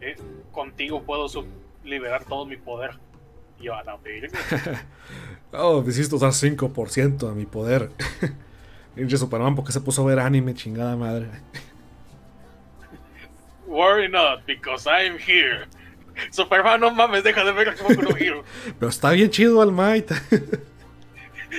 eh, 0.00 0.16
contigo 0.50 1.00
puedo 1.02 1.26
liberar 1.84 2.24
todo 2.24 2.44
mi 2.44 2.56
poder. 2.56 2.90
Y 3.60 3.64
yo, 3.64 3.74
a 3.76 3.84
la. 3.84 3.98
Oh, 5.56 5.82
decidiste 5.82 6.16
usar 6.16 6.30
5% 6.30 7.28
de 7.28 7.34
mi 7.36 7.46
poder. 7.46 7.90
Pinche 8.96 9.16
Superman, 9.16 9.54
porque 9.54 9.70
se 9.70 9.80
puso 9.80 10.02
a 10.02 10.06
ver 10.06 10.18
anime, 10.18 10.52
chingada 10.54 10.96
madre. 10.96 11.28
Worry 13.68 14.08
not, 14.08 14.44
because 14.44 14.88
I'm 14.88 15.16
here. 15.16 15.68
Superman, 16.32 16.80
no 16.80 16.90
mames, 16.90 17.22
deja 17.22 17.44
de 17.44 17.52
ver 17.52 17.76
como 17.76 18.16
Hero. 18.16 18.42
Pero 18.80 18.90
está 18.90 19.12
bien 19.12 19.30
chido 19.30 19.60
All 19.60 19.70
Might. 19.70 20.10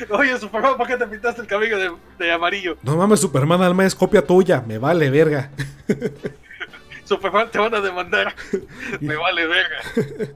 Oye, 0.09 0.37
Superman, 0.37 0.77
¿por 0.77 0.87
qué 0.87 0.97
te 0.97 1.07
pintaste 1.07 1.41
el 1.41 1.47
cabello 1.47 1.77
de, 1.77 1.91
de 2.19 2.31
amarillo? 2.31 2.77
No 2.83 2.95
mames, 2.97 3.19
Superman 3.19 3.75
Might 3.75 3.87
es 3.87 3.95
copia 3.95 4.25
tuya. 4.25 4.63
Me 4.65 4.77
vale 4.77 5.09
verga. 5.09 5.51
Superman, 7.05 7.49
te 7.51 7.59
van 7.59 7.73
a 7.75 7.81
demandar. 7.81 8.33
Me 8.99 9.15
vale 9.15 9.45
verga. 9.47 9.77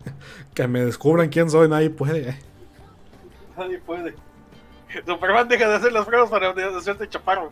Que 0.53 0.68
me 0.68 0.84
descubran 0.84 1.30
quién 1.30 1.49
soy, 1.49 1.70
nadie 1.70 1.89
puede. 1.89 2.38
Nadie 3.57 3.78
puede. 3.80 4.14
Superman, 5.05 5.47
deja 5.47 5.70
de 5.70 5.76
hacer 5.76 5.93
las 5.93 6.05
pruebas 6.05 6.30
para 6.30 6.51
de- 6.53 6.64
hacerte 6.78 7.07
chaparro. 7.07 7.51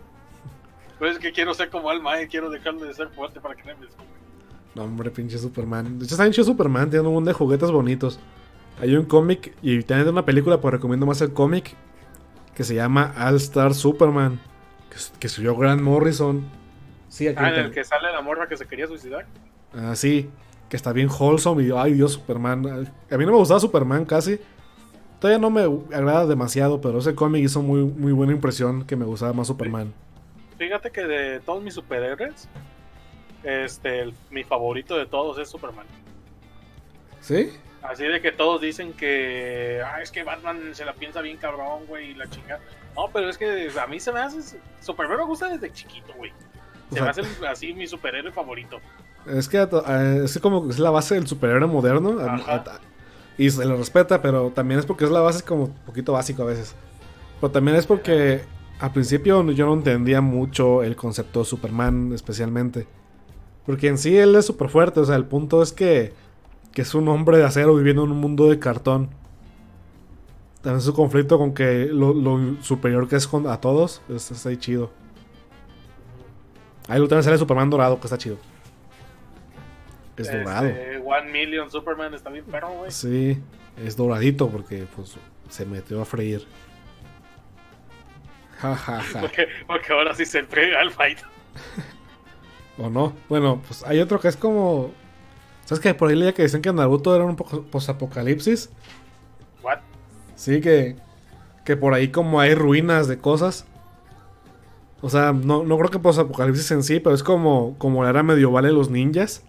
Pues 0.99 1.14
es 1.14 1.20
que 1.20 1.32
quiero 1.32 1.53
ser 1.53 1.70
como 1.70 1.89
Alma, 1.89 2.22
y 2.22 2.28
quiero 2.28 2.49
dejar 2.49 2.76
de 2.76 2.93
ser 2.93 3.08
fuerte 3.10 3.39
para 3.39 3.55
que 3.55 3.62
nadie 3.64 3.76
me 3.80 3.86
descubra. 3.86 4.08
No, 4.76 4.84
hombre, 4.84 5.10
pinche 5.12 5.38
Superman. 5.38 5.99
Bien 5.99 6.32
chido 6.32 6.43
Superman, 6.43 6.89
tiene 6.89 7.08
un 7.08 7.14
montón 7.14 7.32
de 7.32 7.34
juguetes 7.34 7.72
bonitos. 7.72 8.20
Hay 8.82 8.95
un 8.95 9.05
cómic 9.05 9.53
y 9.62 9.82
también 9.84 10.10
una 10.10 10.26
película, 10.26 10.60
pues 10.60 10.74
recomiendo 10.74 11.05
más 11.05 11.22
el 11.22 11.32
cómic. 11.34 11.76
Que 12.58 12.64
se 12.64 12.74
llama 12.74 13.14
All 13.16 13.36
Star 13.36 13.76
Superman. 13.76 14.39
Que, 14.89 14.97
que 15.20 15.28
escribió 15.28 15.55
Grant 15.55 15.80
Morrison. 15.82 16.43
Sí, 17.08 17.28
aquí 17.28 17.38
Ah, 17.39 17.49
en 17.49 17.66
el 17.66 17.72
que 17.72 17.84
sale 17.84 18.12
la 18.12 18.22
morra 18.22 18.47
que 18.49 18.58
se 18.58 18.66
quería 18.66 18.88
suicidar. 18.88 19.28
Ah, 19.76 19.95
sí, 19.95 20.28
que 20.68 20.76
está 20.76 20.91
bien 20.91 21.08
wholesome 21.08 21.62
y 21.64 21.72
ay 21.72 21.93
Dios, 21.93 22.14
Superman. 22.14 22.66
A 23.12 23.18
mí 23.18 23.26
no 23.28 23.32
me 23.34 23.38
gustaba 23.38 23.60
Superman 23.60 24.05
casi. 24.05 24.39
Todavía 25.20 25.38
no 25.39 25.51
me 25.51 25.62
agrada 25.95 26.26
demasiado, 26.26 26.82
pero 26.82 26.97
ese 26.97 27.14
cómic 27.14 27.43
hizo 27.43 27.62
muy, 27.62 27.84
muy 27.84 28.12
buena 28.12 28.34
impresión 28.34 28.86
que 28.88 28.95
me 28.95 29.05
gustaba 29.05 29.34
más 29.34 29.45
Superman. 29.47 29.93
Fíjate 30.58 30.89
que 30.91 31.01
de 31.05 31.39
todos 31.41 31.62
mis 31.64 31.76
superhéroes, 31.76 32.49
este, 33.43 33.99
el- 34.01 34.14
mi 34.32 34.43
favorito 34.43 34.97
de 34.97 35.05
todos 35.05 35.38
es 35.38 35.47
Superman. 35.47 35.86
¿Sí? 37.22 37.51
Así 37.82 38.03
de 38.05 38.21
que 38.21 38.32
todos 38.32 38.59
dicen 38.61 38.93
que, 38.93 39.82
ah, 39.86 40.01
es 40.01 40.11
que 40.11 40.23
Batman 40.23 40.73
se 40.73 40.84
la 40.84 40.93
piensa 40.93 41.21
bien 41.21 41.38
cabrón, 41.38 41.86
güey, 41.88 42.11
y 42.11 42.13
la 42.15 42.28
chingada. 42.30 42.59
No, 42.95 43.09
pero 43.13 43.30
es 43.30 43.38
que 43.38 43.69
a 43.80 43.88
mí 43.88 43.99
se 43.99 44.11
me 44.11 44.19
hace, 44.19 44.57
Superman 44.82 45.17
me 45.19 45.25
gusta 45.25 45.47
desde 45.49 45.71
chiquito, 45.71 46.13
güey. 46.17 46.32
O 46.91 46.95
Se 46.95 47.01
me 47.01 47.13
sea, 47.13 47.23
hace 47.23 47.45
así 47.47 47.73
mi 47.73 47.86
superhéroe 47.88 48.32
favorito. 48.32 48.80
es 49.28 49.47
que 49.47 49.61
es 50.23 50.34
que 50.34 50.39
como 50.39 50.69
es 50.69 50.80
la 50.80 50.89
base 50.89 51.15
del 51.15 51.28
superhéroe 51.28 51.67
moderno. 51.67 52.19
Ajá. 52.19 52.80
y 53.38 53.49
se 53.51 53.63
le 53.65 53.75
respeta, 53.75 54.21
pero 54.21 54.49
también 54.51 54.80
es 54.80 54.86
porque 54.86 55.05
es 55.05 55.11
la 55.11 55.19
base 55.21 55.43
como 55.43 55.65
un 55.65 55.73
poquito 55.86 56.13
básico 56.13 56.41
a 56.43 56.45
veces. 56.45 56.75
Pero 57.39 57.51
también 57.51 57.78
es 57.78 57.86
porque 57.86 58.41
al 58.80 58.91
principio 58.91 59.43
yo 59.51 59.65
no 59.67 59.73
entendía 59.75 60.21
mucho 60.21 60.82
el 60.82 60.95
concepto 60.95 61.39
de 61.39 61.45
Superman 61.45 62.11
especialmente. 62.13 62.88
Porque 63.65 63.88
en 63.89 63.97
sí 63.99 64.17
él 64.17 64.36
es 64.36 64.45
súper 64.45 64.69
fuerte, 64.69 64.99
o 65.01 65.05
sea, 65.05 65.17
el 65.17 65.25
punto 65.25 65.61
es 65.61 65.73
que, 65.73 66.13
que 66.78 66.84
es 66.84 66.93
un 66.93 67.07
hombre 67.07 67.39
de 67.39 67.43
acero 67.43 67.73
viviendo 67.73 68.03
en 68.03 68.11
un 68.11 68.19
mundo 68.19 68.51
de 68.51 68.59
cartón. 68.59 69.09
También 70.61 70.80
su 70.80 70.93
conflicto 70.93 71.39
con 71.39 71.55
que 71.55 71.86
lo, 71.86 72.13
lo 72.13 72.61
superior 72.61 73.07
que 73.07 73.15
es 73.15 73.28
con- 73.28 73.47
a 73.47 73.59
todos, 73.59 74.03
es, 74.09 74.30
está 74.30 74.49
ahí 74.49 74.57
chido. 74.57 74.91
Ahí 76.88 76.99
también 76.99 77.23
sale 77.23 77.39
Superman 77.39 77.71
dorado, 77.71 77.99
que 77.99 78.05
está 78.05 78.19
chido. 78.19 78.38
Es 80.17 80.32
dorado. 80.32 80.67
Este, 80.67 80.97
One 80.99 81.32
Million 81.32 81.71
Superman 81.71 82.13
está 82.13 82.30
bien 82.30 82.45
perro, 82.45 82.69
güey. 82.69 82.91
Sí, 82.91 83.41
es 83.84 83.97
doradito 83.97 84.47
porque 84.47 84.86
pues 84.95 85.15
se 85.49 85.65
metió 85.65 85.99
a 85.99 86.05
freír. 86.05 86.45
Ja, 88.59 88.75
ja, 88.75 89.01
ja. 89.01 89.19
Porque, 89.21 89.47
porque 89.65 89.93
ahora 89.93 90.13
sí 90.13 90.28
se 90.28 90.38
entrega 90.38 90.80
al 90.80 90.91
fight. 90.91 91.17
¿O 92.78 92.88
no? 92.88 93.13
Bueno, 93.30 93.63
pues 93.65 93.84
hay 93.84 93.99
otro 93.99 94.19
que 94.19 94.28
es 94.28 94.38
como. 94.38 94.91
¿Sabes 95.68 95.82
que 95.82 95.93
Por 95.93 96.09
ahí 96.09 96.15
leía 96.15 96.34
que 96.34 96.43
dicen 96.43 96.61
que 96.61 96.72
Naruto 96.72 97.13
era 97.13 97.26
un 97.26 97.36
posapocalipsis. 97.36 98.70
What? 99.61 99.80
Sí, 100.36 100.61
que. 100.61 100.95
Que 101.65 101.76
por 101.76 101.93
ahí 101.93 102.07
como 102.07 102.39
hay 102.39 102.55
ruinas 102.55 103.09
de 103.09 103.18
cosas. 103.18 103.65
O 105.01 105.09
sea, 105.09 105.34
no, 105.34 105.65
no 105.65 105.78
creo 105.78 105.91
que 105.91 105.99
posapocalipsis 105.99 106.72
en 106.72 106.84
sí, 106.84 107.01
pero 107.01 107.13
es 107.13 107.22
como, 107.22 107.76
como 107.80 108.01
la 108.01 108.11
era 108.11 108.24
medieval 108.24 108.63
de 108.63 108.72
los 108.72 108.89
ninjas. 108.89 109.43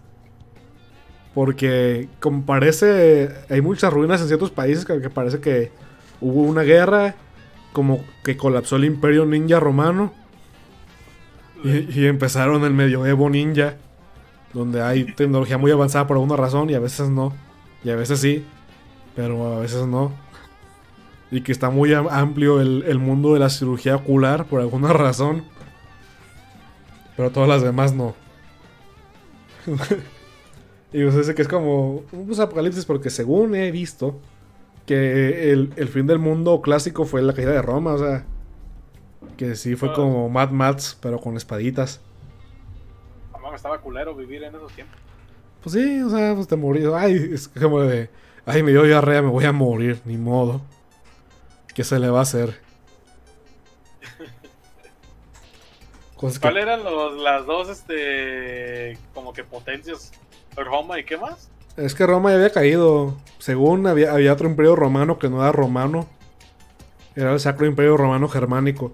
Porque, 1.33 2.09
como 2.19 2.45
parece, 2.45 3.29
hay 3.49 3.61
muchas 3.61 3.93
ruinas 3.93 4.19
en 4.19 4.27
ciertos 4.27 4.51
países 4.51 4.83
que, 4.83 4.99
que 4.99 5.09
parece 5.09 5.39
que 5.39 5.71
hubo 6.19 6.41
una 6.41 6.63
guerra, 6.63 7.15
como 7.71 8.03
que 8.25 8.35
colapsó 8.35 8.75
el 8.75 8.83
imperio 8.83 9.25
ninja 9.25 9.61
romano. 9.61 10.11
Y, 11.63 12.01
y 12.01 12.07
empezaron 12.07 12.65
el 12.65 12.73
medioevo 12.73 13.29
ninja, 13.29 13.77
donde 14.53 14.81
hay 14.81 15.05
tecnología 15.13 15.57
muy 15.57 15.71
avanzada 15.71 16.07
por 16.07 16.17
alguna 16.17 16.35
razón 16.35 16.69
y 16.69 16.73
a 16.73 16.79
veces 16.79 17.09
no. 17.09 17.33
Y 17.83 17.89
a 17.91 17.95
veces 17.95 18.19
sí, 18.19 18.45
pero 19.15 19.55
a 19.55 19.59
veces 19.59 19.85
no. 19.87 20.11
Y 21.31 21.41
que 21.41 21.51
está 21.51 21.69
muy 21.69 21.93
am- 21.93 22.07
amplio 22.09 22.59
el, 22.59 22.83
el 22.87 22.97
mundo 22.99 23.33
de 23.33 23.39
la 23.39 23.49
cirugía 23.49 23.95
ocular 23.95 24.45
por 24.45 24.61
alguna 24.61 24.91
razón. 24.93 25.43
Pero 27.15 27.29
todas 27.31 27.47
las 27.49 27.61
demás 27.61 27.93
no. 27.93 28.15
y 30.93 31.03
pues 31.03 31.15
ese 31.15 31.35
que 31.35 31.41
es 31.43 31.47
como 31.47 32.03
un 32.11 32.41
apocalipsis 32.41 32.85
porque 32.85 33.09
según 33.09 33.55
he 33.55 33.71
visto 33.71 34.19
que 34.85 35.51
el, 35.51 35.71
el 35.75 35.87
fin 35.87 36.07
del 36.07 36.17
mundo 36.17 36.61
clásico 36.61 37.05
fue 37.05 37.21
la 37.21 37.33
caída 37.33 37.51
de 37.51 37.61
Roma, 37.61 37.93
o 37.93 37.99
sea, 37.99 38.25
que 39.37 39.55
sí 39.55 39.75
fue 39.75 39.89
Ah. 39.89 39.93
como 39.93 40.29
Mad 40.29 40.49
Max, 40.49 40.97
pero 40.99 41.19
con 41.19 41.37
espaditas. 41.37 42.01
Estaba 43.55 43.79
culero 43.79 44.15
vivir 44.15 44.43
en 44.43 44.55
esos 44.55 44.71
tiempos. 44.73 44.97
Pues 45.63 45.73
sí, 45.73 46.01
o 46.01 46.09
sea, 46.09 46.33
pues 46.35 46.47
te 46.47 46.55
morí. 46.55 46.83
Ay, 46.95 47.31
es 47.33 47.47
como 47.49 47.81
de, 47.81 48.09
ay, 48.45 48.63
me 48.63 48.71
dio 48.71 48.83
diarrea, 48.83 49.21
me 49.21 49.29
voy 49.29 49.45
a 49.45 49.51
morir, 49.51 49.99
ni 50.05 50.17
modo. 50.17 50.61
¿Qué 51.75 51.83
se 51.83 51.99
le 51.99 52.09
va 52.09 52.19
a 52.19 52.23
hacer? 52.23 52.59
Cosas 56.15 56.39
que- 56.39 56.41
¿Cuáles 56.41 56.63
eran 56.63 56.83
los, 56.83 57.17
las 57.21 57.45
dos, 57.45 57.69
este, 57.69 58.97
como 59.13 59.33
que 59.33 59.43
potencias? 59.43 60.11
Roma 60.55 60.99
y 60.99 61.05
qué 61.05 61.15
más? 61.17 61.49
Es 61.77 61.95
que 61.95 62.05
Roma 62.05 62.31
ya 62.31 62.35
había 62.35 62.51
caído. 62.51 63.15
Según 63.37 63.87
había, 63.87 64.11
había 64.11 64.33
otro 64.33 64.49
imperio 64.49 64.75
romano 64.75 65.17
que 65.19 65.29
no 65.29 65.41
era 65.41 65.53
romano. 65.53 66.07
Era 67.15 67.31
el 67.31 67.39
Sacro 67.39 67.65
Imperio 67.65 67.95
Romano 67.95 68.27
Germánico. 68.27 68.91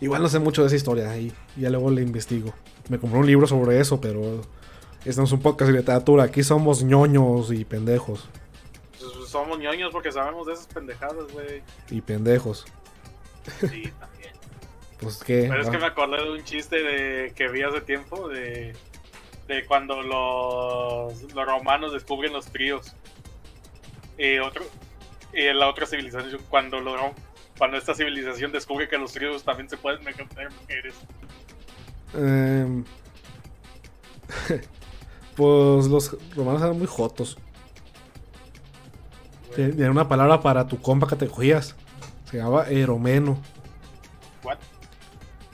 Igual 0.00 0.20
no 0.22 0.28
sé 0.28 0.38
mucho 0.38 0.60
de 0.62 0.66
esa 0.66 0.76
historia 0.76 1.16
y 1.16 1.32
ya 1.56 1.70
luego 1.70 1.90
le 1.90 2.02
investigo. 2.02 2.52
Me 2.88 2.98
compré 2.98 3.18
un 3.18 3.26
libro 3.26 3.46
sobre 3.46 3.80
eso, 3.80 4.00
pero 4.00 4.42
este 5.04 5.20
no 5.20 5.24
es 5.24 5.32
un 5.32 5.40
podcast 5.40 5.70
de 5.70 5.78
literatura. 5.78 6.24
Aquí 6.24 6.42
somos 6.42 6.82
ñoños 6.82 7.52
y 7.52 7.64
pendejos. 7.64 8.28
Somos 9.28 9.58
ñoños 9.58 9.90
porque 9.92 10.12
sabemos 10.12 10.46
de 10.46 10.54
esas 10.54 10.66
pendejadas, 10.68 11.30
güey. 11.32 11.62
Y 11.90 12.00
pendejos. 12.00 12.64
Sí, 13.60 13.92
también. 14.00 14.32
Pues 15.00 15.22
qué. 15.22 15.46
Pero 15.48 15.62
es 15.62 15.68
que 15.68 15.76
Ah, 15.76 15.80
me 15.80 15.86
acordé 15.86 16.22
de 16.22 16.30
un 16.30 16.44
chiste 16.44 16.82
de 16.82 17.32
que 17.34 17.48
vi 17.48 17.62
hace 17.62 17.80
tiempo 17.82 18.28
de, 18.28 18.74
de 19.46 19.66
cuando 19.66 20.00
los, 20.02 21.22
los 21.34 21.46
romanos 21.46 21.92
descubren 21.92 22.32
los 22.32 22.46
tríos. 22.46 22.94
Y 24.18 24.38
otro 24.38 24.64
y 25.32 25.42
en 25.42 25.58
la 25.58 25.68
otra 25.68 25.84
civilización 25.86 26.40
cuando 26.48 26.80
lo, 26.80 26.96
cuando 27.58 27.76
esta 27.76 27.94
civilización 27.94 28.52
descubre 28.52 28.88
que 28.88 28.96
los 28.96 29.12
tríos 29.12 29.44
también 29.44 29.68
se 29.68 29.76
pueden 29.76 30.02
meter 30.02 30.26
mujeres. 30.62 30.94
Em, 32.16 32.84
pues 35.36 35.86
los 35.86 36.16
romanos 36.34 36.62
eran 36.62 36.78
muy 36.78 36.86
jotos. 36.86 37.38
Tenía 39.54 39.90
una 39.90 40.08
palabra 40.08 40.40
para 40.40 40.66
tu 40.66 40.80
compa 40.80 41.06
que 41.06 41.16
te 41.16 41.28
cogías. 41.28 41.76
Se 42.30 42.38
llamaba 42.38 42.68
eromeno. 42.68 43.38
What? 44.42 44.58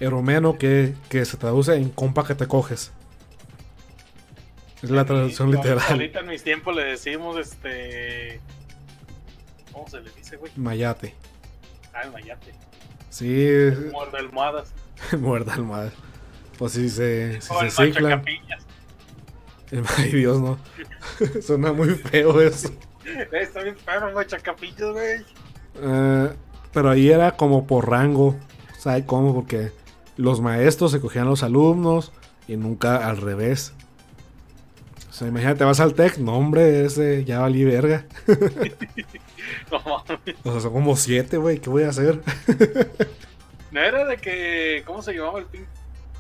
Eromeno 0.00 0.58
que, 0.58 0.94
que 1.08 1.24
se 1.24 1.36
traduce 1.36 1.74
en 1.74 1.90
compa 1.90 2.24
que 2.24 2.34
te 2.34 2.48
coges. 2.48 2.92
Es 4.82 4.90
la 4.90 5.04
traducción 5.04 5.52
literal. 5.52 5.84
Ahorita 5.88 6.20
en 6.20 6.26
mis 6.26 6.42
tiempos 6.42 6.74
le 6.74 6.84
decimos 6.84 7.36
este. 7.36 8.40
¿Cómo 9.72 9.88
se 9.88 10.00
le 10.00 10.10
dice, 10.10 10.36
güey? 10.36 10.50
Mayate. 10.56 11.14
Ah, 11.94 12.02
el 12.02 12.10
mayate. 12.12 12.52
Sí, 13.10 13.48
Muerde 13.92 14.18
almohadas. 14.18 14.72
muerda 15.18 15.54
al 15.54 15.64
madre. 15.64 15.92
Pues 16.58 16.72
si 16.72 16.88
se, 16.88 17.40
si 17.40 17.54
se 17.54 17.70
ciclan. 17.70 18.22
Ay 19.96 20.10
Dios, 20.10 20.40
no. 20.40 20.58
Suena 21.42 21.72
muy 21.72 21.90
feo 21.90 22.40
eso. 22.40 22.70
Está 23.32 23.62
bien 23.62 23.76
perro, 23.84 24.12
machacapillas, 24.12 24.92
güey. 24.92 25.24
Eh, 25.80 26.30
pero 26.72 26.90
ahí 26.90 27.10
era 27.10 27.32
como 27.36 27.66
por 27.66 27.88
rango. 27.88 28.36
¿Sabes 28.78 29.04
cómo? 29.06 29.34
Porque 29.34 29.72
los 30.16 30.40
maestros 30.40 30.92
se 30.92 31.00
cogían 31.00 31.26
los 31.26 31.42
alumnos 31.42 32.12
y 32.48 32.56
nunca 32.56 33.08
al 33.08 33.16
revés. 33.16 33.72
O 35.08 35.12
sea, 35.12 35.28
imagínate, 35.28 35.64
vas 35.64 35.80
al 35.80 35.94
TEC, 35.94 36.18
no 36.18 36.36
hombre, 36.36 36.84
ese 36.84 37.24
ya 37.24 37.40
valí 37.40 37.64
verga. 37.64 38.06
No 39.70 39.80
mames. 39.80 40.36
O 40.44 40.52
sea, 40.52 40.60
son 40.60 40.72
como 40.72 40.96
siete, 40.96 41.36
güey, 41.36 41.58
¿qué 41.58 41.68
voy 41.68 41.82
a 41.82 41.90
hacer? 41.90 42.20
No 43.70 43.80
era 43.80 44.04
de 44.06 44.16
que. 44.16 44.82
¿Cómo 44.86 45.02
se 45.02 45.12
llamaba 45.12 45.38
el 45.38 45.46
pin? 45.46 45.66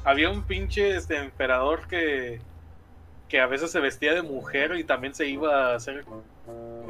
Había 0.04 0.30
un 0.30 0.42
pinche 0.42 0.96
este, 0.96 1.16
emperador 1.16 1.86
que. 1.86 2.40
Que 3.28 3.40
a 3.40 3.46
veces 3.46 3.70
se 3.70 3.80
vestía 3.80 4.12
de 4.12 4.20
mujer 4.20 4.76
y 4.76 4.84
también 4.84 5.14
se 5.14 5.26
iba 5.26 5.72
a 5.72 5.74
hacer 5.76 6.04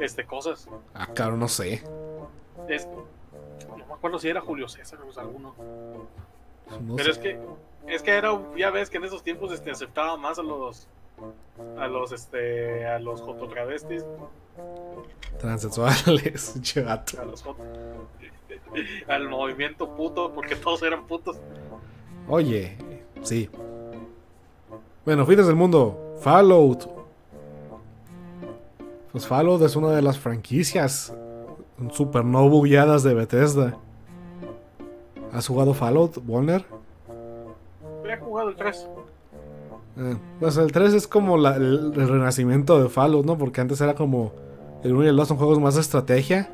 este 0.01 0.25
cosas. 0.25 0.67
Ah, 0.93 1.07
claro, 1.13 1.37
no 1.37 1.47
sé. 1.47 1.83
Es, 2.67 2.85
no 3.69 3.77
me 3.77 3.93
acuerdo 3.93 4.19
si 4.19 4.27
era 4.27 4.41
Julio 4.41 4.67
César 4.67 4.99
o 5.01 5.19
alguno. 5.19 5.55
No 6.81 6.95
Pero 6.97 7.05
sé. 7.05 7.11
es 7.11 7.17
que. 7.19 7.39
Es 7.87 8.01
que 8.01 8.11
era. 8.11 8.37
Ya 8.57 8.71
ves 8.71 8.89
que 8.89 8.97
en 8.97 9.05
esos 9.05 9.23
tiempos 9.23 9.53
este, 9.53 9.71
aceptaba 9.71 10.17
más 10.17 10.37
a 10.37 10.43
los. 10.43 10.87
A 11.77 11.87
los 11.87 12.11
este. 12.11 12.85
A 12.87 12.99
los 12.99 13.21
jototravestis. 13.21 14.03
Transexuales, 15.39 16.55
chato. 16.61 17.21
A 17.21 17.25
los 17.25 17.43
Al 19.07 19.29
movimiento 19.29 19.95
puto, 19.95 20.33
porque 20.33 20.55
todos 20.55 20.83
eran 20.83 21.05
putos. 21.07 21.39
Oye, 22.27 22.77
sí. 23.23 23.49
Bueno, 25.05 25.25
fines 25.25 25.47
del 25.47 25.55
mundo. 25.55 26.15
Fallout. 26.21 26.87
Pues 29.11 29.27
Fallout 29.27 29.61
es 29.61 29.75
una 29.75 29.89
de 29.91 30.01
las 30.01 30.17
franquicias 30.17 31.13
super 31.91 32.23
no 32.25 32.47
bugueadas 32.49 33.03
de 33.03 33.13
Bethesda. 33.13 33.77
¿Has 35.33 35.47
jugado 35.47 35.73
Fallout, 35.73 36.17
Warner? 36.27 36.65
Había 38.03 38.17
jugado 38.19 38.49
el 38.49 38.55
3. 38.55 38.87
Eh, 39.97 40.15
pues 40.39 40.57
el 40.57 40.71
3 40.71 40.93
es 40.93 41.07
como 41.07 41.37
la- 41.37 41.55
el, 41.57 41.91
el 41.95 42.07
renacimiento 42.07 42.81
de 42.81 42.89
Fallout, 42.89 43.25
¿no? 43.25 43.37
Porque 43.37 43.61
antes 43.61 43.79
era 43.81 43.93
como. 43.95 44.31
El 44.83 44.93
1 44.95 45.05
y 45.05 45.07
el 45.09 45.15
2 45.15 45.27
son 45.27 45.37
juegos 45.37 45.59
más 45.59 45.75
de 45.75 45.81
estrategia. 45.81 46.51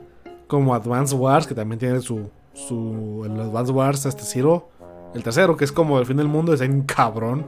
Como 0.47 0.73
Advance 0.73 1.15
Wars, 1.15 1.45
que 1.47 1.53
también 1.55 1.79
tiene 1.79 2.01
su. 2.01 2.29
su 2.53 3.23
el 3.25 3.39
Advance 3.39 3.71
Wars, 3.71 4.05
este 4.05 4.23
Zero. 4.23 4.67
El 5.13 5.23
tercero, 5.23 5.57
que 5.57 5.65
es 5.65 5.71
como 5.71 5.99
el 5.99 6.05
fin 6.05 6.17
del 6.17 6.27
mundo, 6.27 6.53
es 6.53 6.61
un 6.61 6.81
cabrón. 6.83 7.45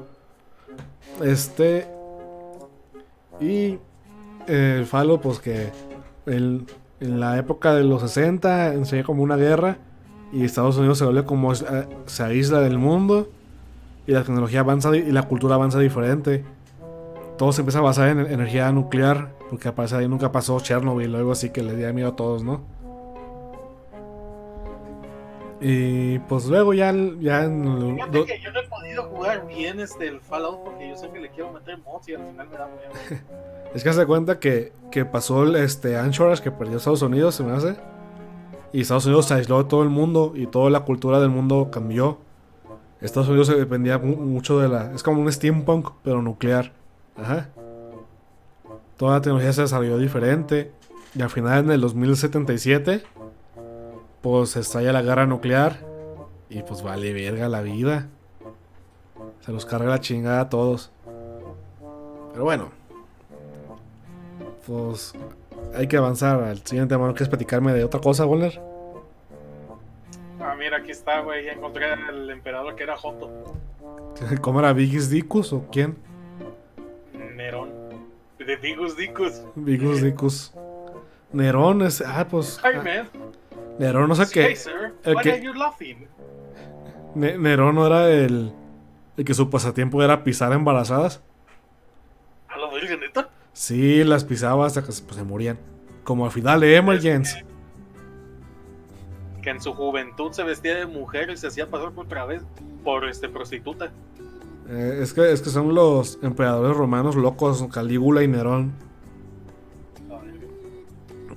Este. 1.23 1.87
Y. 3.39 3.77
eh, 4.47 4.77
El 4.79 4.85
Fallout, 4.85 5.21
pues 5.21 5.39
que. 5.39 5.69
el- 6.25 6.65
en 6.99 7.19
la 7.19 7.37
época 7.39 7.73
de 7.73 7.83
los 7.83 8.01
60 8.01 8.73
enseña 8.73 9.03
como 9.03 9.23
una 9.23 9.35
guerra. 9.35 9.77
Y 10.33 10.43
Estados 10.45 10.77
Unidos 10.77 10.97
se 10.97 11.05
vuelve 11.05 11.25
como. 11.25 11.53
eh, 11.53 11.57
se 12.05 12.23
aísla 12.23 12.59
del 12.61 12.77
mundo 12.77 13.29
y 14.07 14.13
la 14.13 14.23
tecnología 14.23 14.61
avanza 14.61 14.95
y 14.95 15.11
la 15.11 15.23
cultura 15.23 15.55
avanza 15.55 15.79
diferente. 15.79 16.43
Todo 17.37 17.51
se 17.51 17.61
empieza 17.61 17.79
a 17.79 17.83
basar 17.83 18.09
en 18.09 18.19
en 18.21 18.31
energía 18.31 18.71
nuclear, 18.71 19.31
porque 19.49 19.67
al 19.67 19.73
parecer 19.73 19.99
ahí 19.99 20.07
nunca 20.07 20.31
pasó 20.31 20.59
Chernobyl 20.59 21.13
o 21.13 21.17
algo 21.17 21.31
así 21.31 21.49
que 21.49 21.63
le 21.63 21.75
dio 21.75 21.91
miedo 21.93 22.09
a 22.09 22.15
todos, 22.15 22.43
¿no? 22.43 22.61
Y 25.63 26.17
pues 26.19 26.45
luego 26.47 26.73
ya, 26.73 26.91
ya 27.19 27.43
en 27.43 27.95
Fíjate 27.95 28.17
do- 28.17 28.25
que 28.25 28.39
yo 28.41 28.51
no 28.51 28.59
he 28.61 28.67
podido 28.67 29.03
jugar 29.03 29.45
bien 29.47 29.79
este 29.79 30.07
el 30.07 30.19
Fallout 30.19 30.63
porque 30.63 30.89
yo 30.89 30.97
sé 30.97 31.09
que 31.11 31.19
le 31.19 31.29
quiero 31.29 31.51
meter 31.53 31.77
mods 31.79 32.09
y 32.09 32.15
al 32.15 32.25
final 32.27 32.47
me 32.49 32.57
da 32.57 32.67
miedo. 32.67 33.21
es 33.75 33.83
que 33.83 33.93
se 33.93 34.05
cuenta 34.07 34.39
que, 34.39 34.73
que 34.91 35.05
pasó 35.05 35.43
el 35.43 35.55
este 35.55 35.97
Anchorage 35.97 36.41
que 36.41 36.49
perdió 36.51 36.77
Estados 36.77 37.03
Unidos, 37.03 37.35
se 37.35 37.43
me 37.43 37.51
hace. 37.51 37.75
Y 38.73 38.81
Estados 38.81 39.05
Unidos 39.05 39.25
se 39.27 39.35
aisló 39.35 39.61
de 39.61 39.69
todo 39.69 39.83
el 39.83 39.89
mundo 39.89 40.33
y 40.35 40.47
toda 40.47 40.69
la 40.71 40.79
cultura 40.79 41.19
del 41.19 41.29
mundo 41.29 41.69
cambió. 41.71 42.17
Estados 42.99 43.29
Unidos 43.29 43.47
se 43.47 43.55
dependía 43.55 43.97
mu- 43.99 44.15
mucho 44.15 44.59
de 44.59 44.67
la. 44.69 44.91
Es 44.93 45.03
como 45.03 45.21
un 45.21 45.31
steampunk, 45.31 45.89
pero 46.03 46.21
nuclear. 46.23 46.71
Ajá. 47.17 47.49
Toda 48.97 49.13
la 49.15 49.21
tecnología 49.21 49.53
se 49.53 49.61
desarrolló 49.61 49.97
diferente. 49.97 50.71
Y 51.13 51.21
al 51.21 51.29
final, 51.29 51.65
en 51.65 51.71
el 51.71 51.81
2077, 51.81 53.03
pues 54.21 54.55
estalla 54.55 54.93
la 54.93 55.01
guerra 55.01 55.25
nuclear. 55.25 55.77
Y 56.49 56.63
pues 56.63 56.81
vale 56.81 57.13
verga 57.13 57.47
la 57.47 57.61
vida. 57.61 58.09
Se 59.41 59.51
los 59.51 59.65
carga 59.65 59.89
la 59.89 59.99
chingada 59.99 60.41
a 60.41 60.49
todos. 60.49 60.91
Pero 62.31 62.43
bueno. 62.43 62.71
Pues 64.67 65.13
hay 65.73 65.87
que 65.87 65.97
avanzar 65.97 66.43
al 66.43 66.59
siguiente 66.59 66.93
tema. 66.93 67.07
¿No 67.07 67.13
quieres 67.13 67.29
platicarme 67.29 67.73
de 67.73 67.83
otra 67.83 67.99
cosa, 67.99 68.25
Waller? 68.25 68.61
Ah, 70.39 70.55
mira, 70.57 70.77
aquí 70.77 70.91
está, 70.91 71.21
güey. 71.21 71.45
Ya 71.45 71.53
encontré 71.53 71.91
al 71.91 72.29
emperador 72.29 72.75
que 72.75 72.83
era 72.83 72.97
Joto. 72.97 73.29
¿Cómo 74.41 74.59
era 74.59 74.73
Vigis 74.73 75.09
Dicus 75.09 75.53
o 75.53 75.65
quién? 75.71 75.95
Nerón. 77.35 77.69
De 78.37 78.55
Vigus 78.57 78.97
Dicus. 78.97 79.41
Vigus 79.55 80.01
Dicus. 80.01 80.53
Nerón 81.31 81.81
es. 81.83 82.01
Ah, 82.01 82.27
pues. 82.29 82.59
Hi, 82.63 82.75
man. 82.75 83.09
Nerón, 83.79 84.07
no 84.09 84.15
sé 84.15 84.31
qué. 84.31 84.55
El 85.03 85.17
que- 85.17 85.41
Nerón 87.15 87.75
no 87.75 87.87
era 87.87 88.09
el. 88.09 88.53
El 89.17 89.25
que 89.25 89.33
su 89.33 89.49
pasatiempo 89.49 90.01
era 90.01 90.23
pisar 90.23 90.53
embarazadas. 90.53 91.21
A 92.47 92.57
la 92.57 92.69
verga, 92.71 92.95
neta. 92.97 93.29
Sí, 93.53 94.03
las 94.03 94.23
pisaba 94.23 94.65
hasta 94.65 94.83
que 94.83 94.91
se- 94.91 95.03
pues, 95.03 95.15
se 95.17 95.23
morían. 95.23 95.59
Como 96.03 96.25
al 96.25 96.31
final 96.31 96.59
de 96.61 96.75
Emergence. 96.75 97.45
Que 99.41 99.49
en 99.49 99.59
su 99.61 99.73
juventud 99.73 100.31
se 100.31 100.43
vestía 100.43 100.75
de 100.75 100.85
mujer 100.85 101.29
y 101.31 101.37
se 101.37 101.47
hacía 101.47 101.69
pasar 101.69 101.91
por 101.91 102.05
otra 102.05 102.25
vez 102.25 102.43
por 102.83 103.05
este 103.07 103.27
prostituta. 103.27 103.91
Eh, 104.69 104.99
es, 105.01 105.13
que, 105.13 105.31
es 105.31 105.41
que 105.41 105.49
son 105.49 105.73
los 105.73 106.19
emperadores 106.21 106.77
romanos 106.77 107.15
locos, 107.15 107.65
Calígula 107.73 108.23
y 108.23 108.27
Nerón. 108.27 108.71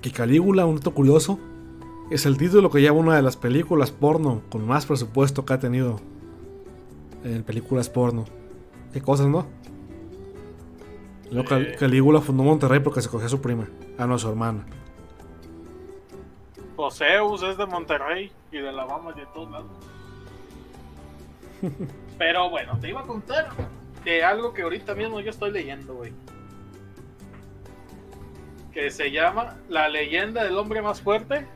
Que 0.03 0.13
Calígula, 0.13 0.67
un 0.67 0.77
dato 0.77 0.93
curioso, 0.93 1.39
es 2.11 2.27
el 2.27 2.37
título 2.37 2.71
que 2.71 2.81
lleva 2.81 2.97
una 2.97 3.17
de 3.17 3.23
las 3.23 3.37
películas 3.37 3.91
porno 3.91 4.43
con 4.51 4.67
más 4.67 4.87
presupuesto 4.87 5.45
que 5.45 5.53
ha 5.55 5.59
tenido 5.59 6.01
en 7.25 7.43
películas 7.43 7.89
porno. 7.89 8.25
Qué 8.93 9.01
cosas, 9.01 9.27
¿no? 9.27 9.47
Luego 11.31 11.49
Cal- 11.49 11.67
Eh. 11.67 11.77
Calígula 11.79 12.21
fundó 12.21 12.43
Monterrey 12.45 12.81
porque 12.81 13.01
se 13.03 13.09
cogió 13.09 13.27
a 13.27 13.31
su 13.31 13.41
prima. 13.41 13.67
Ah, 13.99 14.07
no, 14.07 14.15
a 14.15 14.19
su 14.19 14.29
hermana. 14.29 14.65
Joseus 16.77 17.43
es 17.43 17.57
de 17.57 17.67
Monterrey 17.67 18.31
y 18.53 18.59
de 18.59 18.69
Alabama 18.69 19.13
y 19.17 19.21
de 19.21 19.27
todos 19.27 19.51
lados. 19.51 19.71
Pero 22.19 22.51
bueno, 22.51 22.79
te 22.81 22.89
iba 22.91 23.01
a 23.01 23.05
contar 23.05 23.49
de 24.05 24.23
algo 24.23 24.53
que 24.53 24.63
ahorita 24.63 24.95
mismo 24.95 25.21
yo 25.21 25.31
estoy 25.31 25.51
leyendo, 25.51 25.95
güey. 25.95 26.13
Que 28.73 28.91
se 28.91 29.11
llama 29.11 29.57
La 29.69 29.89
leyenda 29.89 30.45
del 30.45 30.59
hombre 30.59 30.83
más 30.83 31.01
fuerte, 31.01 31.47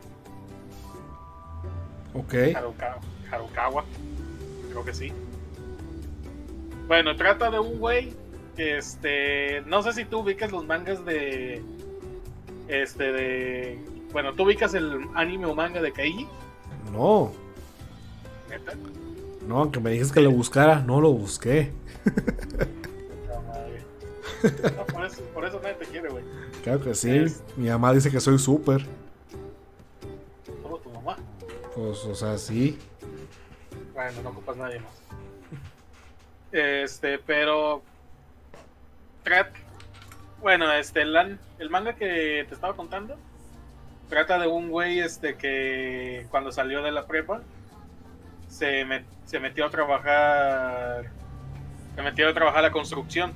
Ok. 2.19 2.35
Haruka- 2.55 2.99
Harukawa. 3.31 3.85
Creo 4.71 4.85
que 4.85 4.95
sí. 4.95 5.12
Bueno, 6.87 7.16
trata 7.16 7.51
de 7.51 7.59
un 7.59 7.79
güey 7.79 8.12
este. 8.57 9.62
No 9.66 9.83
sé 9.83 9.93
si 9.93 10.05
tú 10.05 10.21
ubicas 10.21 10.51
los 10.53 10.64
mangas 10.66 11.05
de. 11.05 11.62
Este 12.69 13.12
de. 13.12 13.79
Bueno, 14.12 14.33
tú 14.35 14.45
ubicas 14.45 14.75
el 14.75 15.01
anime 15.14 15.47
o 15.47 15.55
manga 15.55 15.81
de 15.83 15.93
Kaiji. 15.93 16.27
No, 16.93 17.33
¿Neta? 18.49 18.73
no, 19.47 19.59
aunque 19.59 19.81
me 19.81 19.91
dijes 19.91 20.11
que 20.11 20.21
lo 20.23 20.31
buscara, 20.31 20.81
no 20.81 21.01
lo 21.01 21.12
busqué. 21.12 21.73
No, 24.77 24.85
por, 24.87 25.05
eso, 25.05 25.21
por 25.35 25.45
eso 25.45 25.59
nadie 25.61 25.75
te 25.75 25.87
quiere, 25.87 26.09
güey. 26.11 26.23
Claro 26.62 26.81
que 26.81 26.95
sí. 26.95 27.11
Es- 27.11 27.43
Mi 27.57 27.69
mamá 27.69 27.93
dice 27.93 28.09
que 28.11 28.21
soy 28.21 28.39
súper. 28.39 28.87
O 31.79 32.14
sea, 32.14 32.37
sí. 32.39 32.79
Bueno, 33.95 34.22
no 34.22 34.31
ocupas 34.31 34.57
nadie 34.57 34.81
más. 34.81 34.93
Este, 36.53 37.18
pero. 37.18 37.83
trat- 39.24 39.53
Bueno, 40.41 40.72
este, 40.72 41.03
el, 41.03 41.39
el 41.59 41.70
manga 41.70 41.95
que 41.95 42.45
te 42.49 42.55
estaba 42.55 42.74
contando 42.74 43.16
trata 44.09 44.39
de 44.39 44.47
un 44.47 44.70
güey 44.70 45.01
este 45.01 45.37
que 45.37 46.26
cuando 46.31 46.51
salió 46.51 46.83
de 46.83 46.91
la 46.93 47.07
prepa 47.07 47.43
se, 48.49 48.87
met- 48.87 49.05
se 49.26 49.39
metió 49.41 49.66
a 49.66 49.70
trabajar. 49.70 51.11
Se 51.95 52.03
metió 52.03 52.29
a 52.29 52.35
trabajar 52.35 52.62
la 52.62 52.70
construcción. 52.70 53.33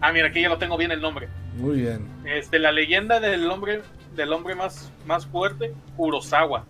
Ah, 0.00 0.12
mira, 0.12 0.28
aquí 0.28 0.42
ya 0.42 0.48
lo 0.50 0.58
tengo 0.58 0.76
bien 0.76 0.92
el 0.92 1.00
nombre. 1.00 1.28
Muy 1.56 1.80
bien. 1.80 2.06
Este, 2.26 2.58
la 2.58 2.72
leyenda 2.72 3.20
del 3.20 3.50
hombre, 3.50 3.80
del 4.14 4.32
hombre 4.32 4.54
más, 4.54 4.90
más 5.06 5.26
fuerte, 5.26 5.72
Kurosawa. 5.96 6.64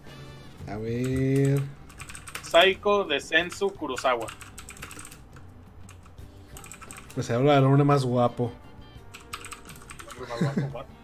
A 0.69 0.77
ver. 0.77 1.61
Saiko 2.43 3.05
de 3.05 3.21
Sensu 3.21 3.71
Kurosawa. 3.71 4.27
Pues 7.15 7.27
se 7.27 7.35
habla 7.35 7.55
del 7.55 7.65
hombre 7.65 7.85
más 7.85 8.05
guapo. 8.05 8.53
Hombre 10.19 10.29
más 10.29 10.55
guapo, 10.57 10.77
what? 10.79 10.87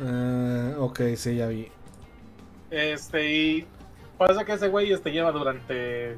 Eh, 0.00 0.74
ok, 0.78 1.00
sí, 1.16 1.34
ya 1.36 1.48
vi. 1.48 1.68
Este, 2.70 3.32
y 3.34 3.66
pasa 4.16 4.44
que 4.44 4.52
ese 4.52 4.68
güey 4.68 4.92
este, 4.92 5.10
lleva 5.10 5.32
durante, 5.32 6.16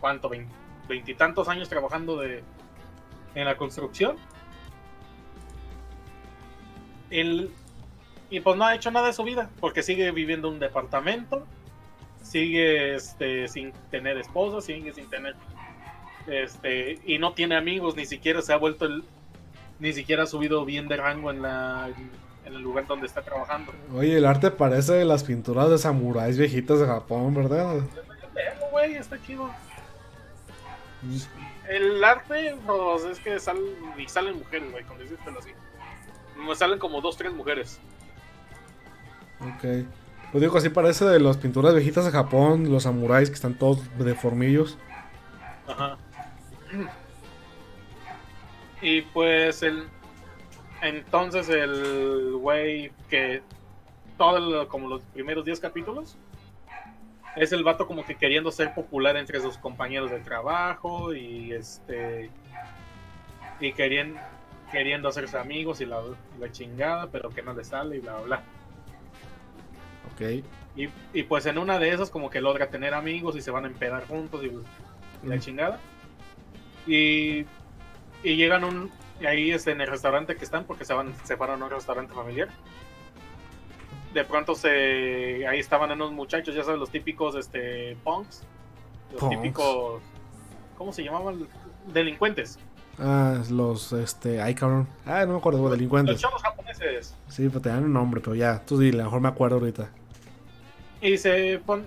¿cuánto? 0.00 0.30
Vein- 0.30 0.48
Veintitantos 0.88 1.46
años 1.48 1.68
trabajando 1.68 2.16
de, 2.16 2.42
en 3.34 3.44
la 3.44 3.58
construcción. 3.58 4.16
Él, 7.10 7.50
y 8.30 8.40
pues 8.40 8.56
no 8.56 8.64
ha 8.64 8.74
hecho 8.74 8.90
nada 8.90 9.08
de 9.08 9.12
su 9.12 9.24
vida, 9.24 9.50
porque 9.60 9.82
sigue 9.82 10.10
viviendo 10.12 10.48
en 10.48 10.54
un 10.54 10.60
departamento, 10.60 11.46
sigue 12.22 12.94
este, 12.94 13.48
sin 13.48 13.72
tener 13.90 14.16
esposa, 14.16 14.60
sigue 14.60 14.94
sin 14.94 15.10
tener, 15.10 15.34
este, 16.26 17.00
y 17.04 17.18
no 17.18 17.32
tiene 17.32 17.56
amigos, 17.56 17.96
ni 17.96 18.06
siquiera 18.06 18.40
se 18.40 18.52
ha 18.52 18.56
vuelto 18.56 18.86
el, 18.86 19.02
ni 19.80 19.92
siquiera 19.92 20.22
ha 20.22 20.26
subido 20.26 20.64
bien 20.64 20.86
de 20.88 20.96
rango 20.96 21.30
en 21.30 21.42
la, 21.42 21.90
en 22.44 22.54
el 22.54 22.62
lugar 22.62 22.86
donde 22.86 23.06
está 23.06 23.22
trabajando. 23.22 23.72
Oye, 23.94 24.16
el 24.16 24.26
arte 24.26 24.50
parece 24.50 25.04
las 25.04 25.24
pinturas 25.24 25.68
de 25.68 25.78
samuráis 25.78 26.38
viejitas 26.38 26.78
de 26.78 26.86
Japón, 26.86 27.34
¿verdad? 27.34 27.80
Güey, 28.70 28.94
está 28.94 29.20
chido. 29.22 29.50
El 31.68 32.02
arte, 32.04 32.56
pues 32.66 33.04
es 33.04 33.18
que 33.20 33.38
salen, 33.40 33.64
y 33.98 34.08
salen 34.08 34.38
mujeres, 34.38 34.70
güey, 34.70 34.84
decírtelo 34.98 35.38
así. 35.38 35.50
Me 36.36 36.54
salen 36.54 36.78
como 36.78 37.00
dos, 37.00 37.16
tres 37.16 37.32
mujeres. 37.32 37.80
Ok. 39.40 39.86
Pues 40.32 40.42
digo, 40.42 40.56
así 40.56 40.68
parece 40.68 41.04
de 41.06 41.18
las 41.18 41.38
pinturas 41.38 41.74
viejitas 41.74 42.04
de 42.04 42.12
Japón, 42.12 42.70
los 42.70 42.84
samuráis 42.84 43.30
que 43.30 43.34
están 43.34 43.54
todos 43.54 43.80
deformillos. 43.98 44.78
Ajá. 45.66 45.98
Y 48.80 49.02
pues 49.02 49.62
el. 49.62 49.88
Entonces 50.82 51.48
el 51.48 52.36
güey 52.36 52.92
que. 53.08 53.42
Todo 54.16 54.68
como 54.68 54.88
los 54.88 55.02
primeros 55.02 55.44
10 55.44 55.60
capítulos. 55.60 56.16
Es 57.36 57.52
el 57.52 57.64
vato 57.64 57.86
como 57.86 58.04
que 58.04 58.16
queriendo 58.16 58.50
ser 58.50 58.74
popular 58.74 59.16
entre 59.16 59.40
sus 59.40 59.56
compañeros 59.58 60.10
de 60.10 60.20
trabajo. 60.20 61.12
Y 61.12 61.52
este. 61.52 62.30
Y 63.58 63.72
queriendo, 63.72 64.20
queriendo 64.70 65.08
hacerse 65.08 65.38
amigos 65.38 65.80
y 65.80 65.86
la, 65.86 66.00
la 66.38 66.52
chingada, 66.52 67.08
pero 67.10 67.30
que 67.30 67.42
no 67.42 67.52
le 67.52 67.64
sale 67.64 67.96
y 67.96 68.00
bla 68.00 68.20
bla. 68.20 68.42
Ok. 70.20 70.44
Y, 70.76 70.88
y 71.12 71.22
pues 71.24 71.46
en 71.46 71.58
una 71.58 71.78
de 71.78 71.90
esas 71.92 72.10
como 72.10 72.30
que 72.30 72.40
logra 72.40 72.68
tener 72.70 72.94
amigos 72.94 73.34
y 73.36 73.40
se 73.42 73.50
van 73.50 73.64
a 73.64 73.68
empedar 73.68 74.06
juntos 74.06 74.42
y, 74.44 74.46
y 74.46 75.28
la 75.28 75.36
Mm. 75.36 75.40
chingada. 75.40 75.80
Y, 76.86 77.44
y 78.22 78.36
llegan 78.36 78.64
un... 78.64 78.90
Ahí 79.26 79.50
es 79.50 79.66
en 79.66 79.80
el 79.80 79.88
restaurante 79.88 80.36
que 80.36 80.44
están 80.44 80.64
porque 80.64 80.84
se 80.86 80.94
van 80.94 81.12
se 81.24 81.36
fueron 81.36 81.60
a 81.60 81.64
un 81.66 81.70
restaurante 81.70 82.14
familiar. 82.14 82.48
De 84.14 84.24
pronto 84.24 84.54
se 84.54 85.46
ahí 85.46 85.58
estaban 85.58 85.90
unos 85.92 86.10
muchachos, 86.12 86.54
ya 86.54 86.64
sabes, 86.64 86.80
los 86.80 86.90
típicos 86.90 87.34
este 87.36 87.96
punks, 88.02 88.42
los 89.12 89.20
Punks. 89.20 89.36
típicos 89.36 90.02
¿cómo 90.78 90.92
se 90.92 91.04
llamaban? 91.04 91.46
Delincuentes. 91.92 92.58
Ah, 92.98 93.42
los, 93.50 93.92
este, 93.92 94.40
ay 94.40 94.54
cabrón. 94.54 94.88
Ah, 95.04 95.24
no 95.26 95.32
me 95.34 95.38
acuerdo, 95.38 95.62
Los 95.62 95.70
delincuentes. 95.72 96.18
chavos 96.20 96.42
japoneses. 96.42 97.14
Sí, 97.28 97.48
pues 97.50 97.62
te 97.62 97.68
dan 97.68 97.84
un 97.84 97.92
nombre, 97.92 98.20
pero 98.22 98.34
ya, 98.34 98.64
tú 98.64 98.78
dile, 98.78 99.00
a 99.00 99.04
lo 99.04 99.10
mejor 99.10 99.20
me 99.20 99.28
acuerdo 99.28 99.56
ahorita. 99.58 99.90
Y 101.00 101.18
se 101.18 101.60
pon... 101.64 101.84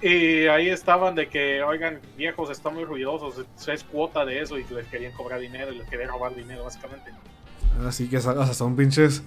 Y 0.00 0.46
ahí 0.48 0.68
estaban 0.68 1.14
de 1.14 1.28
que, 1.28 1.62
oigan, 1.62 2.00
viejos, 2.16 2.50
están 2.50 2.74
muy 2.74 2.84
ruidosos, 2.84 3.46
es 3.68 3.84
cuota 3.84 4.24
de 4.24 4.40
eso 4.40 4.58
y 4.58 4.64
les 4.64 4.86
querían 4.88 5.12
cobrar 5.12 5.38
dinero 5.38 5.72
y 5.72 5.78
les 5.78 5.88
querían 5.88 6.08
robar 6.08 6.34
dinero, 6.34 6.64
básicamente. 6.64 7.12
Así 7.86 8.08
que 8.08 8.16
o 8.16 8.20
sea, 8.20 8.52
son 8.52 8.74
pinches 8.74 9.22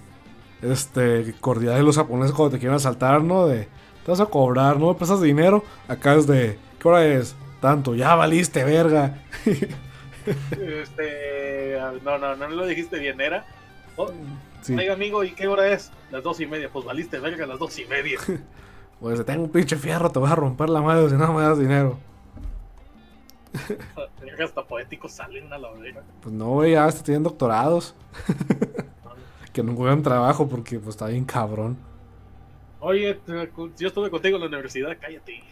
este 0.60 1.34
cordiales 1.40 1.82
los 1.82 1.96
japoneses 1.96 2.32
cuando 2.32 2.52
te 2.52 2.58
quieren 2.58 2.76
asaltar, 2.76 3.22
¿no? 3.22 3.46
De 3.46 3.68
te 4.04 4.10
vas 4.10 4.20
a 4.20 4.26
cobrar, 4.26 4.78
¿no? 4.78 4.88
¿Me 4.88 4.94
prestas 4.94 5.22
dinero? 5.22 5.64
Acá 5.88 6.14
es 6.14 6.26
de 6.26 6.58
¿qué 6.78 6.88
hora 6.88 7.06
es? 7.06 7.34
Tanto, 7.60 7.94
ya 7.94 8.14
valiste, 8.14 8.62
verga. 8.64 9.22
Este, 10.50 11.78
no, 12.02 12.18
no, 12.18 12.34
no 12.34 12.48
lo 12.48 12.66
dijiste 12.66 12.98
bien, 12.98 13.20
era. 13.20 13.46
Oh, 13.94 14.10
Sí. 14.62 14.74
Oiga, 14.74 14.94
amigo, 14.94 15.22
¿y 15.22 15.30
qué 15.30 15.46
hora 15.46 15.68
es? 15.68 15.92
Las 16.10 16.24
dos 16.24 16.40
y 16.40 16.46
media. 16.46 16.68
Pues 16.72 16.84
valiste 16.84 17.20
verga, 17.20 17.46
las 17.46 17.60
dos 17.60 17.78
y 17.78 17.84
media. 17.84 18.18
Pues 19.00 19.24
tengo 19.24 19.44
un 19.44 19.50
pinche 19.50 19.76
fierro, 19.76 20.10
te 20.10 20.18
voy 20.18 20.30
a 20.30 20.34
romper 20.34 20.68
la 20.68 20.80
madre 20.80 21.08
si 21.10 21.16
no 21.16 21.32
me 21.32 21.42
das 21.42 21.58
dinero. 21.58 21.98
Hasta 24.42 24.64
poéticos 24.64 25.12
salen 25.12 25.52
a 25.52 25.58
la 25.58 25.70
verga. 25.72 26.02
Pues 26.22 26.34
no, 26.34 26.50
güey, 26.50 26.72
ya 26.72 26.84
hasta 26.84 27.02
tienen 27.02 27.22
doctorados. 27.22 27.94
que 29.52 29.62
no 29.62 29.72
encuentran 29.72 30.02
trabajo 30.02 30.46
porque 30.46 30.78
pues 30.78 30.90
está 30.90 31.06
bien 31.06 31.24
cabrón. 31.24 31.78
Oye, 32.80 33.18
yo 33.78 33.88
estuve 33.88 34.10
contigo 34.10 34.36
en 34.36 34.42
la 34.42 34.48
universidad, 34.48 34.94
cállate. 35.00 35.42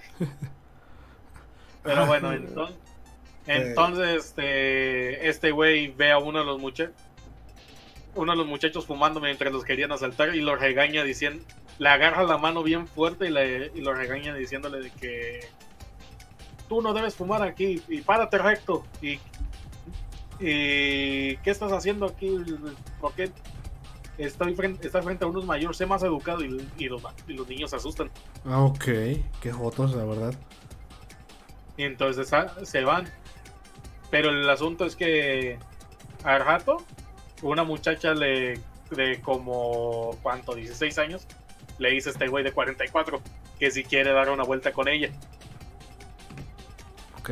Pero 1.83 2.07
bueno, 2.07 2.33
entonces, 2.33 2.77
entonces 3.47 4.27
este, 4.27 5.29
este 5.29 5.51
güey 5.51 5.89
ve 5.89 6.13
a 6.13 6.19
uno 6.19 6.41
de 6.41 6.45
los 6.45 6.61
muchachos 6.61 6.95
uno 8.15 8.33
de 8.33 8.39
los 8.39 8.47
muchachos 8.47 8.87
fumando 8.87 9.21
mientras 9.21 9.53
los 9.53 9.65
querían 9.65 9.93
asaltar 9.93 10.35
y 10.35 10.41
lo 10.41 10.57
regaña 10.57 11.03
diciendo, 11.03 11.45
le 11.79 11.89
agarra 11.89 12.23
la 12.23 12.39
mano 12.39 12.63
bien 12.63 12.87
fuerte 12.87 13.27
y, 13.27 13.31
le, 13.31 13.73
y 13.75 13.81
lo 13.81 13.95
regaña 13.95 14.35
diciéndole 14.35 14.81
de 14.81 14.91
que 14.91 15.41
tú 16.69 16.81
no 16.81 16.93
debes 16.95 17.15
fumar 17.15 17.43
aquí 17.43 17.83
y 17.89 18.01
párate 18.01 18.39
recto 18.39 18.85
y, 19.03 19.19
y 20.41 21.37
¿qué 21.39 21.51
estás 21.51 21.73
haciendo 21.73 22.07
aquí? 22.07 22.37
¿Por 23.01 23.13
qué 23.15 23.31
estoy 24.19 24.55
frente, 24.55 24.87
está 24.87 25.03
frente 25.03 25.25
a 25.25 25.29
unos 25.29 25.45
mayores? 25.45 25.77
Sé 25.77 25.87
más 25.87 26.03
educado 26.03 26.45
y, 26.45 26.69
y, 26.79 26.89
los, 26.89 27.03
y 27.27 27.33
los 27.33 27.49
niños 27.49 27.71
se 27.71 27.77
asustan. 27.77 28.11
Ah, 28.45 28.63
ok, 28.63 28.85
qué 29.41 29.53
jotos, 29.53 29.95
la 29.95 30.05
verdad. 30.05 30.35
Y 31.77 31.85
entonces 31.85 32.31
se 32.63 32.85
van. 32.85 33.11
Pero 34.11 34.31
el 34.31 34.49
asunto 34.49 34.85
es 34.85 34.95
que 34.95 35.59
al 36.23 36.45
rato, 36.45 36.77
una 37.43 37.65
muchacha 37.65 38.15
le, 38.15 38.61
de 38.91 39.21
como, 39.23 40.17
¿cuánto? 40.23 40.55
16 40.55 40.99
años, 40.99 41.27
le 41.79 41.91
dice 41.91 42.11
este 42.11 42.29
güey 42.29 42.45
de 42.45 42.53
44 42.53 43.21
que 43.59 43.71
si 43.71 43.85
quiere 43.85 44.13
dar 44.13 44.31
una 44.31 44.45
vuelta 44.45 44.73
con 44.73 44.89
ella. 44.89 45.11
Ok. 47.19 47.31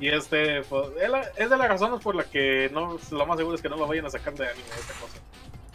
Y 0.00 0.08
este, 0.08 0.62
pues, 0.62 0.88
es 1.36 1.50
de 1.50 1.56
las 1.56 1.68
razones 1.68 2.00
por 2.02 2.14
las 2.14 2.26
que 2.26 2.68
no, 2.72 2.98
lo 3.10 3.26
más 3.26 3.36
seguro 3.36 3.54
es 3.54 3.62
que 3.62 3.68
no 3.68 3.76
lo 3.76 3.86
vayan 3.86 4.06
a 4.06 4.10
sacar 4.10 4.34
de 4.34 4.48
anime 4.48 4.68
esta 4.78 4.94
cosa. 4.94 5.18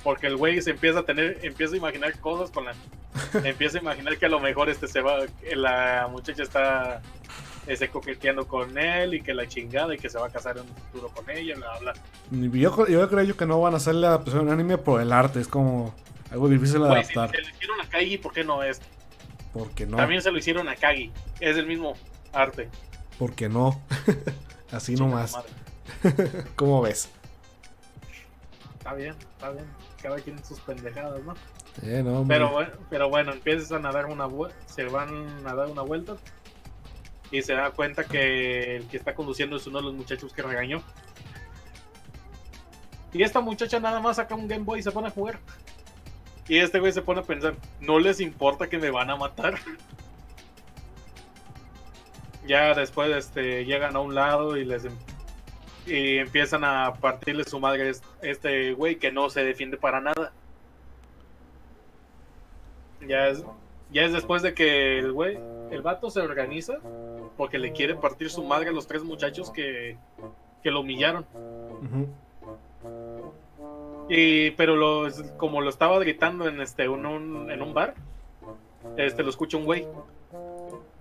Porque 0.04 0.28
el 0.28 0.38
güey 0.38 0.62
se 0.62 0.72
empieza 0.72 1.00
a 1.00 1.04
tener, 1.04 1.40
empieza 1.44 1.74
a 1.74 1.78
imaginar 1.78 2.18
cosas 2.20 2.52
con 2.52 2.66
la, 2.66 2.74
empieza 3.44 3.78
a 3.78 3.82
imaginar 3.82 4.18
que 4.18 4.26
a 4.26 4.30
lo 4.30 4.40
mejor 4.40 4.70
este 4.70 4.88
se 4.88 5.02
va, 5.02 5.26
la 5.56 6.08
muchacha 6.10 6.44
está 6.44 7.02
ese 7.70 7.90
coqueteando 7.90 8.48
con 8.48 8.78
él 8.78 9.14
y 9.14 9.22
que 9.22 9.34
la 9.34 9.48
chingada 9.48 9.94
y 9.94 9.98
que 9.98 10.10
se 10.10 10.18
va 10.18 10.28
a 10.28 10.30
casar 10.32 10.58
en 10.58 10.64
un 10.64 10.76
futuro 10.76 11.10
con 11.10 11.30
ella, 11.30 11.56
bla, 11.56 11.80
bla. 11.80 11.94
Yo, 12.32 12.88
yo 12.88 13.10
creo 13.10 13.38
que 13.38 13.46
no 13.46 13.62
van 13.62 13.76
a 13.76 13.78
hacer 13.78 13.94
la 13.96 14.08
adaptación 14.08 14.48
en 14.48 14.54
anime 14.54 14.80
por 14.80 15.02
el 15.02 15.12
arte, 15.12 15.40
es 15.40 15.48
como 15.48 15.94
algo 16.32 16.50
difícil 16.50 16.82
de 16.82 16.88
adaptar. 16.88 17.30
Si 17.30 17.38
se 17.38 17.42
lo 17.44 17.50
hicieron 17.50 17.82
a 17.82 17.90
Kagi, 17.90 18.18
¿por 18.18 18.34
qué 18.34 18.44
no 18.44 18.64
es? 18.64 18.82
Porque 19.54 19.86
no. 19.86 19.98
También 19.98 20.22
se 20.22 20.32
lo 20.32 20.40
hicieron 20.40 20.68
a 20.68 20.76
Kagi, 20.76 21.12
es 21.40 21.58
el 21.58 21.68
mismo 21.68 21.94
arte. 22.34 22.70
Porque 23.20 23.50
no. 23.50 23.80
Así 24.72 24.96
nomás. 24.96 25.38
¿Cómo 26.56 26.82
ves? 26.82 27.10
Está 28.80 28.94
bien, 28.96 29.14
está 29.36 29.52
bien. 29.52 29.66
Cada 30.02 30.16
quien 30.18 30.44
sus 30.44 30.60
pendejadas, 30.62 31.22
¿no? 31.24 31.36
Eh, 31.84 32.02
no 32.04 32.26
pero, 32.28 32.52
bueno, 32.52 32.72
pero 32.90 33.10
bueno, 33.10 33.32
empiezan 33.32 33.86
a 33.86 33.92
dar 33.92 34.08
una 34.08 34.28
se 34.66 34.86
van 34.86 35.46
a 35.46 35.54
dar 35.54 35.68
una 35.68 35.82
vuelta 35.82 36.18
y 37.32 37.42
se 37.42 37.54
da 37.54 37.72
cuenta 37.72 38.04
que 38.04 38.78
el 38.78 38.88
que 38.88 38.98
está 38.98 39.14
conduciendo 39.14 39.58
es 39.58 39.68
uno 39.68 39.80
de 39.80 39.86
los 39.86 39.94
muchachos 39.94 40.34
que 40.34 40.42
regañó. 40.42 40.82
Y 43.14 43.24
esta 43.24 43.42
muchacha 43.42 43.80
nada 43.80 44.00
más 44.00 44.18
saca 44.18 44.36
un 44.36 44.48
Game 44.48 44.64
Boy 44.64 44.80
y 44.80 44.84
se 44.84 44.92
pone 44.92 45.08
a 45.08 45.12
jugar. 45.12 45.40
Y 46.48 46.58
este 46.58 46.80
güey 46.80 46.92
se 46.92 47.02
pone 47.02 47.20
a 47.20 47.24
pensar, 47.24 47.56
no 47.80 48.00
les 48.00 48.20
importa 48.20 48.68
que 48.68 48.78
me 48.78 48.90
van 48.90 49.10
a 49.10 49.16
matar. 49.16 49.56
ya 52.48 52.74
después 52.74 53.16
este, 53.16 53.66
llegan 53.66 53.96
a 53.96 54.00
un 54.00 54.16
lado 54.16 54.58
y 54.58 54.66
les 54.66 54.86
em-, 54.86 54.98
y 55.86 56.18
empiezan 56.18 56.64
a 56.64 56.94
partirle 56.94 57.44
su 57.44 57.60
madre 57.60 57.92
este 58.22 58.74
güey 58.74 58.98
que 58.98 59.12
no 59.12 59.30
se 59.30 59.44
defiende 59.44 59.78
para 59.78 60.02
nada. 60.02 60.34
Ya 63.08 63.28
es, 63.28 63.44
ya 63.92 64.04
es 64.04 64.12
después 64.12 64.42
de 64.42 64.54
que 64.54 65.00
el 65.00 65.14
güey, 65.14 65.40
el 65.72 65.82
vato 65.82 66.10
se 66.10 66.20
organiza 66.20 66.80
porque 67.40 67.58
le 67.58 67.72
quiere 67.72 67.96
partir 67.96 68.30
su 68.30 68.44
madre 68.44 68.68
a 68.68 68.74
los 68.74 68.86
tres 68.86 69.02
muchachos 69.02 69.50
que, 69.50 69.96
que 70.62 70.72
lo 70.72 70.82
humillaron. 70.82 71.26
Y, 74.10 74.52
pero 74.52 74.76
lo, 74.76 75.08
como 75.38 75.62
lo 75.62 75.70
estaba 75.70 75.98
gritando 76.00 76.50
en 76.50 76.60
este 76.60 76.90
un, 76.90 77.50
en 77.50 77.62
un 77.62 77.74
bar, 77.74 77.96
este 78.98 79.24
lo 79.24 79.30
escucha 79.30 79.56
un 79.56 79.64
güey. 79.64 79.88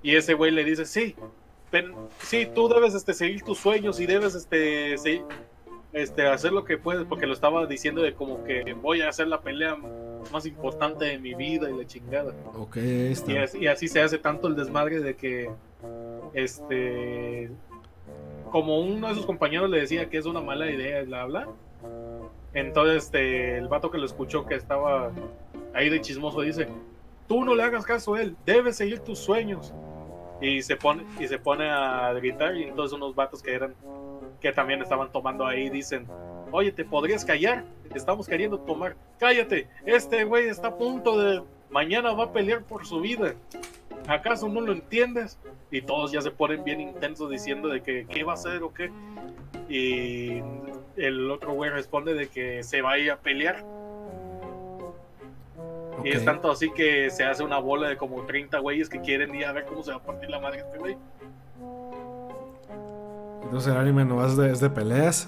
Y 0.01 0.15
ese 0.15 0.35
güey 0.35 0.53
le 0.53 0.63
dice, 0.63 0.87
sí, 0.87 1.17
sí, 2.23 2.47
tú 2.55 2.69
debes 2.69 2.95
este, 2.95 3.15
seguir 3.15 3.43
tus 3.43 3.59
sueños 3.59 3.99
y 3.99 4.07
debes 4.07 4.37
este, 4.37 4.97
este, 5.93 6.27
hacer 6.27 6.53
lo 6.53 6.65
que 6.65 6.79
puedes, 6.79 7.07
porque 7.07 7.27
lo 7.27 7.33
estaba 7.33 7.67
diciendo 7.67 8.03
de 8.03 8.15
como 8.15 8.45
que 8.45 8.75
voy 8.75 9.03
a 9.03 9.09
hacer 9.09 9.29
la 9.29 9.41
pelea 9.41 9.77
más 10.33 10.47
importante 10.47 11.07
de 11.07 11.19
mi 11.19 11.35
vida 11.35 11.71
y 11.71 11.77
la 11.77 11.87
chingada. 11.87 12.35
Ok, 12.55 12.77
y, 12.77 13.37
así, 13.37 13.59
y 13.59 13.67
así 13.67 13.89
se 13.89 14.01
hace 14.01 14.19
tanto 14.19 14.49
el 14.49 14.57
desmadre 14.57 15.01
de 15.01 15.17
que, 15.17 15.51
este, 16.35 17.51
como 18.51 18.81
uno 18.81 19.09
de 19.09 19.15
sus 19.15 19.27
compañeros 19.27 19.71
le 19.71 19.81
decía 19.81 20.09
que 20.09 20.19
es 20.19 20.27
una 20.27 20.41
mala 20.41 20.71
idea, 20.71 21.03
bla, 21.05 21.25
bla 21.25 21.49
entonces, 22.55 23.05
este, 23.05 23.59
el 23.59 23.69
vato 23.69 23.91
que 23.91 23.99
lo 23.99 24.07
escuchó, 24.07 24.47
que 24.47 24.55
estaba 24.55 25.13
ahí 25.75 25.89
de 25.89 26.01
chismoso, 26.01 26.41
dice: 26.41 26.69
Tú 27.27 27.45
no 27.45 27.55
le 27.55 27.63
hagas 27.63 27.85
caso 27.85 28.15
a 28.15 28.23
él, 28.23 28.37
debes 28.47 28.77
seguir 28.77 29.01
tus 29.01 29.19
sueños. 29.19 29.73
Y 30.41 30.63
se 30.63 30.77
pone, 30.77 31.05
y 31.19 31.27
se 31.27 31.39
pone 31.39 31.69
a 31.69 32.13
gritar, 32.15 32.57
y 32.57 32.65
entonces 32.65 32.97
unos 32.97 33.15
vatos 33.15 33.43
que 33.43 33.53
eran, 33.53 33.75
que 34.41 34.53
también 34.53 34.83
estaban 34.83 35.11
tomando 35.13 35.47
ahí, 35.47 35.71
dicen: 35.71 36.07
Oye, 36.51 36.73
¿te 36.73 36.85
podrías 36.85 37.25
callar? 37.25 37.65
Estamos 37.95 38.27
queriendo 38.27 38.59
tomar. 38.61 38.97
Cállate, 39.19 39.69
este 39.85 40.25
güey 40.25 40.49
está 40.49 40.69
a 40.69 40.77
punto 40.77 41.19
de. 41.19 41.43
Mañana 41.71 42.13
va 42.13 42.25
a 42.25 42.33
pelear 42.33 42.63
por 42.63 42.87
su 42.87 43.01
vida. 43.01 43.35
¿Acaso 44.07 44.49
no 44.49 44.63
lo 44.63 44.73
entiendes? 44.73 45.39
Y 45.71 45.83
todos 45.83 46.13
ya 46.13 46.23
se 46.23 46.31
ponen 46.31 46.65
bien 46.65 46.81
intensos 46.81 47.29
diciendo 47.31 47.69
de 47.69 47.83
que 47.83 48.07
qué 48.07 48.25
va 48.25 48.33
a 48.33 48.35
hacer 48.35 48.63
o 48.63 48.73
qué. 48.73 48.91
Y 49.69 50.43
el 50.97 51.31
otro 51.31 51.53
güey 51.53 51.71
responde 51.71 52.15
de 52.15 52.29
que 52.29 52.63
se 52.63 52.81
va 52.81 52.93
a 52.93 52.99
ir 52.99 53.11
a 53.11 53.19
pelear. 53.19 53.65
Y 56.05 56.11
es 56.11 56.25
tanto 56.25 56.51
así 56.51 56.71
que 56.73 57.11
se 57.11 57.25
hace 57.25 57.43
una 57.43 57.59
bola 57.59 57.89
de 57.89 57.97
como 57.97 58.25
30 58.25 58.59
güeyes 58.61 58.89
que 58.89 59.01
quieren 59.01 59.35
ir 59.35 59.45
a 59.45 59.53
ver 59.53 59.65
cómo 59.65 59.83
se 59.83 59.91
va 59.91 59.99
a 59.99 60.03
partir 60.03 60.31
la 60.31 60.41
madre 60.41 60.61
este 60.61 60.79
güey. 60.79 60.97
Entonces 63.49 63.73
el 63.73 63.79
anime 63.79 64.05
no 64.05 64.25
es 64.25 64.37
de, 64.37 64.53
es 64.53 64.61
de 64.61 64.69
peleas. 64.69 65.27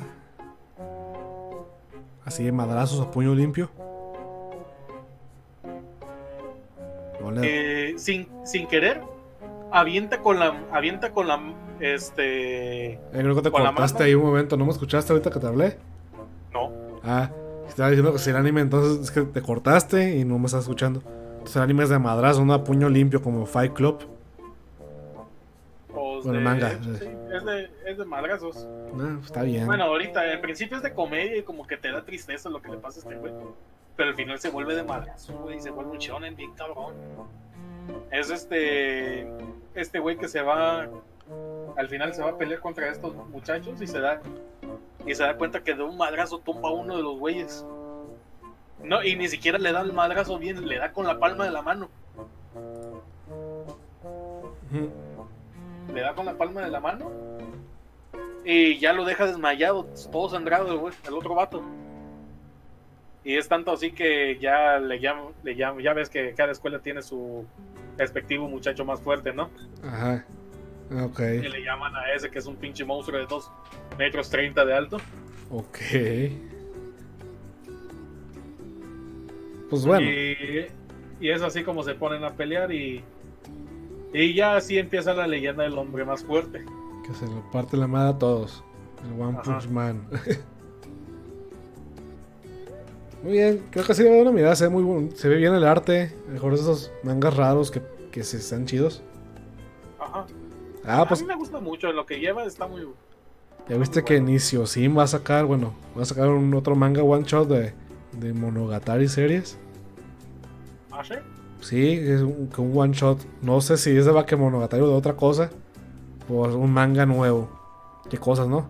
Así 2.24 2.44
de 2.44 2.53
madrazos 2.53 3.01
a 3.01 3.11
puño 3.11 3.35
limpio. 3.35 3.70
Eh, 7.43 7.94
sin, 7.97 8.28
sin 8.44 8.66
querer, 8.66 9.01
avienta 9.70 10.20
con 10.20 10.39
la 10.39 10.65
avienta 10.73 11.12
con 11.12 11.28
la 11.28 11.40
este 11.78 12.93
eh, 12.93 12.99
creo 13.12 13.36
que 13.36 13.43
te 13.43 13.51
cortaste 13.51 14.03
ahí 14.03 14.15
un 14.15 14.24
momento 14.24 14.57
no 14.57 14.65
me 14.65 14.73
escuchaste 14.73 15.12
ahorita 15.12 15.31
que 15.31 15.39
te 15.39 15.47
hablé 15.47 15.78
no. 16.53 16.70
Ah 17.05 17.31
estaba 17.70 17.89
diciendo 17.89 18.12
que 18.12 18.19
si 18.19 18.31
el 18.31 18.36
anime 18.36 18.61
entonces 18.61 19.01
es 19.01 19.11
que 19.11 19.23
te 19.23 19.40
cortaste 19.40 20.16
y 20.16 20.24
no 20.24 20.39
me 20.39 20.47
estás 20.47 20.62
escuchando. 20.62 21.03
Entonces 21.32 21.57
el 21.57 21.62
anime 21.62 21.85
es 21.85 21.89
de 21.89 21.99
madrazo 21.99 22.44
no 22.44 22.53
a 22.53 22.65
puño 22.65 22.89
limpio 22.89 23.23
como 23.23 23.47
Fight 23.47 23.73
Club 23.73 24.01
pues 26.22 26.34
bueno, 26.34 26.40
manga 26.40 26.70
sí, 26.70 27.09
es 27.32 27.44
de, 27.44 27.70
es 27.86 27.98
de 27.98 28.05
madrazos 28.05 28.68
ah, 28.98 29.18
está 29.24 29.42
bien. 29.42 29.66
Bueno 29.66 29.84
ahorita 29.84 30.32
en 30.32 30.40
principio 30.40 30.76
es 30.76 30.82
de 30.82 30.92
comedia 30.92 31.36
y 31.36 31.42
como 31.42 31.66
que 31.66 31.76
te 31.76 31.90
da 31.90 32.05
tristeza 32.05 32.48
lo 32.48 32.60
que 32.60 32.70
le 32.70 32.78
pasa 32.78 33.01
a 33.01 33.02
este 33.02 33.16
güey 33.16 33.32
pero 33.97 34.10
al 34.10 34.14
final 34.14 34.38
se 34.38 34.51
vuelve 34.51 34.74
de 34.74 34.82
madrazo 34.82 35.32
güey 35.38 35.60
se 35.60 35.70
vuelve 35.70 35.92
un 35.92 35.98
shonen 35.98 36.36
bien 36.36 36.52
cabrón. 36.55 36.94
Es 38.10 38.30
este 38.30 39.28
este 39.74 39.98
güey 39.98 40.16
que 40.16 40.28
se 40.28 40.42
va 40.42 40.88
al 41.76 41.88
final 41.88 42.12
se 42.14 42.22
va 42.22 42.30
a 42.30 42.38
pelear 42.38 42.60
contra 42.60 42.88
estos 42.88 43.14
muchachos 43.28 43.80
y 43.80 43.86
se 43.86 44.01
da 44.01 44.20
y 45.06 45.14
se 45.14 45.22
da 45.22 45.36
cuenta 45.36 45.62
que 45.62 45.74
de 45.74 45.82
un 45.82 45.97
madrazo 45.97 46.38
tumba 46.38 46.68
a 46.68 46.72
uno 46.72 46.97
de 46.97 47.02
los 47.02 47.18
güeyes. 47.18 47.64
No, 48.82 49.02
y 49.02 49.16
ni 49.16 49.28
siquiera 49.28 49.59
le 49.59 49.72
da 49.72 49.82
el 49.82 49.92
madrazo 49.92 50.38
bien, 50.38 50.66
le 50.66 50.78
da 50.78 50.92
con 50.92 51.06
la 51.06 51.18
palma 51.18 51.44
de 51.44 51.51
la 51.51 51.62
mano. 51.62 51.88
Le 55.93 56.01
da 56.01 56.15
con 56.15 56.27
la 56.27 56.35
palma 56.35 56.62
de 56.62 56.71
la 56.71 56.81
mano 56.81 57.11
y 58.45 58.79
ya 58.79 58.93
lo 58.93 59.05
deja 59.05 59.27
desmayado, 59.27 59.85
todo 60.11 60.29
sangrado 60.31 60.73
el, 60.73 60.79
güey, 60.79 60.95
el 61.07 61.15
otro 61.15 61.35
vato. 61.35 61.62
Y 63.23 63.37
es 63.37 63.49
tanto 63.49 63.73
así 63.73 63.93
que 63.93 64.39
ya 64.39 64.79
le 64.79 64.99
llaman, 64.99 65.35
le 65.45 65.55
llaman, 65.55 65.83
ya 65.83 65.93
ves 65.93 66.09
que 66.09 66.33
cada 66.35 66.53
escuela 66.53 66.79
tiene 66.79 67.03
su 67.03 67.45
respectivo 67.99 68.49
muchacho 68.49 68.85
más 68.85 69.01
fuerte, 69.01 69.33
¿no? 69.33 69.51
Ajá. 69.85 70.25
Ok. 71.05 71.21
Y 71.21 71.49
le 71.49 71.62
llaman 71.62 71.95
a 71.95 72.12
ese 72.15 72.31
que 72.31 72.39
es 72.39 72.47
un 72.47 72.57
pinche 72.57 72.85
monstruo 72.85 73.19
de 73.19 73.27
2 73.27 73.51
metros 73.99 74.31
30 74.31 74.65
de 74.65 74.75
alto. 74.75 74.97
Ok. 75.51 75.79
Pues 79.69 79.85
bueno. 79.85 80.11
Y 81.21 81.29
es 81.29 81.43
así 81.43 81.62
como 81.62 81.83
se 81.83 81.95
ponen 81.95 82.25
a 82.25 82.31
pelear 82.31 82.73
y. 82.73 83.05
Y 84.12 84.35
ya 84.35 84.57
así 84.57 84.78
empieza 84.78 85.15
la 85.15 85.27
leyenda 85.27 85.62
del 85.65 85.77
hombre 85.78 86.05
más 86.05 86.24
fuerte. 86.24 86.65
Que 87.07 87.15
se 87.15 87.27
lo 87.27 87.49
parte 87.51 87.77
la 87.77 87.87
madre 87.87 88.11
a 88.11 88.19
todos. 88.19 88.62
El 89.07 89.20
One 89.20 89.39
Ajá. 89.39 89.43
Punch 89.59 89.69
Man. 89.70 90.07
muy 93.23 93.32
bien, 93.32 93.62
creo 93.70 93.85
que 93.85 93.95
sí 93.95 94.03
le 94.03 94.23
una 94.23 94.32
mirada, 94.32 94.57
se 94.57 94.65
ve 94.65 94.70
muy 94.70 94.82
buen- 94.82 95.15
se 95.16 95.28
ve 95.28 95.37
bien 95.37 95.55
el 95.55 95.65
arte. 95.65 96.15
Mejor 96.28 96.55
esos 96.55 96.91
mangas 97.03 97.37
raros 97.37 97.70
que, 97.70 97.82
que 98.11 98.24
se 98.24 98.39
están 98.39 98.66
chidos. 98.66 99.03
Ajá. 99.99 100.27
Ah, 100.85 101.05
pues 101.07 101.20
a 101.20 101.24
mí 101.24 101.28
me 101.28 101.37
gusta 101.37 101.61
mucho, 101.61 101.93
lo 101.93 102.07
que 102.07 102.19
lleva 102.19 102.45
está 102.45 102.66
muy. 102.66 102.89
ya 103.69 103.77
viste 103.77 104.03
que 104.03 104.16
Inicio 104.16 104.66
Sim 104.66 104.97
va 104.97 105.03
a 105.03 105.07
sacar, 105.07 105.45
bueno, 105.45 105.74
va 105.97 106.03
a 106.03 106.07
sacar 106.07 106.28
un 106.28 106.53
otro 106.55 106.74
manga 106.74 107.03
one 107.03 107.24
shot 107.24 107.49
de, 107.49 107.74
de 108.12 108.32
Monogatari 108.32 109.09
series. 109.09 109.59
¿Ah, 110.91 111.05
sí? 111.05 111.15
Sí, 111.61 111.93
es 111.93 112.23
un, 112.23 112.49
que 112.49 112.61
un 112.61 112.77
one 112.77 112.93
shot. 112.93 113.19
No 113.43 113.61
sé 113.61 113.77
si 113.77 113.97
es 113.97 114.05
de 114.07 114.12
Bakemonogatari 114.12 114.82
o 114.82 114.89
de 114.89 114.95
otra 114.95 115.15
cosa. 115.15 115.51
O 116.28 116.45
un 116.47 116.73
manga 116.73 117.07
nuevo. 117.07 117.51
Qué 118.09 118.19
cosas, 118.19 118.49
¿no? 118.49 118.69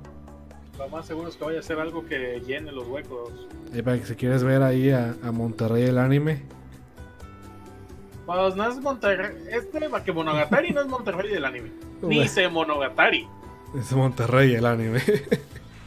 Lo 0.79 0.89
más 0.89 1.07
seguro 1.07 1.29
es 1.29 1.37
que 1.37 1.45
vaya 1.45 1.61
a 1.61 1.63
ser 1.63 1.79
algo 1.79 2.07
que 2.07 2.41
llene 2.47 2.73
los 2.73 2.89
huecos. 2.89 3.31
Y 3.73 3.83
para 3.83 3.99
que 3.99 4.07
si 4.07 4.15
quieres 4.15 4.43
ver 4.43 4.63
ahí 4.63 4.91
a, 4.91 5.15
a 5.23 5.31
Monterrey 5.31 5.85
el 5.85 5.99
anime. 5.99 6.43
Pues 8.27 8.57
no 8.57 8.69
es 8.69 8.81
Monterrey. 8.81 9.37
Este 9.51 9.89
Bakemonogatari 9.89 10.71
no 10.73 10.81
es 10.81 10.87
Monterrey 10.87 11.31
del 11.31 11.45
anime. 11.45 11.71
Ni 12.03 12.27
se 12.29 12.49
Monogatari. 12.49 13.29
Es 13.79 13.93
Monterrey 13.93 14.55
el 14.55 14.67
anime. 14.67 15.01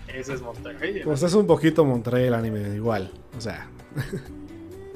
Ese 0.07 0.33
es 0.33 0.41
Monterrey. 0.41 0.93
del 0.93 1.03
pues 1.03 1.23
es 1.23 1.33
un 1.33 1.47
poquito 1.47 1.83
Monterrey 1.85 2.27
el 2.27 2.33
anime, 2.33 2.75
igual. 2.75 3.11
O 3.35 3.41
sea, 3.41 3.67
anime. 3.95 4.23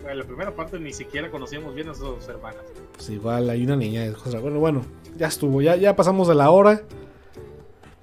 En 0.09 0.17
la 0.19 0.23
primera 0.25 0.55
parte 0.55 0.79
ni 0.79 0.93
siquiera 0.93 1.29
conocíamos 1.29 1.75
bien 1.75 1.89
a 1.89 1.93
sus 1.93 2.27
hermanas. 2.27 2.61
pues 2.93 3.09
igual 3.09 3.49
hay 3.49 3.63
una 3.63 3.75
niña. 3.75 4.05
es 4.05 4.15
cosa- 4.15 4.39
Bueno, 4.39 4.59
bueno, 4.59 4.81
ya 5.17 5.27
estuvo. 5.27 5.61
Ya, 5.61 5.75
ya 5.75 5.95
pasamos 5.95 6.27
de 6.27 6.35
la 6.35 6.49
hora. 6.49 6.81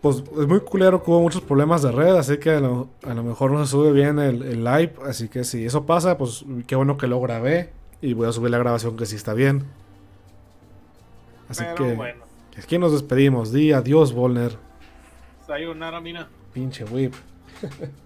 Pues 0.03 0.19
es 0.39 0.47
muy 0.47 0.61
culero 0.61 1.03
que 1.03 1.11
hubo 1.11 1.21
muchos 1.23 1.41
problemas 1.41 1.81
de 1.83 1.91
red. 1.93 2.15
Así 2.17 2.37
que 2.39 2.51
a 2.51 2.61
lo, 2.61 2.89
a 3.05 3.15
lo 3.15 3.23
mejor 3.23 3.51
no 3.53 3.65
se 3.65 3.71
sube 3.73 3.91
bien 3.93 4.19
el, 4.19 4.43
el 4.43 4.63
live. 4.65 4.93
Así 5.07 5.29
que 5.29 5.45
si 5.45 5.65
eso 5.65 5.87
pasa, 5.87 6.19
pues 6.19 6.45
qué 6.67 6.77
bueno 6.77 6.99
que 6.99 7.07
lo 7.07 7.21
grabé. 7.21 7.71
Y 8.03 8.13
voy 8.13 8.29
a 8.29 8.33
subir 8.33 8.51
la 8.51 8.59
grabación 8.59 8.97
que 8.99 9.07
sí 9.07 9.17
está 9.17 9.33
bien. 9.33 9.65
Así 11.49 11.63
Pero 11.63 11.75
que 11.75 11.95
bueno. 11.95 12.25
aquí 12.63 12.77
nos 12.79 12.93
despedimos. 12.93 13.51
Di 13.51 13.73
adiós, 13.73 14.13
Volner. 14.13 14.59
Sayonara, 15.47 16.01
mina. 16.03 16.29
Pinche 16.53 16.85
whip. 16.85 17.15